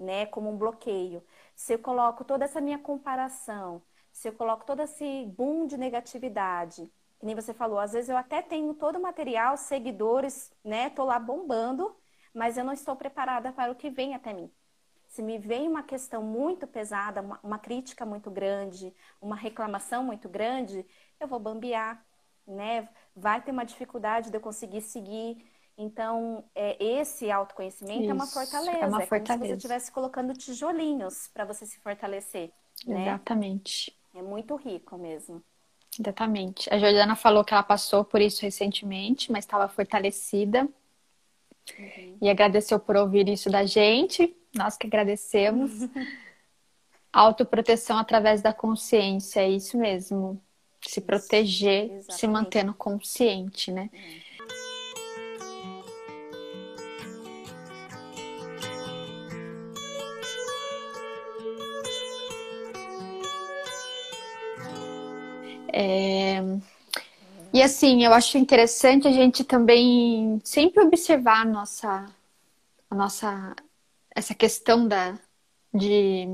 né, 0.00 0.26
como 0.26 0.50
um 0.50 0.56
bloqueio, 0.56 1.22
se 1.54 1.74
eu 1.74 1.78
coloco 1.78 2.24
toda 2.24 2.44
essa 2.44 2.60
minha 2.60 2.78
comparação, 2.78 3.82
se 4.12 4.28
eu 4.28 4.32
coloco 4.32 4.64
todo 4.64 4.80
esse 4.82 5.26
boom 5.26 5.66
de 5.66 5.76
negatividade, 5.76 6.90
que 7.18 7.26
nem 7.26 7.34
você 7.34 7.52
falou, 7.54 7.78
às 7.78 7.92
vezes 7.92 8.08
eu 8.08 8.16
até 8.16 8.42
tenho 8.42 8.74
todo 8.74 8.96
o 8.98 9.02
material, 9.02 9.56
seguidores, 9.56 10.52
né, 10.64 10.90
tô 10.90 11.04
lá 11.04 11.18
bombando, 11.18 11.94
mas 12.34 12.56
eu 12.56 12.64
não 12.64 12.72
estou 12.72 12.96
preparada 12.96 13.52
para 13.52 13.72
o 13.72 13.74
que 13.76 13.90
vem 13.90 14.14
até 14.14 14.32
mim. 14.32 14.50
Se 15.08 15.22
me 15.22 15.38
vem 15.38 15.68
uma 15.68 15.82
questão 15.82 16.22
muito 16.22 16.66
pesada, 16.66 17.20
uma, 17.20 17.40
uma 17.42 17.58
crítica 17.58 18.06
muito 18.06 18.30
grande, 18.30 18.94
uma 19.20 19.36
reclamação 19.36 20.04
muito 20.04 20.28
grande, 20.28 20.86
eu 21.18 21.26
vou 21.28 21.40
bambear, 21.40 22.04
né? 22.46 22.88
Vai 23.14 23.42
ter 23.42 23.50
uma 23.50 23.64
dificuldade 23.64 24.30
de 24.30 24.36
eu 24.36 24.40
conseguir 24.40 24.80
seguir. 24.82 25.44
Então, 25.82 26.44
é, 26.54 26.76
esse 26.78 27.30
autoconhecimento 27.30 28.02
Isso, 28.02 28.10
é 28.10 28.12
uma 28.12 28.26
fortaleza. 28.26 28.78
É 28.78 28.86
uma 28.86 29.00
fortaleza. 29.00 29.22
É 29.22 29.26
como 29.26 29.44
se 29.44 29.48
você 29.48 29.56
estivesse 29.56 29.90
colocando 29.90 30.34
tijolinhos 30.34 31.28
para 31.32 31.46
você 31.46 31.64
se 31.64 31.78
fortalecer. 31.78 32.50
Né? 32.86 33.00
Exatamente. 33.04 33.96
É 34.14 34.20
muito 34.20 34.56
rico 34.56 34.98
mesmo. 34.98 35.42
Exatamente. 35.98 36.68
A 36.72 36.78
Jordana 36.78 37.16
falou 37.16 37.42
que 37.42 37.54
ela 37.54 37.62
passou 37.62 38.04
por 38.04 38.20
isso 38.20 38.42
recentemente, 38.42 39.32
mas 39.32 39.44
estava 39.44 39.68
fortalecida. 39.68 40.68
Uhum. 41.78 42.18
E 42.20 42.28
agradeceu 42.28 42.78
por 42.78 42.96
ouvir 42.96 43.26
isso 43.30 43.48
da 43.48 43.64
gente. 43.64 44.36
Nós 44.54 44.76
que 44.76 44.86
agradecemos. 44.86 45.70
Autoproteção 47.10 47.96
através 47.96 48.42
da 48.42 48.52
consciência, 48.52 49.40
é 49.40 49.48
isso 49.48 49.78
mesmo. 49.78 50.38
Se 50.82 51.00
isso. 51.00 51.06
proteger, 51.06 51.84
Exatamente. 51.84 52.14
se 52.20 52.28
mantendo 52.28 52.74
consciente, 52.74 53.72
né? 53.72 53.88
Uhum. 53.90 54.29
É... 65.80 66.42
E 67.54 67.62
assim, 67.62 68.04
eu 68.04 68.12
acho 68.12 68.36
interessante 68.36 69.08
a 69.08 69.12
gente 69.12 69.42
também 69.42 70.38
sempre 70.44 70.84
observar 70.84 71.40
a 71.40 71.44
nossa, 71.44 72.06
a 72.90 72.94
nossa 72.94 73.56
essa 74.14 74.34
questão 74.34 74.86
da 74.86 75.18
de 75.72 76.28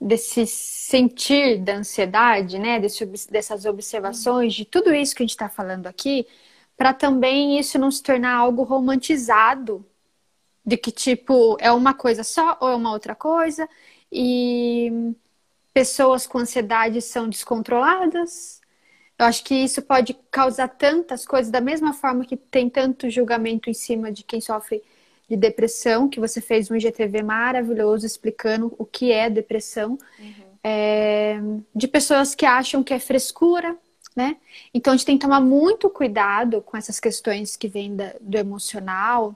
desse 0.00 0.46
sentir 0.46 1.58
da 1.62 1.76
ansiedade, 1.76 2.58
né, 2.58 2.80
desse, 2.80 3.06
dessas 3.30 3.64
observações, 3.64 4.52
de 4.52 4.64
tudo 4.64 4.92
isso 4.92 5.14
que 5.14 5.22
a 5.22 5.24
gente 5.24 5.30
está 5.30 5.48
falando 5.48 5.86
aqui, 5.86 6.26
para 6.76 6.92
também 6.92 7.58
isso 7.58 7.78
não 7.78 7.90
se 7.90 8.02
tornar 8.02 8.34
algo 8.36 8.64
romantizado, 8.64 9.86
de 10.66 10.76
que 10.76 10.90
tipo 10.90 11.56
é 11.60 11.70
uma 11.72 11.94
coisa 11.94 12.24
só 12.24 12.58
ou 12.60 12.68
é 12.70 12.74
uma 12.74 12.92
outra 12.92 13.14
coisa, 13.14 13.68
e 14.10 15.14
pessoas 15.72 16.26
com 16.26 16.38
ansiedade 16.38 17.00
são 17.00 17.28
descontroladas, 17.28 18.60
eu 19.18 19.26
acho 19.26 19.44
que 19.44 19.54
isso 19.54 19.80
pode 19.82 20.14
causar 20.30 20.68
tantas 20.68 21.24
coisas, 21.24 21.50
da 21.50 21.60
mesma 21.60 21.92
forma 21.92 22.24
que 22.24 22.36
tem 22.36 22.68
tanto 22.68 23.08
julgamento 23.08 23.70
em 23.70 23.74
cima 23.74 24.10
de 24.10 24.24
quem 24.24 24.40
sofre 24.40 24.82
de 25.28 25.36
depressão, 25.36 26.08
que 26.08 26.20
você 26.20 26.40
fez 26.40 26.70
um 26.70 26.76
IGTV 26.76 27.22
maravilhoso 27.22 28.04
explicando 28.04 28.74
o 28.78 28.84
que 28.84 29.12
é 29.12 29.30
depressão, 29.30 29.98
uhum. 30.18 30.34
é, 30.62 31.40
de 31.74 31.88
pessoas 31.88 32.34
que 32.34 32.44
acham 32.44 32.82
que 32.82 32.92
é 32.92 32.98
frescura, 32.98 33.76
né? 34.14 34.36
Então 34.74 34.92
a 34.92 34.96
gente 34.96 35.06
tem 35.06 35.16
que 35.16 35.24
tomar 35.24 35.40
muito 35.40 35.88
cuidado 35.88 36.60
com 36.60 36.76
essas 36.76 37.00
questões 37.00 37.56
que 37.56 37.68
vêm 37.68 37.96
da, 37.96 38.14
do 38.20 38.36
emocional 38.36 39.34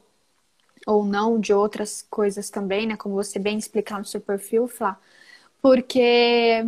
ou 0.86 1.04
não, 1.04 1.40
de 1.40 1.52
outras 1.52 2.04
coisas 2.10 2.50
também, 2.50 2.86
né? 2.86 2.96
Como 2.96 3.14
você 3.14 3.38
bem 3.38 3.56
explicar 3.56 3.98
no 3.98 4.04
seu 4.04 4.20
perfil, 4.20 4.68
Flá, 4.68 4.98
porque 5.66 6.64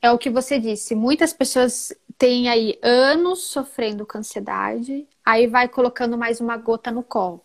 é 0.00 0.08
o 0.12 0.16
que 0.16 0.30
você 0.30 0.56
disse, 0.60 0.94
muitas 0.94 1.32
pessoas 1.32 1.92
têm 2.16 2.48
aí 2.48 2.78
anos 2.80 3.48
sofrendo 3.48 4.06
com 4.06 4.18
ansiedade, 4.18 5.04
aí 5.24 5.48
vai 5.48 5.68
colocando 5.68 6.16
mais 6.16 6.40
uma 6.40 6.56
gota 6.56 6.92
no 6.92 7.02
copo. 7.02 7.44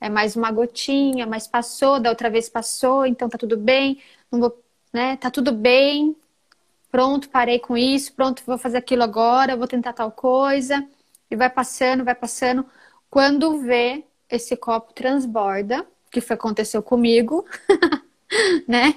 É 0.00 0.08
mais 0.08 0.34
uma 0.34 0.50
gotinha, 0.50 1.26
mas 1.26 1.46
passou, 1.46 2.00
da 2.00 2.08
outra 2.08 2.30
vez 2.30 2.48
passou, 2.48 3.04
então 3.04 3.28
tá 3.28 3.36
tudo 3.36 3.58
bem, 3.58 4.00
não 4.32 4.40
vou, 4.40 4.64
né? 4.94 5.18
Tá 5.18 5.30
tudo 5.30 5.52
bem, 5.52 6.16
pronto, 6.90 7.28
parei 7.28 7.58
com 7.58 7.76
isso, 7.76 8.14
pronto, 8.14 8.42
vou 8.46 8.56
fazer 8.56 8.78
aquilo 8.78 9.02
agora, 9.02 9.58
vou 9.58 9.68
tentar 9.68 9.92
tal 9.92 10.10
coisa. 10.10 10.88
E 11.30 11.36
vai 11.36 11.50
passando, 11.50 12.02
vai 12.02 12.14
passando. 12.14 12.64
Quando 13.10 13.60
vê, 13.60 14.04
esse 14.30 14.56
copo 14.56 14.94
transborda, 14.94 15.86
que 16.10 16.22
foi 16.22 16.34
aconteceu 16.34 16.82
comigo, 16.82 17.44
né? 18.68 18.94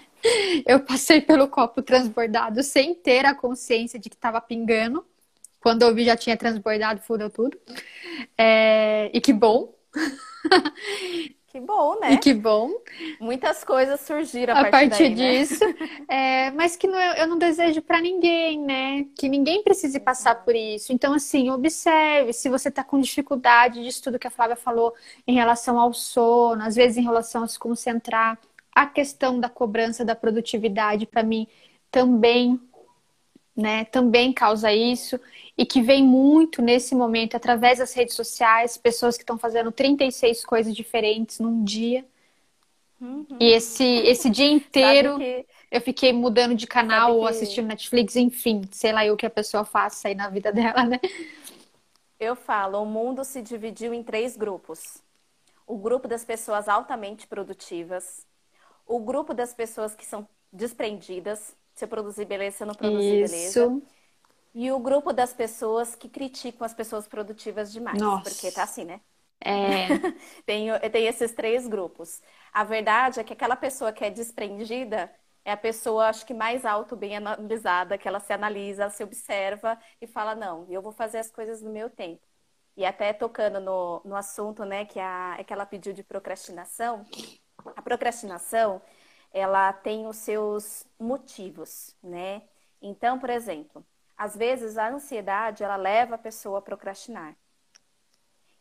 Eu 0.65 0.79
passei 0.79 1.21
pelo 1.21 1.47
copo 1.47 1.81
transbordado 1.81 2.61
sem 2.63 2.93
ter 2.95 3.25
a 3.25 3.35
consciência 3.35 3.99
de 3.99 4.09
que 4.09 4.15
estava 4.15 4.41
pingando. 4.41 5.05
Quando 5.59 5.83
eu 5.83 5.93
vi 5.93 6.05
já 6.05 6.15
tinha 6.15 6.38
transbordado, 6.38 7.01
fudeu 7.01 7.29
tudo. 7.29 7.57
É... 8.38 9.09
E 9.13 9.21
que 9.21 9.33
bom. 9.33 9.73
Que 11.57 11.61
bom, 11.61 11.99
né? 11.99 12.13
E 12.13 12.17
que 12.19 12.35
bom. 12.35 12.69
Muitas 13.19 13.63
coisas 13.63 14.01
surgiram 14.01 14.53
a, 14.53 14.59
a 14.59 14.69
partir, 14.69 14.89
partir 14.89 15.15
daí, 15.15 15.15
né? 15.15 15.39
disso. 15.39 15.65
Né? 15.65 15.75
É, 16.07 16.51
mas 16.51 16.75
que 16.75 16.88
não, 16.88 16.99
eu 16.99 17.25
não 17.25 17.38
desejo 17.38 17.81
para 17.81 17.99
ninguém, 17.99 18.61
né? 18.61 19.05
Que 19.17 19.27
ninguém 19.27 19.63
precise 19.63 19.99
passar 19.99 20.35
por 20.43 20.55
isso. 20.55 20.93
Então, 20.93 21.13
assim, 21.13 21.49
observe 21.49 22.31
se 22.31 22.47
você 22.47 22.69
está 22.69 22.83
com 22.83 22.99
dificuldade 22.99 23.83
disso 23.83 24.03
tudo 24.03 24.19
que 24.19 24.27
a 24.27 24.29
Flávia 24.29 24.55
falou 24.55 24.93
em 25.25 25.33
relação 25.33 25.79
ao 25.79 25.93
sono, 25.93 26.61
às 26.61 26.75
vezes 26.75 26.97
em 26.97 27.03
relação 27.03 27.43
a 27.43 27.47
se 27.47 27.57
concentrar. 27.57 28.38
A 28.78 28.86
questão 28.86 29.39
da 29.39 29.49
cobrança 29.49 30.05
da 30.05 30.13
produtividade, 30.13 31.07
para 31.07 31.23
mim, 31.23 31.47
também, 31.89 32.61
né, 33.55 33.86
também 33.86 34.32
causa 34.32 34.71
isso 34.71 35.19
e 35.57 35.65
que 35.65 35.82
vem 35.82 36.03
muito 36.03 36.61
nesse 36.61 36.93
momento 36.93 37.36
através 37.36 37.80
das 37.80 37.91
redes 37.95 38.13
sociais, 38.13 38.78
pessoas 38.78 39.17
que 39.17 39.23
estão 39.23 39.36
fazendo 39.36 39.71
36 39.71 40.45
coisas 40.45 40.75
diferentes 40.75 41.39
num 41.39 41.63
dia. 41.63 42.05
Uhum. 43.01 43.25
E 43.39 43.45
esse, 43.45 43.84
esse 43.84 44.30
dia 44.30 44.45
inteiro 44.45 45.17
que... 45.17 45.47
eu 45.71 45.82
fiquei 45.82 46.13
mudando 46.13 46.53
de 46.53 46.67
canal 46.67 47.17
ou 47.17 47.25
assistindo 47.25 47.65
Netflix, 47.65 48.15
enfim, 48.15 48.61
sei 48.71 48.91
lá 48.91 49.11
o 49.11 49.17
que 49.17 49.25
a 49.25 49.32
pessoa 49.32 49.65
faça 49.65 50.07
aí 50.07 50.13
na 50.13 50.30
vida 50.30 50.51
dela, 50.53 50.84
né? 50.84 50.99
Eu 52.19 52.36
falo, 52.36 52.80
o 52.80 52.86
mundo 52.86 53.23
se 53.23 53.41
dividiu 53.41 53.91
em 53.91 54.03
três 54.03 54.38
grupos. 54.38 55.01
O 55.65 55.80
grupo 55.80 56.07
das 56.07 56.23
pessoas 56.23 56.69
altamente 56.69 57.25
produtivas, 57.25 58.26
o 58.88 58.99
grupo 58.99 59.33
das 59.33 59.53
pessoas 59.53 59.95
que 59.95 60.05
são 60.05 60.27
desprendidas, 60.51 61.55
se 61.73 61.85
eu 61.85 61.89
produzir 61.89 62.25
beleza, 62.25 62.57
se 62.57 62.63
eu 62.63 62.67
não 62.67 62.75
produzir 62.75 63.23
Isso. 63.23 63.33
beleza. 63.33 63.81
E 64.53 64.71
o 64.71 64.79
grupo 64.79 65.13
das 65.13 65.33
pessoas 65.33 65.95
que 65.95 66.09
criticam 66.09 66.65
as 66.65 66.73
pessoas 66.73 67.07
produtivas 67.07 67.71
demais. 67.71 68.01
Nossa. 68.01 68.29
Porque 68.29 68.51
tá 68.51 68.63
assim, 68.63 68.85
né? 68.85 69.01
É. 69.39 69.88
tem, 70.45 70.67
tem 70.91 71.05
esses 71.05 71.31
três 71.33 71.67
grupos. 71.67 72.21
A 72.51 72.63
verdade 72.63 73.19
é 73.19 73.23
que 73.23 73.33
aquela 73.33 73.55
pessoa 73.55 73.91
que 73.91 74.03
é 74.03 74.09
desprendida 74.09 75.13
é 75.45 75.51
a 75.51 75.57
pessoa, 75.57 76.07
acho 76.09 76.25
que 76.25 76.33
mais 76.33 76.65
alto, 76.65 76.95
bem 76.95 77.15
analisada, 77.15 77.97
que 77.97 78.07
ela 78.07 78.19
se 78.19 78.33
analisa, 78.33 78.83
ela 78.83 78.91
se 78.91 79.03
observa 79.03 79.79
e 80.01 80.07
fala, 80.07 80.35
não, 80.35 80.65
eu 80.69 80.81
vou 80.81 80.91
fazer 80.91 81.19
as 81.19 81.31
coisas 81.31 81.61
no 81.61 81.71
meu 81.71 81.89
tempo. 81.89 82.25
E 82.75 82.85
até 82.85 83.13
tocando 83.13 83.59
no, 83.59 84.01
no 84.03 84.15
assunto, 84.15 84.65
né, 84.65 84.85
que, 84.85 84.99
a, 84.99 85.35
é 85.39 85.43
que 85.43 85.53
ela 85.53 85.65
pediu 85.65 85.93
de 85.93 86.03
procrastinação, 86.03 87.05
procrastinação, 87.88 88.81
ela 89.33 89.71
tem 89.71 90.07
os 90.07 90.17
seus 90.17 90.85
motivos, 90.99 91.95
né? 92.03 92.41
Então, 92.81 93.17
por 93.17 93.29
exemplo, 93.29 93.85
às 94.17 94.35
vezes 94.35 94.77
a 94.77 94.89
ansiedade, 94.89 95.63
ela 95.63 95.77
leva 95.77 96.15
a 96.15 96.17
pessoa 96.17 96.59
a 96.59 96.61
procrastinar. 96.61 97.33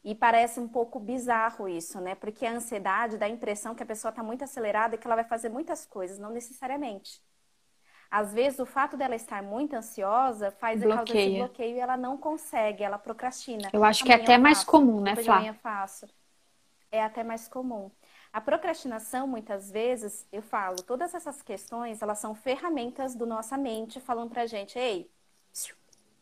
E 0.05 0.15
parece 0.15 0.61
um 0.61 0.69
pouco 0.69 1.01
bizarro 1.01 1.69
isso, 1.69 2.01
né? 2.01 2.15
Porque 2.15 2.47
a 2.47 2.53
ansiedade 2.53 3.19
dá 3.19 3.27
a 3.27 3.29
impressão 3.29 3.75
que 3.75 3.83
a 3.83 3.87
pessoa 3.87 4.11
está 4.11 4.23
muito 4.23 4.45
acelerada 4.45 4.95
e 4.95 4.99
que 4.99 5.07
ela 5.09 5.17
vai 5.17 5.25
fazer 5.25 5.49
muitas 5.49 5.85
coisas, 5.85 6.19
não 6.19 6.31
necessariamente. 6.31 7.21
Às 8.09 8.33
vezes, 8.33 8.61
o 8.61 8.67
fato 8.67 8.97
dela 8.97 9.17
estar 9.17 9.43
muito 9.43 9.75
ansiosa 9.75 10.53
faz 10.53 10.81
a 10.81 10.89
causa 10.89 11.19
esse 11.19 11.37
bloqueio 11.37 11.77
e 11.77 11.81
ela 11.81 11.97
não 11.97 12.17
consegue, 12.17 12.85
ela 12.85 12.99
procrastina. 12.99 13.69
Eu 13.73 13.83
acho 13.83 14.05
que 14.05 14.13
é 14.13 14.15
até 14.15 14.39
mais 14.39 14.63
comum, 14.63 15.01
né, 15.01 15.17
Flá? 15.17 15.39
Amanhã 15.39 15.55
faço. 15.55 16.07
É 16.93 17.03
até 17.03 17.25
mais 17.25 17.49
comum. 17.49 17.91
A 18.37 18.41
procrastinação, 18.43 19.27
muitas 19.27 19.71
vezes, 19.71 20.27
eu 20.31 20.43
falo, 20.43 20.77
todas 20.83 21.15
essas 21.15 21.41
questões, 21.41 22.03
elas 22.03 22.19
são 22.19 22.35
ferramentas 22.35 23.15
do 23.15 23.25
nossa 23.25 23.57
mente 23.57 23.99
falando 23.99 24.29
pra 24.29 24.45
gente, 24.45 24.79
ei, 24.79 25.11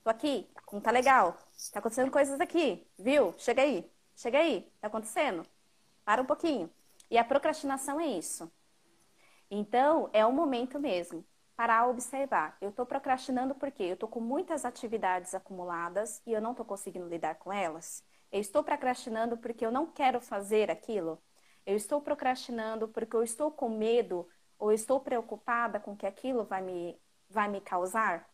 tô 0.05 0.09
aqui, 0.09 0.49
não 0.71 0.81
tá 0.81 0.93
legal, 0.93 1.37
tá 1.73 1.81
acontecendo 1.81 2.13
coisas 2.13 2.41
aqui, 2.41 2.87
viu? 2.97 3.35
Chega 3.37 3.63
aí, 3.63 3.91
chega 4.15 4.39
aí, 4.39 4.61
tá 4.81 4.87
acontecendo? 4.87 5.45
Para 6.05 6.23
um 6.23 6.25
pouquinho. 6.25 6.71
E 7.11 7.19
a 7.19 7.25
procrastinação 7.25 7.99
é 7.99 8.07
isso. 8.07 8.49
Então, 9.51 10.09
é 10.13 10.25
o 10.25 10.33
momento 10.33 10.79
mesmo 10.79 11.27
parar 11.57 11.89
observar. 11.89 12.57
Eu 12.61 12.71
estou 12.71 12.87
procrastinando 12.87 13.57
porque 13.57 13.83
eu 13.83 13.95
estou 13.95 14.09
com 14.09 14.21
muitas 14.21 14.65
atividades 14.65 15.35
acumuladas 15.35 16.23
e 16.25 16.33
eu 16.33 16.41
não 16.41 16.53
estou 16.53 16.65
conseguindo 16.65 17.09
lidar 17.09 17.35
com 17.41 17.53
elas. 17.53 18.05
Eu 18.31 18.41
estou 18.41 18.63
procrastinando 18.63 19.37
porque 19.37 19.67
eu 19.67 19.73
não 19.73 19.85
quero 19.85 20.21
fazer 20.21 20.71
aquilo. 20.71 21.21
Eu 21.67 21.77
estou 21.77 22.01
procrastinando 22.01 22.89
porque 22.89 23.17
eu 23.17 23.23
estou 23.23 23.51
com 23.51 23.69
medo 23.69 24.29
ou 24.59 24.73
estou 24.73 25.01
preocupada 25.01 25.81
com 25.81 25.97
que 25.97 26.07
aquilo 26.07 26.45
vai 26.45 26.63
me, 26.63 26.99
vai 27.29 27.49
me 27.49 27.61
causar, 27.61 28.29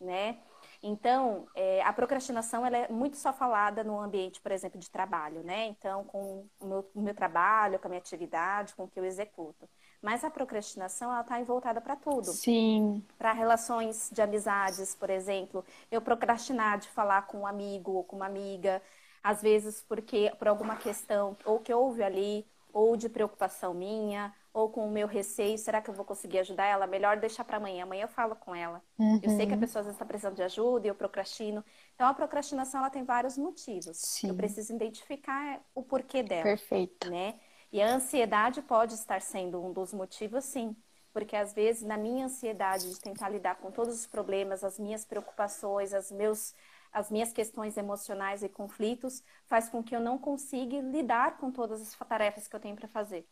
né? 0.00 0.38
Então, 0.82 1.46
é, 1.54 1.82
a 1.82 1.92
procrastinação 1.92 2.64
ela 2.64 2.76
é 2.76 2.88
muito 2.88 3.16
só 3.16 3.32
falada 3.32 3.84
no 3.84 4.00
ambiente, 4.00 4.40
por 4.40 4.52
exemplo, 4.52 4.78
de 4.78 4.90
trabalho, 4.90 5.42
né? 5.42 5.66
Então, 5.66 6.04
com 6.04 6.46
o 6.60 6.66
meu, 6.66 6.90
meu 6.94 7.14
trabalho, 7.14 7.78
com 7.78 7.86
a 7.86 7.90
minha 7.90 8.00
atividade, 8.00 8.74
com 8.74 8.84
o 8.84 8.88
que 8.88 8.98
eu 8.98 9.04
executo. 9.04 9.68
Mas 10.00 10.24
a 10.24 10.30
procrastinação, 10.30 11.12
ela 11.12 11.20
está 11.20 11.40
voltada 11.44 11.80
para 11.80 11.94
tudo. 11.94 12.24
Sim. 12.24 13.04
Para 13.16 13.32
relações 13.32 14.10
de 14.12 14.20
amizades, 14.20 14.94
por 14.94 15.08
exemplo. 15.08 15.64
Eu 15.90 16.02
procrastinar 16.02 16.78
de 16.78 16.88
falar 16.88 17.22
com 17.28 17.40
um 17.40 17.46
amigo 17.46 17.92
ou 17.92 18.04
com 18.04 18.16
uma 18.16 18.26
amiga, 18.26 18.82
às 19.22 19.40
vezes 19.40 19.82
porque 19.82 20.32
por 20.38 20.48
alguma 20.48 20.76
questão 20.76 21.36
ou 21.44 21.60
que 21.60 21.72
houve 21.72 22.02
ali, 22.02 22.44
ou 22.72 22.96
de 22.96 23.08
preocupação 23.08 23.74
minha, 23.74 24.34
ou 24.52 24.68
com 24.68 24.86
o 24.86 24.90
meu 24.90 25.06
receio, 25.06 25.56
será 25.56 25.80
que 25.80 25.88
eu 25.88 25.94
vou 25.94 26.04
conseguir 26.04 26.38
ajudar 26.40 26.66
ela? 26.66 26.86
Melhor 26.86 27.18
deixar 27.18 27.44
para 27.44 27.56
amanhã. 27.56 27.84
Amanhã 27.84 28.02
eu 28.02 28.08
falo 28.08 28.36
com 28.36 28.54
ela. 28.54 28.82
Uhum. 28.98 29.18
Eu 29.22 29.30
sei 29.30 29.46
que 29.46 29.52
a 29.52 29.54
uhum. 29.54 29.60
pessoa 29.60 29.80
às 29.80 29.86
vezes 29.86 29.96
está 29.96 30.04
precisando 30.04 30.36
de 30.36 30.42
ajuda 30.42 30.86
e 30.86 30.90
eu 30.90 30.94
procrastino. 30.94 31.64
Então 31.94 32.06
a 32.06 32.14
procrastinação 32.14 32.80
ela 32.80 32.90
tem 32.90 33.02
vários 33.02 33.38
motivos. 33.38 33.96
Sim. 33.96 34.28
Eu 34.28 34.34
preciso 34.34 34.74
identificar 34.74 35.60
o 35.74 35.82
porquê 35.82 36.22
dela. 36.22 36.42
Perfeito. 36.42 37.10
Né? 37.10 37.40
E 37.72 37.80
a 37.80 37.94
ansiedade 37.94 38.60
pode 38.60 38.94
estar 38.94 39.22
sendo 39.22 39.62
um 39.64 39.72
dos 39.72 39.94
motivos, 39.94 40.44
sim. 40.44 40.76
Porque 41.12 41.34
às 41.34 41.52
vezes, 41.52 41.82
na 41.82 41.96
minha 41.96 42.26
ansiedade 42.26 42.90
de 42.90 43.00
tentar 43.00 43.30
lidar 43.30 43.56
com 43.56 43.70
todos 43.70 43.94
os 43.94 44.06
problemas, 44.06 44.62
as 44.62 44.78
minhas 44.78 45.04
preocupações, 45.04 45.92
as, 45.94 46.10
meus, 46.10 46.54
as 46.92 47.10
minhas 47.10 47.32
questões 47.32 47.76
emocionais 47.76 48.42
e 48.42 48.48
conflitos, 48.48 49.22
faz 49.46 49.68
com 49.68 49.82
que 49.82 49.96
eu 49.96 50.00
não 50.00 50.18
consiga 50.18 50.80
lidar 50.80 51.38
com 51.38 51.50
todas 51.50 51.80
as 51.80 52.08
tarefas 52.08 52.46
que 52.46 52.54
eu 52.54 52.60
tenho 52.60 52.76
para 52.76 52.88
fazer. 52.88 53.26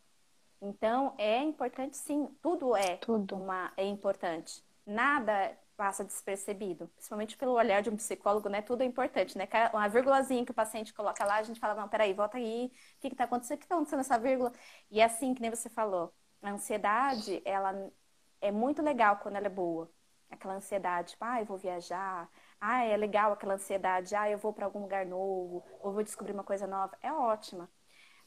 Então, 0.61 1.15
é 1.17 1.39
importante 1.41 1.97
sim, 1.97 2.27
tudo 2.41 2.75
é 2.75 2.97
tudo. 2.97 3.35
Uma, 3.35 3.71
é 3.75 3.85
importante. 3.85 4.63
Nada 4.85 5.57
passa 5.75 6.03
despercebido, 6.03 6.87
principalmente 6.89 7.35
pelo 7.35 7.53
olhar 7.53 7.81
de 7.81 7.89
um 7.89 7.95
psicólogo, 7.95 8.47
né? 8.47 8.61
Tudo 8.61 8.83
é 8.83 8.85
importante, 8.85 9.35
né? 9.35 9.47
Uma 9.73 9.87
vírgulazinha 9.87 10.45
que 10.45 10.51
o 10.51 10.53
paciente 10.53 10.93
coloca 10.93 11.25
lá, 11.25 11.37
a 11.37 11.43
gente 11.43 11.59
fala, 11.59 11.73
não, 11.73 11.89
peraí, 11.89 12.13
volta 12.13 12.37
aí, 12.37 12.71
o 12.97 12.99
que 12.99 13.07
está 13.07 13.23
acontecendo? 13.23 13.55
O 13.55 13.59
que 13.59 13.65
está 13.65 13.75
acontecendo 13.75 13.97
nessa 13.97 14.19
vírgula? 14.19 14.51
E 14.91 15.01
é 15.01 15.05
assim, 15.05 15.33
que 15.33 15.41
nem 15.41 15.49
você 15.49 15.69
falou, 15.69 16.13
a 16.43 16.51
ansiedade, 16.51 17.41
ela 17.43 17.91
é 18.39 18.51
muito 18.51 18.81
legal 18.83 19.17
quando 19.17 19.37
ela 19.37 19.47
é 19.47 19.49
boa. 19.49 19.89
Aquela 20.29 20.53
ansiedade, 20.55 21.11
tipo, 21.11 21.25
ah, 21.25 21.39
eu 21.39 21.45
vou 21.45 21.57
viajar, 21.57 22.29
ah, 22.61 22.83
é 22.83 22.95
legal 22.95 23.33
aquela 23.33 23.55
ansiedade, 23.55 24.15
ah, 24.15 24.29
eu 24.29 24.37
vou 24.37 24.53
para 24.53 24.65
algum 24.65 24.81
lugar 24.81 25.03
novo, 25.05 25.63
ou 25.81 25.91
vou 25.91 26.03
descobrir 26.03 26.31
uma 26.31 26.43
coisa 26.43 26.67
nova, 26.67 26.95
é 27.01 27.11
ótima. 27.11 27.67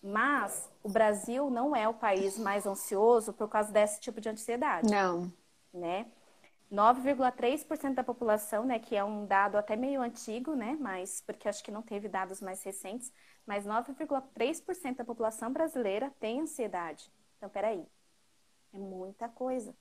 Mas 0.02 0.70
o 0.82 0.88
Brasil 0.90 1.48
não 1.48 1.74
é 1.74 1.88
o 1.88 1.94
país 1.94 2.36
mais 2.36 2.66
ansioso 2.66 3.32
por 3.32 3.48
causa 3.48 3.72
desse 3.72 4.00
tipo 4.00 4.20
de 4.20 4.28
ansiedade. 4.28 4.90
Não. 4.90 5.32
Né? 5.72 6.06
9,3% 6.70 7.94
da 7.94 8.02
população, 8.02 8.64
né, 8.64 8.78
que 8.78 8.96
é 8.96 9.04
um 9.04 9.24
dado 9.26 9.56
até 9.56 9.76
meio 9.76 10.02
antigo, 10.02 10.54
né, 10.56 10.76
mas 10.80 11.20
porque 11.20 11.48
acho 11.48 11.62
que 11.62 11.70
não 11.70 11.82
teve 11.82 12.08
dados 12.08 12.40
mais 12.40 12.62
recentes, 12.64 13.12
mas 13.46 13.64
9,3% 13.64 14.96
da 14.96 15.04
população 15.04 15.52
brasileira 15.52 16.12
tem 16.18 16.40
ansiedade. 16.40 17.10
Então, 17.36 17.48
peraí, 17.48 17.86
é 18.72 18.78
muita 18.78 19.28
coisa. 19.28 19.74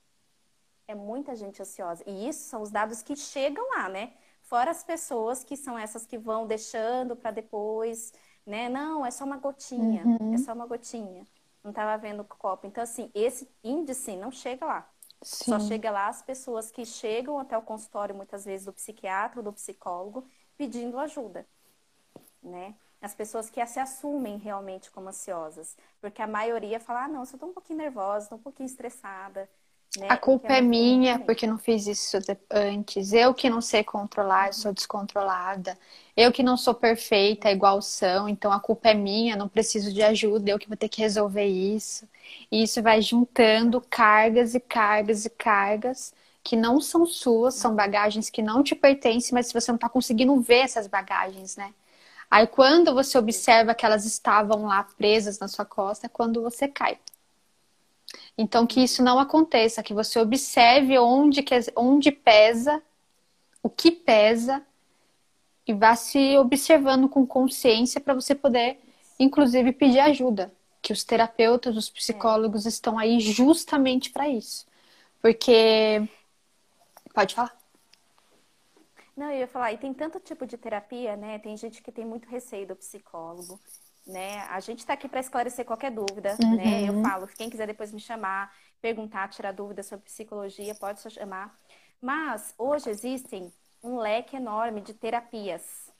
É 0.86 0.94
muita 0.94 1.34
gente 1.34 1.60
ansiosa. 1.60 2.04
E 2.06 2.28
isso 2.28 2.44
são 2.44 2.62
os 2.62 2.70
dados 2.70 3.02
que 3.02 3.16
chegam 3.16 3.66
lá, 3.70 3.88
né? 3.88 4.12
Fora 4.54 4.70
as 4.70 4.84
pessoas 4.84 5.42
que 5.42 5.56
são 5.56 5.76
essas 5.76 6.06
que 6.06 6.16
vão 6.16 6.46
deixando 6.46 7.16
para 7.16 7.32
depois, 7.32 8.12
né? 8.46 8.68
Não, 8.68 9.04
é 9.04 9.10
só 9.10 9.24
uma 9.24 9.36
gotinha, 9.36 10.04
uhum. 10.06 10.32
é 10.32 10.38
só 10.38 10.52
uma 10.52 10.64
gotinha. 10.64 11.26
Não 11.64 11.72
estava 11.72 12.00
vendo 12.00 12.20
o 12.20 12.24
copo. 12.24 12.64
Então, 12.64 12.84
assim, 12.84 13.10
esse 13.12 13.50
índice 13.64 14.14
não 14.14 14.30
chega 14.30 14.64
lá. 14.64 14.88
Sim. 15.20 15.50
Só 15.50 15.58
chega 15.58 15.90
lá 15.90 16.06
as 16.06 16.22
pessoas 16.22 16.70
que 16.70 16.86
chegam 16.86 17.36
até 17.40 17.58
o 17.58 17.62
consultório, 17.62 18.14
muitas 18.14 18.44
vezes, 18.44 18.64
do 18.64 18.72
psiquiatra 18.72 19.40
ou 19.40 19.44
do 19.44 19.52
psicólogo, 19.52 20.24
pedindo 20.56 21.00
ajuda, 21.00 21.44
né? 22.40 22.76
As 23.02 23.12
pessoas 23.12 23.50
que 23.50 23.66
se 23.66 23.80
assumem 23.80 24.38
realmente 24.38 24.88
como 24.88 25.08
ansiosas. 25.08 25.76
Porque 26.00 26.22
a 26.22 26.28
maioria 26.28 26.78
fala, 26.78 27.06
ah, 27.06 27.08
não, 27.08 27.20
eu 27.22 27.26
só 27.26 27.36
tô 27.36 27.46
um 27.46 27.52
pouquinho 27.52 27.78
nervosa, 27.80 28.28
tô 28.28 28.36
um 28.36 28.38
pouquinho 28.38 28.68
estressada. 28.68 29.50
Né? 29.98 30.06
A 30.08 30.16
culpa 30.16 30.54
é, 30.54 30.60
minha 30.60 31.18
porque 31.20 31.46
não 31.46 31.56
fiz 31.56 31.86
isso 31.86 32.18
antes. 32.50 33.12
Eu 33.12 33.32
que 33.32 33.48
não 33.48 33.60
sei 33.60 33.84
controlar, 33.84 34.52
sou 34.52 34.72
descontrolada. 34.72 35.78
Eu 36.16 36.32
que 36.32 36.42
não 36.42 36.56
sou 36.56 36.74
perfeita, 36.74 37.50
igual 37.50 37.80
são, 37.82 38.28
então 38.28 38.52
a 38.52 38.60
culpa 38.60 38.88
é 38.90 38.94
minha, 38.94 39.36
não 39.36 39.48
preciso 39.48 39.92
de 39.92 40.02
ajuda, 40.02 40.50
eu 40.50 40.58
que 40.58 40.68
vou 40.68 40.76
ter 40.76 40.88
que 40.88 41.00
resolver 41.00 41.44
isso. 41.46 42.08
E 42.50 42.62
isso 42.62 42.82
vai 42.82 43.02
juntando 43.02 43.80
cargas 43.80 44.54
e 44.54 44.60
cargas 44.60 45.24
e 45.24 45.30
cargas 45.30 46.12
que 46.42 46.56
não 46.56 46.80
são 46.80 47.06
suas, 47.06 47.54
são 47.54 47.74
bagagens 47.74 48.28
que 48.30 48.42
não 48.42 48.62
te 48.62 48.74
pertencem, 48.74 49.32
mas 49.32 49.50
você 49.52 49.70
não 49.70 49.76
está 49.76 49.88
conseguindo 49.88 50.38
ver 50.40 50.58
essas 50.58 50.86
bagagens, 50.86 51.56
né? 51.56 51.72
Aí 52.30 52.46
quando 52.46 52.94
você 52.94 53.16
observa 53.18 53.74
que 53.74 53.86
elas 53.86 54.04
estavam 54.04 54.66
lá 54.66 54.84
presas 54.98 55.38
na 55.38 55.48
sua 55.48 55.64
costa, 55.64 56.06
é 56.06 56.08
quando 56.10 56.42
você 56.42 56.68
cai. 56.68 56.98
Então, 58.36 58.66
que 58.66 58.82
isso 58.82 59.02
não 59.02 59.18
aconteça, 59.18 59.82
que 59.82 59.94
você 59.94 60.18
observe 60.18 60.98
onde, 60.98 61.42
que, 61.42 61.54
onde 61.76 62.10
pesa, 62.10 62.82
o 63.62 63.70
que 63.70 63.90
pesa, 63.90 64.64
e 65.66 65.72
vá 65.72 65.96
se 65.96 66.36
observando 66.36 67.08
com 67.08 67.26
consciência 67.26 68.00
para 68.00 68.14
você 68.14 68.34
poder, 68.34 68.78
inclusive, 69.18 69.72
pedir 69.72 70.00
ajuda. 70.00 70.52
Que 70.82 70.92
os 70.92 71.02
terapeutas, 71.04 71.76
os 71.76 71.88
psicólogos 71.88 72.66
estão 72.66 72.98
aí 72.98 73.18
justamente 73.20 74.10
para 74.10 74.28
isso. 74.28 74.66
Porque. 75.22 76.06
Pode 77.14 77.34
falar. 77.34 77.56
Não, 79.16 79.30
eu 79.30 79.38
ia 79.38 79.46
falar, 79.46 79.72
e 79.72 79.78
tem 79.78 79.94
tanto 79.94 80.18
tipo 80.18 80.44
de 80.44 80.58
terapia, 80.58 81.16
né? 81.16 81.38
Tem 81.38 81.56
gente 81.56 81.80
que 81.80 81.92
tem 81.92 82.04
muito 82.04 82.28
receio 82.28 82.66
do 82.66 82.76
psicólogo 82.76 83.60
né? 84.06 84.40
A 84.50 84.60
gente 84.60 84.80
está 84.80 84.92
aqui 84.92 85.08
para 85.08 85.20
esclarecer 85.20 85.64
qualquer 85.64 85.90
dúvida, 85.90 86.36
uhum. 86.42 86.56
né? 86.56 86.88
Eu 86.88 87.02
falo, 87.02 87.26
quem 87.26 87.48
quiser 87.48 87.66
depois 87.66 87.92
me 87.92 88.00
chamar, 88.00 88.54
perguntar, 88.80 89.28
tirar 89.28 89.52
dúvidas 89.52 89.86
sobre 89.86 90.04
psicologia, 90.04 90.74
pode 90.74 91.00
só 91.00 91.08
chamar. 91.08 91.58
Mas 92.00 92.54
hoje 92.58 92.90
existem 92.90 93.52
um 93.82 93.96
leque 93.96 94.36
enorme 94.36 94.80
de 94.80 94.92
terapias. 94.92 95.90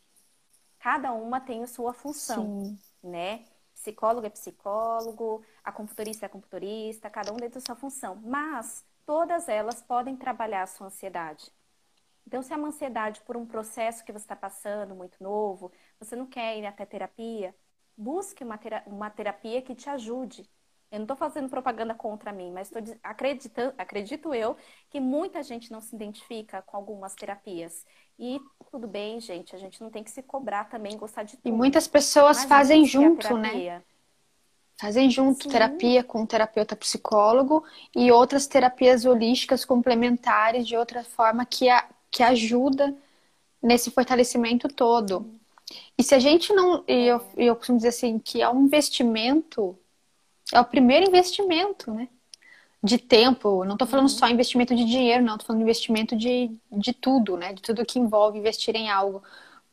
Cada 0.78 1.12
uma 1.12 1.40
tem 1.40 1.62
a 1.62 1.66
sua 1.66 1.94
função, 1.94 2.64
Sim. 2.64 2.78
né? 3.02 3.44
Psicólogo 3.74 4.26
é 4.26 4.30
psicólogo, 4.30 5.42
acupunturista 5.62 6.24
é 6.24 6.28
acupunturista, 6.28 7.10
cada 7.10 7.32
um 7.32 7.36
dentro 7.36 7.60
da 7.60 7.64
sua 7.66 7.74
função. 7.74 8.16
Mas 8.22 8.84
todas 9.04 9.48
elas 9.48 9.82
podem 9.82 10.16
trabalhar 10.16 10.62
a 10.62 10.66
sua 10.66 10.86
ansiedade. 10.86 11.50
Então, 12.26 12.42
se 12.42 12.52
é 12.52 12.56
uma 12.56 12.68
ansiedade 12.68 13.20
por 13.22 13.36
um 13.36 13.44
processo 13.44 14.04
que 14.04 14.12
você 14.12 14.24
está 14.24 14.36
passando 14.36 14.94
muito 14.94 15.22
novo, 15.22 15.70
você 15.98 16.16
não 16.16 16.26
quer 16.26 16.58
ir 16.58 16.66
até 16.66 16.86
terapia, 16.86 17.54
busque 17.96 18.44
uma, 18.44 18.58
terapia, 18.58 18.92
uma 18.92 19.10
terapia 19.10 19.62
que 19.62 19.74
te 19.74 19.88
ajude. 19.88 20.48
Eu 20.90 20.98
não 20.98 21.04
estou 21.04 21.16
fazendo 21.16 21.48
propaganda 21.48 21.92
contra 21.92 22.32
mim, 22.32 22.52
mas 22.52 22.70
estou 22.70 22.96
acreditando, 23.02 23.74
acredito 23.76 24.32
eu 24.32 24.56
que 24.88 25.00
muita 25.00 25.42
gente 25.42 25.72
não 25.72 25.80
se 25.80 25.94
identifica 25.94 26.62
com 26.62 26.76
algumas 26.76 27.14
terapias. 27.16 27.84
E 28.16 28.40
tudo 28.70 28.86
bem, 28.86 29.18
gente, 29.20 29.56
a 29.56 29.58
gente 29.58 29.80
não 29.80 29.90
tem 29.90 30.04
que 30.04 30.10
se 30.10 30.22
cobrar 30.22 30.66
também, 30.66 30.96
gostar 30.96 31.24
de 31.24 31.36
tudo. 31.36 31.48
E 31.48 31.50
muitas 31.52 31.88
pessoas 31.88 32.38
mas 32.38 32.48
fazem 32.48 32.84
junto, 32.84 33.36
né? 33.36 33.82
Fazem 34.80 35.10
junto 35.10 35.44
Sim. 35.44 35.50
terapia 35.50 36.04
com 36.04 36.20
um 36.22 36.26
terapeuta 36.26 36.76
psicólogo 36.76 37.64
e 37.94 38.12
outras 38.12 38.46
terapias 38.46 39.04
holísticas 39.04 39.64
complementares 39.64 40.66
de 40.66 40.76
outra 40.76 41.02
forma 41.02 41.44
que, 41.44 41.68
a, 41.68 41.88
que 42.10 42.22
ajuda 42.22 42.94
nesse 43.62 43.90
fortalecimento 43.90 44.68
todo. 44.68 45.28
E 45.96 46.02
se 46.02 46.14
a 46.14 46.18
gente 46.18 46.52
não. 46.52 46.84
E 46.86 47.06
eu, 47.06 47.20
eu 47.36 47.56
costumo 47.56 47.78
dizer 47.78 47.88
assim, 47.88 48.18
que 48.18 48.42
é 48.42 48.48
um 48.48 48.64
investimento, 48.64 49.78
é 50.52 50.60
o 50.60 50.64
primeiro 50.64 51.06
investimento, 51.06 51.92
né? 51.92 52.08
De 52.82 52.98
tempo. 52.98 53.64
Não 53.64 53.74
estou 53.74 53.88
falando 53.88 54.04
uhum. 54.04 54.16
só 54.16 54.28
investimento 54.28 54.74
de 54.74 54.84
dinheiro, 54.84 55.24
não, 55.24 55.34
estou 55.34 55.46
falando 55.48 55.62
investimento 55.62 56.16
de, 56.16 56.50
de 56.70 56.92
tudo, 56.92 57.36
né? 57.36 57.52
De 57.52 57.62
tudo 57.62 57.86
que 57.86 57.98
envolve 57.98 58.38
investir 58.38 58.76
em 58.76 58.90
algo. 58.90 59.22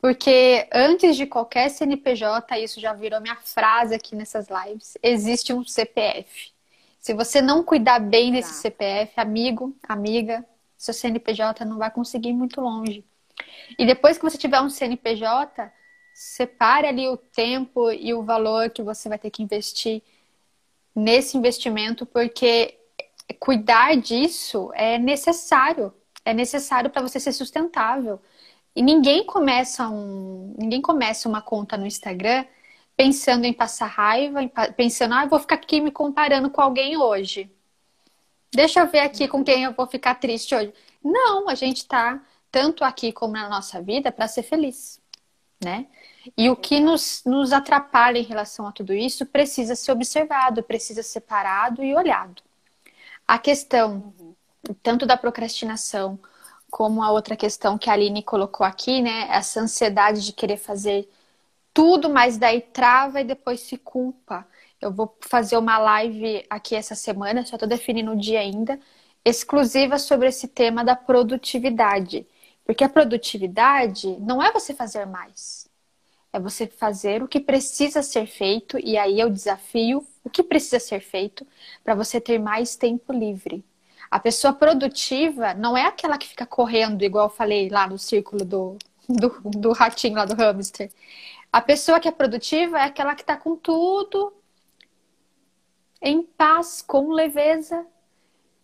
Porque 0.01 0.67
antes 0.73 1.15
de 1.15 1.27
qualquer 1.27 1.69
CNPJ, 1.69 2.57
isso 2.59 2.79
já 2.79 2.91
virou 2.91 3.21
minha 3.21 3.35
frase 3.35 3.93
aqui 3.93 4.15
nessas 4.15 4.47
lives, 4.49 4.97
existe 5.03 5.53
um 5.53 5.63
CPF. 5.63 6.51
Se 6.99 7.13
você 7.13 7.41
não 7.41 7.63
cuidar 7.63 7.99
bem 7.99 8.31
desse 8.31 8.49
tá. 8.49 8.55
CPF, 8.55 9.13
amigo, 9.17 9.75
amiga, 9.87 10.45
seu 10.75 10.93
CNPJ 10.93 11.65
não 11.65 11.77
vai 11.77 11.91
conseguir 11.91 12.29
ir 12.29 12.33
muito 12.33 12.59
longe. 12.61 13.05
E 13.77 13.85
depois 13.85 14.17
que 14.17 14.23
você 14.23 14.37
tiver 14.37 14.59
um 14.61 14.69
CNPJ, 14.69 15.71
separe 16.21 16.87
ali 16.87 17.09
o 17.09 17.17
tempo 17.17 17.91
e 17.91 18.13
o 18.13 18.21
valor 18.21 18.69
que 18.69 18.83
você 18.83 19.09
vai 19.09 19.17
ter 19.17 19.31
que 19.31 19.41
investir 19.41 20.03
nesse 20.95 21.35
investimento, 21.35 22.05
porque 22.05 22.77
cuidar 23.39 23.95
disso 23.97 24.71
é 24.75 24.99
necessário. 24.99 25.91
É 26.23 26.31
necessário 26.31 26.91
para 26.91 27.01
você 27.01 27.19
ser 27.19 27.33
sustentável. 27.33 28.21
E 28.75 28.83
ninguém 28.83 29.25
começa 29.25 29.89
um, 29.89 30.53
ninguém 30.59 30.79
começa 30.79 31.27
uma 31.27 31.41
conta 31.41 31.75
no 31.75 31.87
Instagram 31.87 32.45
pensando 32.95 33.45
em 33.45 33.53
passar 33.53 33.87
raiva, 33.87 34.41
pensando, 34.77 35.15
ah, 35.15 35.25
vou 35.25 35.39
ficar 35.39 35.55
aqui 35.55 35.81
me 35.81 35.91
comparando 35.91 36.51
com 36.51 36.61
alguém 36.61 36.97
hoje. 36.97 37.51
Deixa 38.53 38.81
eu 38.81 38.87
ver 38.87 38.99
aqui 38.99 39.27
com 39.27 39.43
quem 39.43 39.63
eu 39.63 39.73
vou 39.73 39.87
ficar 39.87 40.15
triste 40.15 40.53
hoje. 40.53 40.71
Não, 41.03 41.49
a 41.49 41.55
gente 41.55 41.77
está 41.77 42.21
tanto 42.51 42.83
aqui 42.83 43.11
como 43.11 43.33
na 43.33 43.49
nossa 43.49 43.81
vida 43.81 44.11
para 44.11 44.27
ser 44.27 44.43
feliz, 44.43 45.01
né? 45.63 45.87
E 46.37 46.49
o 46.49 46.55
que 46.55 46.79
nos, 46.79 47.23
nos 47.25 47.51
atrapalha 47.51 48.19
em 48.19 48.23
relação 48.23 48.67
a 48.67 48.71
tudo 48.71 48.93
isso 48.93 49.25
precisa 49.25 49.75
ser 49.75 49.91
observado, 49.91 50.63
precisa 50.63 51.03
ser 51.03 51.21
parado 51.21 51.83
e 51.83 51.95
olhado. 51.95 52.43
A 53.27 53.39
questão, 53.39 54.13
tanto 54.83 55.05
da 55.05 55.17
procrastinação, 55.17 56.19
como 56.69 57.03
a 57.03 57.11
outra 57.11 57.35
questão 57.35 57.77
que 57.77 57.89
a 57.89 57.93
Aline 57.93 58.23
colocou 58.23 58.65
aqui, 58.65 59.01
né? 59.01 59.27
Essa 59.29 59.61
ansiedade 59.61 60.25
de 60.25 60.33
querer 60.33 60.57
fazer 60.57 61.09
tudo, 61.73 62.09
mas 62.09 62.37
daí 62.37 62.61
trava 62.61 63.21
e 63.21 63.25
depois 63.25 63.61
se 63.61 63.77
culpa. 63.77 64.47
Eu 64.81 64.91
vou 64.91 65.15
fazer 65.21 65.57
uma 65.57 65.77
live 65.77 66.45
aqui 66.49 66.75
essa 66.75 66.95
semana, 66.95 67.45
só 67.45 67.55
estou 67.55 67.69
definindo 67.69 68.11
o 68.11 68.17
dia 68.17 68.39
ainda, 68.39 68.79
exclusiva 69.25 69.99
sobre 69.99 70.27
esse 70.29 70.47
tema 70.47 70.83
da 70.83 70.95
produtividade. 70.95 72.27
Porque 72.65 72.83
a 72.83 72.89
produtividade 72.89 74.17
não 74.19 74.41
é 74.41 74.51
você 74.51 74.73
fazer 74.73 75.05
mais. 75.05 75.70
É 76.33 76.39
você 76.39 76.65
fazer 76.67 77.21
o 77.21 77.27
que 77.27 77.39
precisa 77.39 78.01
ser 78.01 78.25
feito, 78.25 78.79
e 78.79 78.97
aí 78.97 79.23
o 79.23 79.29
desafio, 79.29 80.05
o 80.23 80.29
que 80.29 80.41
precisa 80.43 80.79
ser 80.79 81.01
feito 81.01 81.45
para 81.83 81.93
você 81.93 82.21
ter 82.21 82.39
mais 82.39 82.75
tempo 82.75 83.11
livre. 83.11 83.63
A 84.09 84.19
pessoa 84.19 84.53
produtiva 84.53 85.53
não 85.53 85.75
é 85.75 85.85
aquela 85.85 86.17
que 86.17 86.27
fica 86.27 86.45
correndo, 86.45 87.03
igual 87.03 87.25
eu 87.25 87.29
falei 87.29 87.69
lá 87.69 87.87
no 87.87 87.97
círculo 87.97 88.45
do, 88.45 88.77
do, 89.07 89.29
do 89.45 89.71
ratinho 89.73 90.15
lá 90.15 90.25
do 90.25 90.35
hamster. 90.35 90.91
A 91.51 91.61
pessoa 91.61 91.99
que 91.99 92.07
é 92.07 92.11
produtiva 92.11 92.79
é 92.79 92.83
aquela 92.83 93.15
que 93.15 93.21
está 93.21 93.35
com 93.35 93.55
tudo 93.55 94.33
em 96.01 96.23
paz, 96.23 96.81
com 96.81 97.11
leveza, 97.11 97.85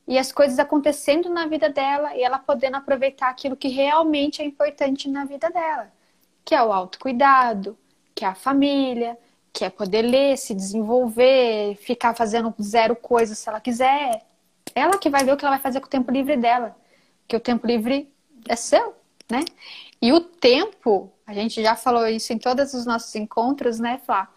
e 0.08 0.18
as 0.18 0.32
coisas 0.32 0.58
acontecendo 0.58 1.30
na 1.30 1.46
vida 1.48 1.70
dela 1.70 2.16
e 2.16 2.24
ela 2.24 2.40
podendo 2.40 2.78
aproveitar 2.78 3.30
aquilo 3.30 3.58
que 3.58 3.68
realmente 3.68 4.42
é 4.42 4.46
importante 4.46 5.10
na 5.10 5.26
vida 5.26 5.50
dela, 5.50 5.92
que 6.48 6.56
é 6.56 6.64
o 6.64 6.72
autocuidado, 6.72 7.78
que 8.16 8.24
é 8.24 8.28
a 8.30 8.34
família, 8.34 9.18
que 9.52 9.66
é 9.66 9.70
poder 9.70 10.02
ler, 10.02 10.38
se 10.38 10.56
desenvolver, 10.56 11.76
ficar 11.76 12.16
fazendo 12.16 12.56
zero 12.62 12.96
coisas 12.96 13.38
se 13.38 13.50
ela 13.50 13.60
quiser. 13.60 14.26
Ela 14.74 14.98
que 14.98 15.10
vai 15.10 15.26
ver 15.26 15.34
o 15.34 15.38
que 15.38 15.44
ela 15.44 15.56
vai 15.56 15.62
fazer 15.62 15.82
com 15.82 15.88
o 15.88 15.90
tempo 15.90 16.10
livre 16.10 16.38
dela, 16.38 16.74
que 17.28 17.36
o 17.36 17.40
tempo 17.42 17.68
livre 17.68 18.10
é 18.48 18.56
seu, 18.56 18.96
né? 19.30 19.44
E 20.02 20.14
o 20.14 20.22
tempo, 20.22 21.12
a 21.26 21.34
gente 21.34 21.62
já 21.62 21.76
falou 21.76 22.08
isso 22.08 22.32
em 22.32 22.40
todos 22.40 22.74
os 22.74 22.86
nossos 22.86 23.14
encontros, 23.16 23.78
né, 23.78 24.00
Flá? 24.06 24.32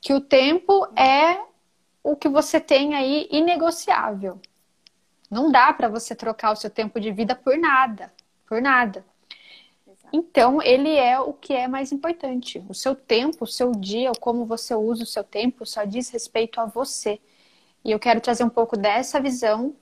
Que 0.00 0.14
o 0.14 0.20
tempo 0.20 0.88
é 0.96 1.42
o 2.02 2.16
que 2.16 2.30
você 2.30 2.58
tem 2.58 2.94
aí 2.94 3.28
inegociável. 3.30 4.40
Não 5.30 5.52
dá 5.52 5.74
para 5.74 5.88
você 5.88 6.14
trocar 6.14 6.52
o 6.52 6.56
seu 6.56 6.70
tempo 6.70 6.98
de 6.98 7.12
vida 7.12 7.34
por 7.34 7.58
nada, 7.58 8.10
por 8.46 8.62
nada. 8.62 9.04
Então, 10.12 10.60
ele 10.62 10.94
é 10.94 11.20
o 11.20 11.32
que 11.32 11.52
é 11.52 11.68
mais 11.68 11.92
importante. 11.92 12.64
O 12.68 12.74
seu 12.74 12.94
tempo, 12.94 13.44
o 13.44 13.46
seu 13.46 13.72
dia, 13.72 14.12
como 14.20 14.44
você 14.44 14.74
usa 14.74 15.04
o 15.04 15.06
seu 15.06 15.22
tempo, 15.24 15.64
só 15.66 15.84
diz 15.84 16.10
respeito 16.10 16.60
a 16.60 16.66
você. 16.66 17.20
E 17.84 17.90
eu 17.90 17.98
quero 17.98 18.20
trazer 18.20 18.44
um 18.44 18.48
pouco 18.50 18.76
dessa 18.76 19.20
visão 19.20 19.74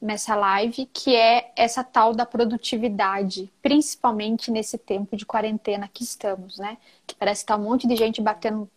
nessa 0.00 0.36
live, 0.36 0.86
que 0.92 1.16
é 1.16 1.52
essa 1.56 1.82
tal 1.82 2.14
da 2.14 2.26
produtividade, 2.26 3.50
principalmente 3.62 4.50
nesse 4.50 4.76
tempo 4.76 5.16
de 5.16 5.24
quarentena 5.24 5.88
que 5.88 6.04
estamos, 6.04 6.58
né? 6.58 6.76
Que 7.06 7.14
parece 7.14 7.42
que 7.42 7.46
tá 7.48 7.56
um 7.56 7.62
monte 7.62 7.86
de 7.86 7.96
gente 7.96 8.20
batendo 8.20 8.70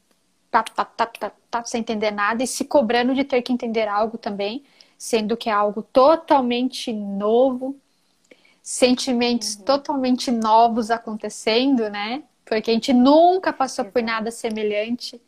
tá, 0.50 0.64
tá, 0.64 0.86
tá, 0.86 1.06
tá, 1.06 1.32
tá, 1.52 1.66
sem 1.66 1.82
entender 1.82 2.12
nada 2.12 2.44
e 2.44 2.48
se 2.48 2.66
cobrando 2.66 3.14
de 3.14 3.24
ter 3.24 3.42
que 3.42 3.54
entender 3.54 3.88
algo 3.88 4.18
também 4.18 4.64
sendo 4.98 5.38
que 5.38 5.50
é 5.50 5.54
algo 5.54 5.82
totalmente 5.82 6.92
novo, 6.92 7.76
sentimentos 8.70 9.56
uhum. 9.56 9.64
totalmente 9.64 10.30
novos 10.30 10.92
acontecendo, 10.92 11.90
né? 11.90 12.22
Porque 12.46 12.70
a 12.70 12.74
gente 12.76 12.94
nunca 12.94 13.52
passou 13.52 13.84
Exato. 13.84 13.94
por 13.94 14.04
nada 14.04 14.30
semelhante. 14.30 15.20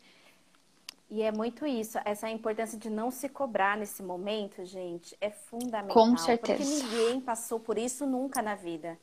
E 1.10 1.22
é 1.22 1.32
muito 1.32 1.66
isso, 1.66 1.98
essa 2.04 2.30
importância 2.30 2.78
de 2.78 2.88
não 2.88 3.10
se 3.10 3.28
cobrar 3.28 3.76
nesse 3.76 4.00
momento, 4.00 4.64
gente, 4.64 5.16
é 5.20 5.28
fundamental. 5.28 5.92
Com 5.92 6.16
certeza. 6.16 6.56
Porque 6.56 6.84
ninguém 6.84 7.20
passou 7.20 7.58
por 7.58 7.76
isso 7.76 8.06
nunca 8.06 8.40
na 8.40 8.54
vida. 8.54 8.96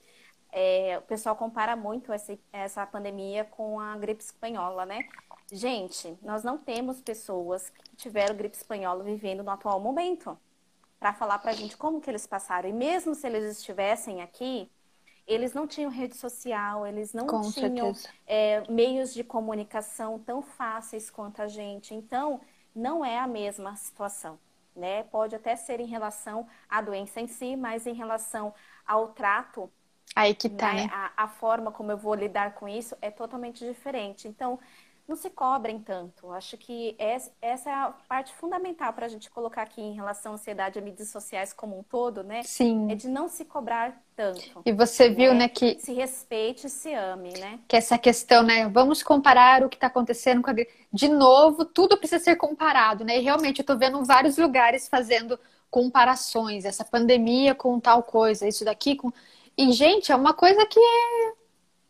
É, 0.53 0.97
o 0.99 1.01
pessoal 1.01 1.35
compara 1.35 1.75
muito 1.75 2.13
essa, 2.13 2.39
essa 2.53 2.87
pandemia 2.87 3.43
com 3.43 3.77
a 3.77 3.97
gripe 3.97 4.23
espanhola, 4.23 4.85
né? 4.85 5.01
Gente, 5.51 6.17
nós 6.21 6.45
não 6.45 6.57
temos 6.57 7.01
pessoas 7.01 7.69
que 7.69 7.95
tiveram 7.97 8.37
gripe 8.37 8.55
espanhola 8.55 9.03
vivendo 9.03 9.43
no 9.43 9.51
atual 9.51 9.81
momento 9.81 10.37
para 10.99 11.13
falar 11.13 11.39
para 11.39 11.51
a 11.51 11.53
gente 11.53 11.77
como 11.77 12.01
que 12.01 12.09
eles 12.09 12.27
passaram. 12.27 12.69
E 12.69 12.73
mesmo 12.73 13.15
se 13.15 13.25
eles 13.27 13.57
estivessem 13.57 14.21
aqui, 14.21 14.69
eles 15.27 15.53
não 15.53 15.67
tinham 15.67 15.91
rede 15.91 16.15
social, 16.17 16.85
eles 16.87 17.13
não 17.13 17.27
Com 17.27 17.41
tinham 17.51 17.93
é, 18.25 18.63
meios 18.69 19.13
de 19.13 19.23
comunicação 19.23 20.19
tão 20.19 20.41
fáceis 20.41 21.09
quanto 21.09 21.41
a 21.41 21.47
gente. 21.47 21.93
Então, 21.93 22.41
não 22.75 23.05
é 23.05 23.19
a 23.19 23.27
mesma 23.27 23.75
situação. 23.75 24.39
Né? 24.75 25.03
Pode 25.03 25.35
até 25.35 25.55
ser 25.55 25.79
em 25.79 25.85
relação 25.87 26.47
à 26.69 26.81
doença 26.81 27.19
em 27.19 27.27
si, 27.27 27.55
mas 27.55 27.85
em 27.85 27.93
relação 27.93 28.53
ao 28.85 29.09
trato, 29.09 29.69
aí 30.15 30.33
que 30.35 30.49
tá, 30.49 30.73
né? 30.73 30.87
A, 30.91 31.23
a 31.23 31.27
forma 31.27 31.71
como 31.71 31.91
eu 31.91 31.97
vou 31.97 32.15
lidar 32.15 32.55
com 32.55 32.67
isso 32.67 32.95
é 33.01 33.11
totalmente 33.11 33.65
diferente. 33.65 34.27
Então, 34.27 34.59
não 35.10 35.16
se 35.16 35.32
cobrem 35.32 35.80
tanto. 35.80 36.32
Acho 36.32 36.55
que 36.55 36.95
essa 36.99 37.70
é 37.70 37.74
a 37.74 37.93
parte 38.07 38.32
fundamental 38.36 38.93
para 38.93 39.07
a 39.07 39.10
gente 39.10 39.28
colocar 39.32 39.64
aqui 39.64 39.82
em 39.82 39.95
relação 39.95 40.34
à 40.34 40.36
ansiedade 40.36 40.78
e 40.78 40.82
mídias 40.84 41.10
sociais 41.10 41.51
como 41.51 41.80
um 41.80 41.82
todo, 41.82 42.24
né? 42.24 42.43
Sim. 42.43 42.91
É 42.91 42.95
de 42.95 43.07
não 43.10 43.28
se 43.28 43.43
cobrar 43.43 43.99
tanto. 44.16 44.62
E 44.64 44.72
você 44.72 45.10
viu, 45.10 45.34
né, 45.34 45.39
né 45.39 45.49
que... 45.49 45.80
Se 45.80 45.93
respeite 45.93 46.68
e 46.68 46.70
se 46.70 46.93
ame, 46.93 47.34
né? 47.39 47.60
Que 47.68 47.76
essa 47.76 47.97
questão, 47.97 48.43
né, 48.43 48.70
vamos 48.70 49.01
comparar 49.01 49.64
o 49.64 49.70
que 49.70 49.78
está 49.78 49.88
acontecendo 49.88 50.43
com 50.43 50.51
a... 50.51 50.53
De 50.93 51.10
novo, 51.10 51.66
tudo 51.66 51.97
precisa 51.97 52.24
ser 52.24 52.36
comparado, 52.36 53.03
né? 53.03 53.18
E 53.18 53.22
realmente 53.22 53.60
eu 53.60 53.64
estou 53.64 53.80
vendo 53.80 54.05
vários 54.05 54.38
lugares 54.38 54.88
fazendo 54.88 55.39
comparações. 55.72 56.66
Essa 56.66 56.86
pandemia 56.86 57.55
com 57.55 57.80
tal 57.80 58.03
coisa, 58.03 58.47
isso 58.47 58.64
daqui 58.64 58.95
com... 58.95 59.12
E, 59.57 59.72
gente, 59.72 60.12
é 60.12 60.16
uma 60.16 60.34
coisa 60.36 60.66
que 60.68 60.80
é 60.80 61.38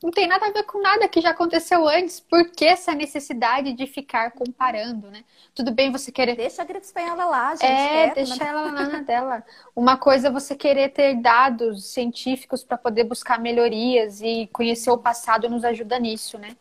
não 0.01 0.11
tem 0.11 0.27
nada 0.27 0.45
a 0.45 0.51
ver 0.51 0.63
com 0.63 0.81
nada 0.81 1.09
que 1.09 1.19
já 1.19 1.31
aconteceu 1.31 1.85
antes. 1.87 2.21
Por 2.21 2.49
que 2.51 2.63
essa 2.63 2.93
necessidade 2.93 3.73
de 3.73 3.85
ficar 3.85 4.31
comparando, 4.31 5.11
né? 5.11 5.25
Tudo 5.53 5.71
bem 5.71 5.91
você 5.91 6.09
querer. 6.09 6.37
Deixa 6.37 6.61
a 6.61 6.65
gripe 6.65 6.85
espanhola 6.85 7.25
lá, 7.25 7.51
gente. 7.55 7.65
É, 7.65 7.87
quieto, 7.87 8.15
deixa 8.15 8.43
ela 8.45 8.61
lá 8.61 8.71
na 8.71 9.01
dela. 9.01 9.43
Uma 9.75 9.97
coisa 9.97 10.29
é 10.29 10.31
você 10.31 10.55
querer 10.55 10.89
ter 10.89 11.15
dados 11.15 11.87
científicos 11.87 12.63
para 12.63 12.77
poder 12.77 13.03
buscar 13.03 13.39
melhorias 13.39 14.21
e 14.21 14.49
conhecer 14.53 14.89
o 14.89 14.97
passado 14.97 15.49
nos 15.49 15.65
ajuda 15.65 15.99
nisso, 15.99 16.37
né? 16.37 16.55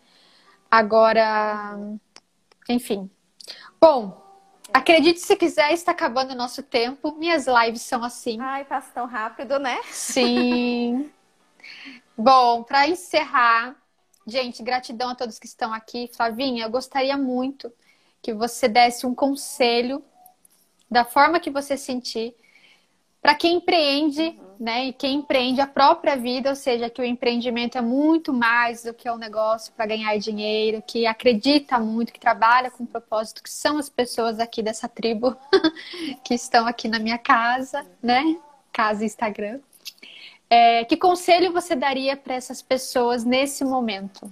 Agora, 0.69 1.79
enfim. 2.69 3.09
Bom, 3.81 4.27
Acredite 4.71 5.21
se 5.21 5.35
quiser, 5.35 5.73
está 5.73 5.93
acabando 5.93 6.33
o 6.33 6.37
nosso 6.37 6.63
tempo. 6.63 7.17
Minhas 7.17 7.47
lives 7.47 7.81
são 7.81 8.05
assim. 8.05 8.39
Ai, 8.39 8.67
passa 8.67 8.91
tão 8.93 9.07
rápido, 9.07 9.59
né? 9.59 9.81
Sim. 9.85 11.11
Bom, 12.21 12.65
para 12.65 12.89
encerrar, 12.89 13.77
gente, 14.27 14.61
gratidão 14.61 15.11
a 15.11 15.15
todos 15.15 15.39
que 15.39 15.47
estão 15.47 15.73
aqui. 15.73 16.11
Flavinha, 16.13 16.65
eu 16.65 16.71
gostaria 16.71 17.17
muito 17.17 17.73
que 18.21 18.35
você 18.35 18.67
desse 18.67 19.07
um 19.07 19.15
conselho 19.15 20.03
da 20.91 21.05
forma 21.05 21.39
que 21.39 21.49
você 21.49 21.77
sentir 21.77 22.35
para 23.23 23.37
quem 23.37 23.59
empreende 23.59 24.21
uhum. 24.21 24.57
né? 24.59 24.87
E 24.87 24.93
quem 24.93 25.19
empreende 25.19 25.61
a 25.61 25.67
própria 25.67 26.17
vida, 26.17 26.51
ou 26.51 26.57
seja, 26.57 26.91
que 26.91 27.01
o 27.01 27.05
empreendimento 27.05 27.79
é 27.79 27.81
muito 27.81 28.33
mais 28.33 28.83
do 28.83 28.93
que 28.93 29.09
um 29.09 29.17
negócio 29.17 29.73
para 29.75 29.87
ganhar 29.87 30.19
dinheiro, 30.19 30.83
que 30.85 31.07
acredita 31.07 31.79
muito, 31.79 32.13
que 32.13 32.19
trabalha 32.19 32.69
com 32.69 32.85
propósito, 32.85 33.45
que 33.45 33.51
são 33.51 33.79
as 33.79 33.89
pessoas 33.89 34.41
aqui 34.41 34.61
dessa 34.61 34.89
tribo 34.89 35.37
que 36.25 36.35
estão 36.35 36.67
aqui 36.67 36.89
na 36.89 36.99
minha 36.99 37.19
casa, 37.19 37.87
né? 38.03 38.37
Casa 38.73 39.05
Instagram. 39.05 39.61
É, 40.51 40.85
que 40.85 40.97
conselho 40.97 41.53
você 41.53 41.77
daria 41.77 42.17
para 42.17 42.35
essas 42.35 42.63
pessoas 42.63 43.25
nesse 43.25 43.65
momento? 43.65 44.31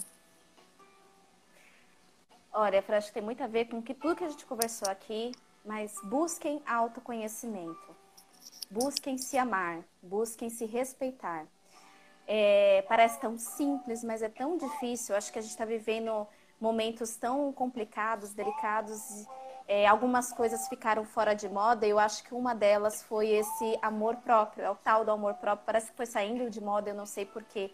Olha, 2.53 2.83
eu 2.87 2.95
acho 2.95 3.09
que 3.09 3.15
tem 3.15 3.23
muito 3.23 3.43
a 3.43 3.47
ver 3.47 3.67
com 3.67 3.83
que 3.83 3.93
tudo 3.93 4.17
que 4.17 4.25
a 4.25 4.29
gente 4.29 4.47
conversou 4.47 4.89
aqui, 4.89 5.33
mas 5.65 5.95
busquem 6.05 6.63
autoconhecimento 6.67 7.97
Busquem 8.69 9.17
se 9.17 9.39
amar, 9.39 9.85
busquem 10.03 10.51
se 10.51 10.65
respeitar. 10.65 11.47
É, 12.27 12.85
parece 12.89 13.21
tão 13.21 13.39
simples, 13.39 14.03
mas 14.03 14.23
é 14.23 14.29
tão 14.29 14.57
difícil. 14.57 15.15
Acho 15.15 15.33
que 15.33 15.39
a 15.39 15.43
gente 15.43 15.53
está 15.53 15.65
vivendo 15.65 16.27
momentos 16.61 17.17
tão 17.17 17.53
complicados, 17.53 18.33
delicados. 18.33 19.25
É, 19.69 19.87
algumas 19.87 20.33
coisas 20.33 20.69
ficaram 20.69 21.05
fora 21.05 21.35
de 21.35 21.49
moda. 21.49 21.87
E 21.87 21.91
eu 21.91 21.99
acho 21.99 22.23
que 22.25 22.35
uma 22.35 22.55
delas 22.55 23.03
foi 23.03 23.29
esse 23.29 23.79
amor 23.83 24.17
próprio. 24.17 24.65
É 24.65 24.71
o 24.71 24.77
tal 24.77 25.05
do 25.05 25.11
amor 25.11 25.35
próprio. 25.35 25.67
Parece 25.67 25.91
que 25.91 25.97
foi 25.97 26.07
saindo 26.07 26.49
de 26.51 26.61
moda, 26.61 26.91
eu 26.91 26.95
não 26.95 27.07
sei 27.07 27.27
porquê. 27.27 27.73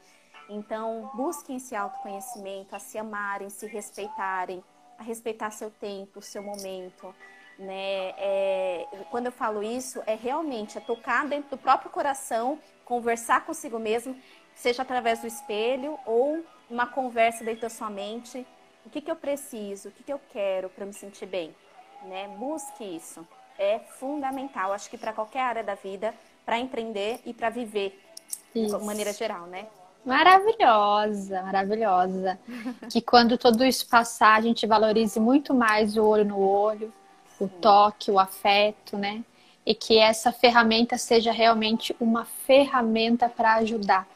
Então, 0.49 1.11
busquem 1.14 1.57
esse 1.57 1.74
autoconhecimento, 1.74 2.74
a 2.74 2.78
se 2.78 2.99
amarem, 2.99 3.49
se 3.49 3.66
respeitarem, 3.66 4.62
a 4.99 5.03
respeitar 5.03 5.51
seu 5.51 5.70
tempo, 5.70 6.20
seu 6.20 6.43
momento 6.43 7.14
né? 7.59 8.14
É, 8.18 8.86
quando 9.11 9.26
eu 9.26 9.32
falo 9.32 9.62
isso, 9.62 10.03
é 10.07 10.14
realmente 10.14 10.78
é 10.78 10.80
tocar 10.80 11.26
dentro 11.26 11.51
do 11.51 11.59
próprio 11.59 11.90
coração, 11.90 12.59
conversar 12.84 13.45
consigo 13.45 13.78
mesmo, 13.78 14.16
seja 14.55 14.82
através 14.82 15.20
do 15.20 15.26
espelho 15.26 15.99
ou 16.05 16.45
uma 16.68 16.86
conversa 16.86 17.45
dentro 17.45 17.62
da 17.62 17.70
sua 17.70 17.90
mente. 17.90 18.47
O 18.84 18.90
que, 18.90 19.01
que 19.01 19.11
eu 19.11 19.16
preciso? 19.16 19.88
O 19.88 19.93
que, 19.93 20.03
que 20.03 20.12
eu 20.12 20.20
quero 20.32 20.68
para 20.68 20.84
me 20.84 20.93
sentir 20.93 21.26
bem? 21.26 21.55
Né? 22.05 22.29
Busque 22.39 22.85
isso. 22.85 23.27
É 23.59 23.79
fundamental, 23.79 24.73
acho 24.73 24.91
que 24.91 24.99
para 24.99 25.13
qualquer 25.13 25.41
área 25.41 25.63
da 25.63 25.75
vida, 25.75 26.15
para 26.45 26.59
empreender 26.59 27.21
e 27.25 27.33
para 27.33 27.51
viver 27.51 28.01
isso. 28.55 28.79
de 28.79 28.85
maneira 28.85 29.13
geral, 29.13 29.47
né? 29.47 29.67
Maravilhosa, 30.05 31.43
maravilhosa. 31.43 32.39
que 32.91 33.01
quando 33.01 33.39
tudo 33.39 33.65
isso 33.65 33.89
passar, 33.89 34.39
a 34.39 34.41
gente 34.41 34.67
valorize 34.67 35.21
muito 35.21 35.55
mais 35.55 35.97
o 35.97 36.05
olho 36.05 36.25
no 36.25 36.41
olho, 36.41 36.93
o 37.39 37.47
toque, 37.47 38.11
o 38.11 38.19
afeto, 38.19 38.97
né? 38.97 39.25
E 39.65 39.75
que 39.75 39.99
essa 39.99 40.33
ferramenta 40.33 40.99
seja 40.99 41.31
realmente 41.31 41.95
uma 42.01 42.25
ferramenta 42.25 43.29
para 43.29 43.55
ajudar, 43.55 44.09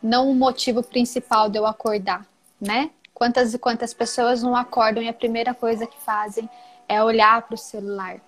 não 0.00 0.30
o 0.30 0.34
motivo 0.34 0.82
principal 0.82 1.50
de 1.50 1.58
eu 1.58 1.66
acordar, 1.66 2.24
né? 2.60 2.90
Quantas 3.12 3.54
e 3.54 3.58
quantas 3.58 3.92
pessoas 3.92 4.42
não 4.42 4.54
acordam 4.54 5.02
e 5.02 5.08
a 5.08 5.12
primeira 5.12 5.52
coisa 5.52 5.86
que 5.86 6.00
fazem 6.00 6.48
é 6.88 7.02
olhar 7.02 7.42
para 7.42 7.54
o 7.54 7.58
celular. 7.58 8.20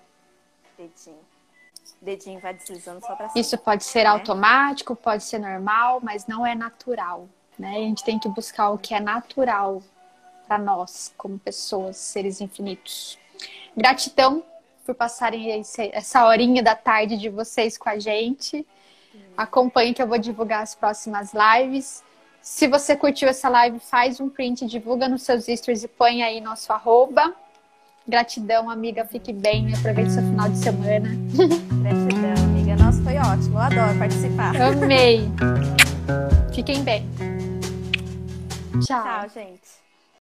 Dedinho. 0.77 1.19
Dedinho 2.01 2.39
vai 2.39 2.53
deslizando 2.53 3.01
só 3.01 3.15
para 3.15 3.29
cima. 3.29 3.41
Isso 3.41 3.57
pode 3.57 3.83
ser 3.83 4.03
né? 4.03 4.09
automático, 4.09 4.95
pode 4.95 5.23
ser 5.23 5.39
normal, 5.39 5.99
mas 6.01 6.27
não 6.27 6.45
é 6.45 6.53
natural, 6.53 7.27
né? 7.57 7.69
A 7.69 7.79
gente 7.79 8.03
tem 8.03 8.19
que 8.19 8.29
buscar 8.29 8.69
o 8.69 8.77
que 8.77 8.93
é 8.93 8.99
natural 8.99 9.81
para 10.47 10.57
nós, 10.57 11.13
como 11.17 11.39
pessoas, 11.39 11.97
seres 11.97 12.39
infinitos. 12.39 13.17
Gratidão 13.75 14.43
por 14.85 14.95
passarem 14.95 15.61
essa 15.91 16.25
horinha 16.25 16.63
da 16.63 16.75
tarde 16.75 17.17
de 17.17 17.29
vocês 17.29 17.77
com 17.77 17.89
a 17.89 17.99
gente. 17.99 18.65
Acompanhe 19.35 19.93
que 19.93 20.01
eu 20.01 20.07
vou 20.07 20.17
divulgar 20.17 20.63
as 20.63 20.73
próximas 20.73 21.31
lives. 21.33 22.03
Se 22.41 22.67
você 22.67 22.95
curtiu 22.95 23.27
essa 23.27 23.49
live, 23.49 23.79
faz 23.79 24.21
um 24.21 24.29
print, 24.29 24.65
divulga 24.65 25.09
nos 25.09 25.23
seus 25.23 25.45
stories 25.45 25.83
e 25.83 25.87
põe 25.87 26.23
aí 26.23 26.39
nosso 26.39 26.71
arroba. 26.71 27.35
Gratidão, 28.07 28.69
amiga. 28.69 29.05
Fique 29.05 29.33
bem. 29.33 29.73
Aproveite 29.73 30.11
seu 30.11 30.23
final 30.23 30.49
de 30.49 30.57
semana. 30.57 31.09
Gratidão, 31.81 32.45
amiga. 32.45 32.75
Nossa, 32.77 33.01
foi 33.03 33.17
ótimo. 33.17 33.57
Eu 33.57 33.61
adoro 33.61 33.97
participar. 33.97 34.55
Amei. 34.61 35.29
Fiquem 36.53 36.83
bem. 36.83 37.05
Tchau. 38.85 39.03
Tchau, 39.03 39.29
gente. 39.33 39.86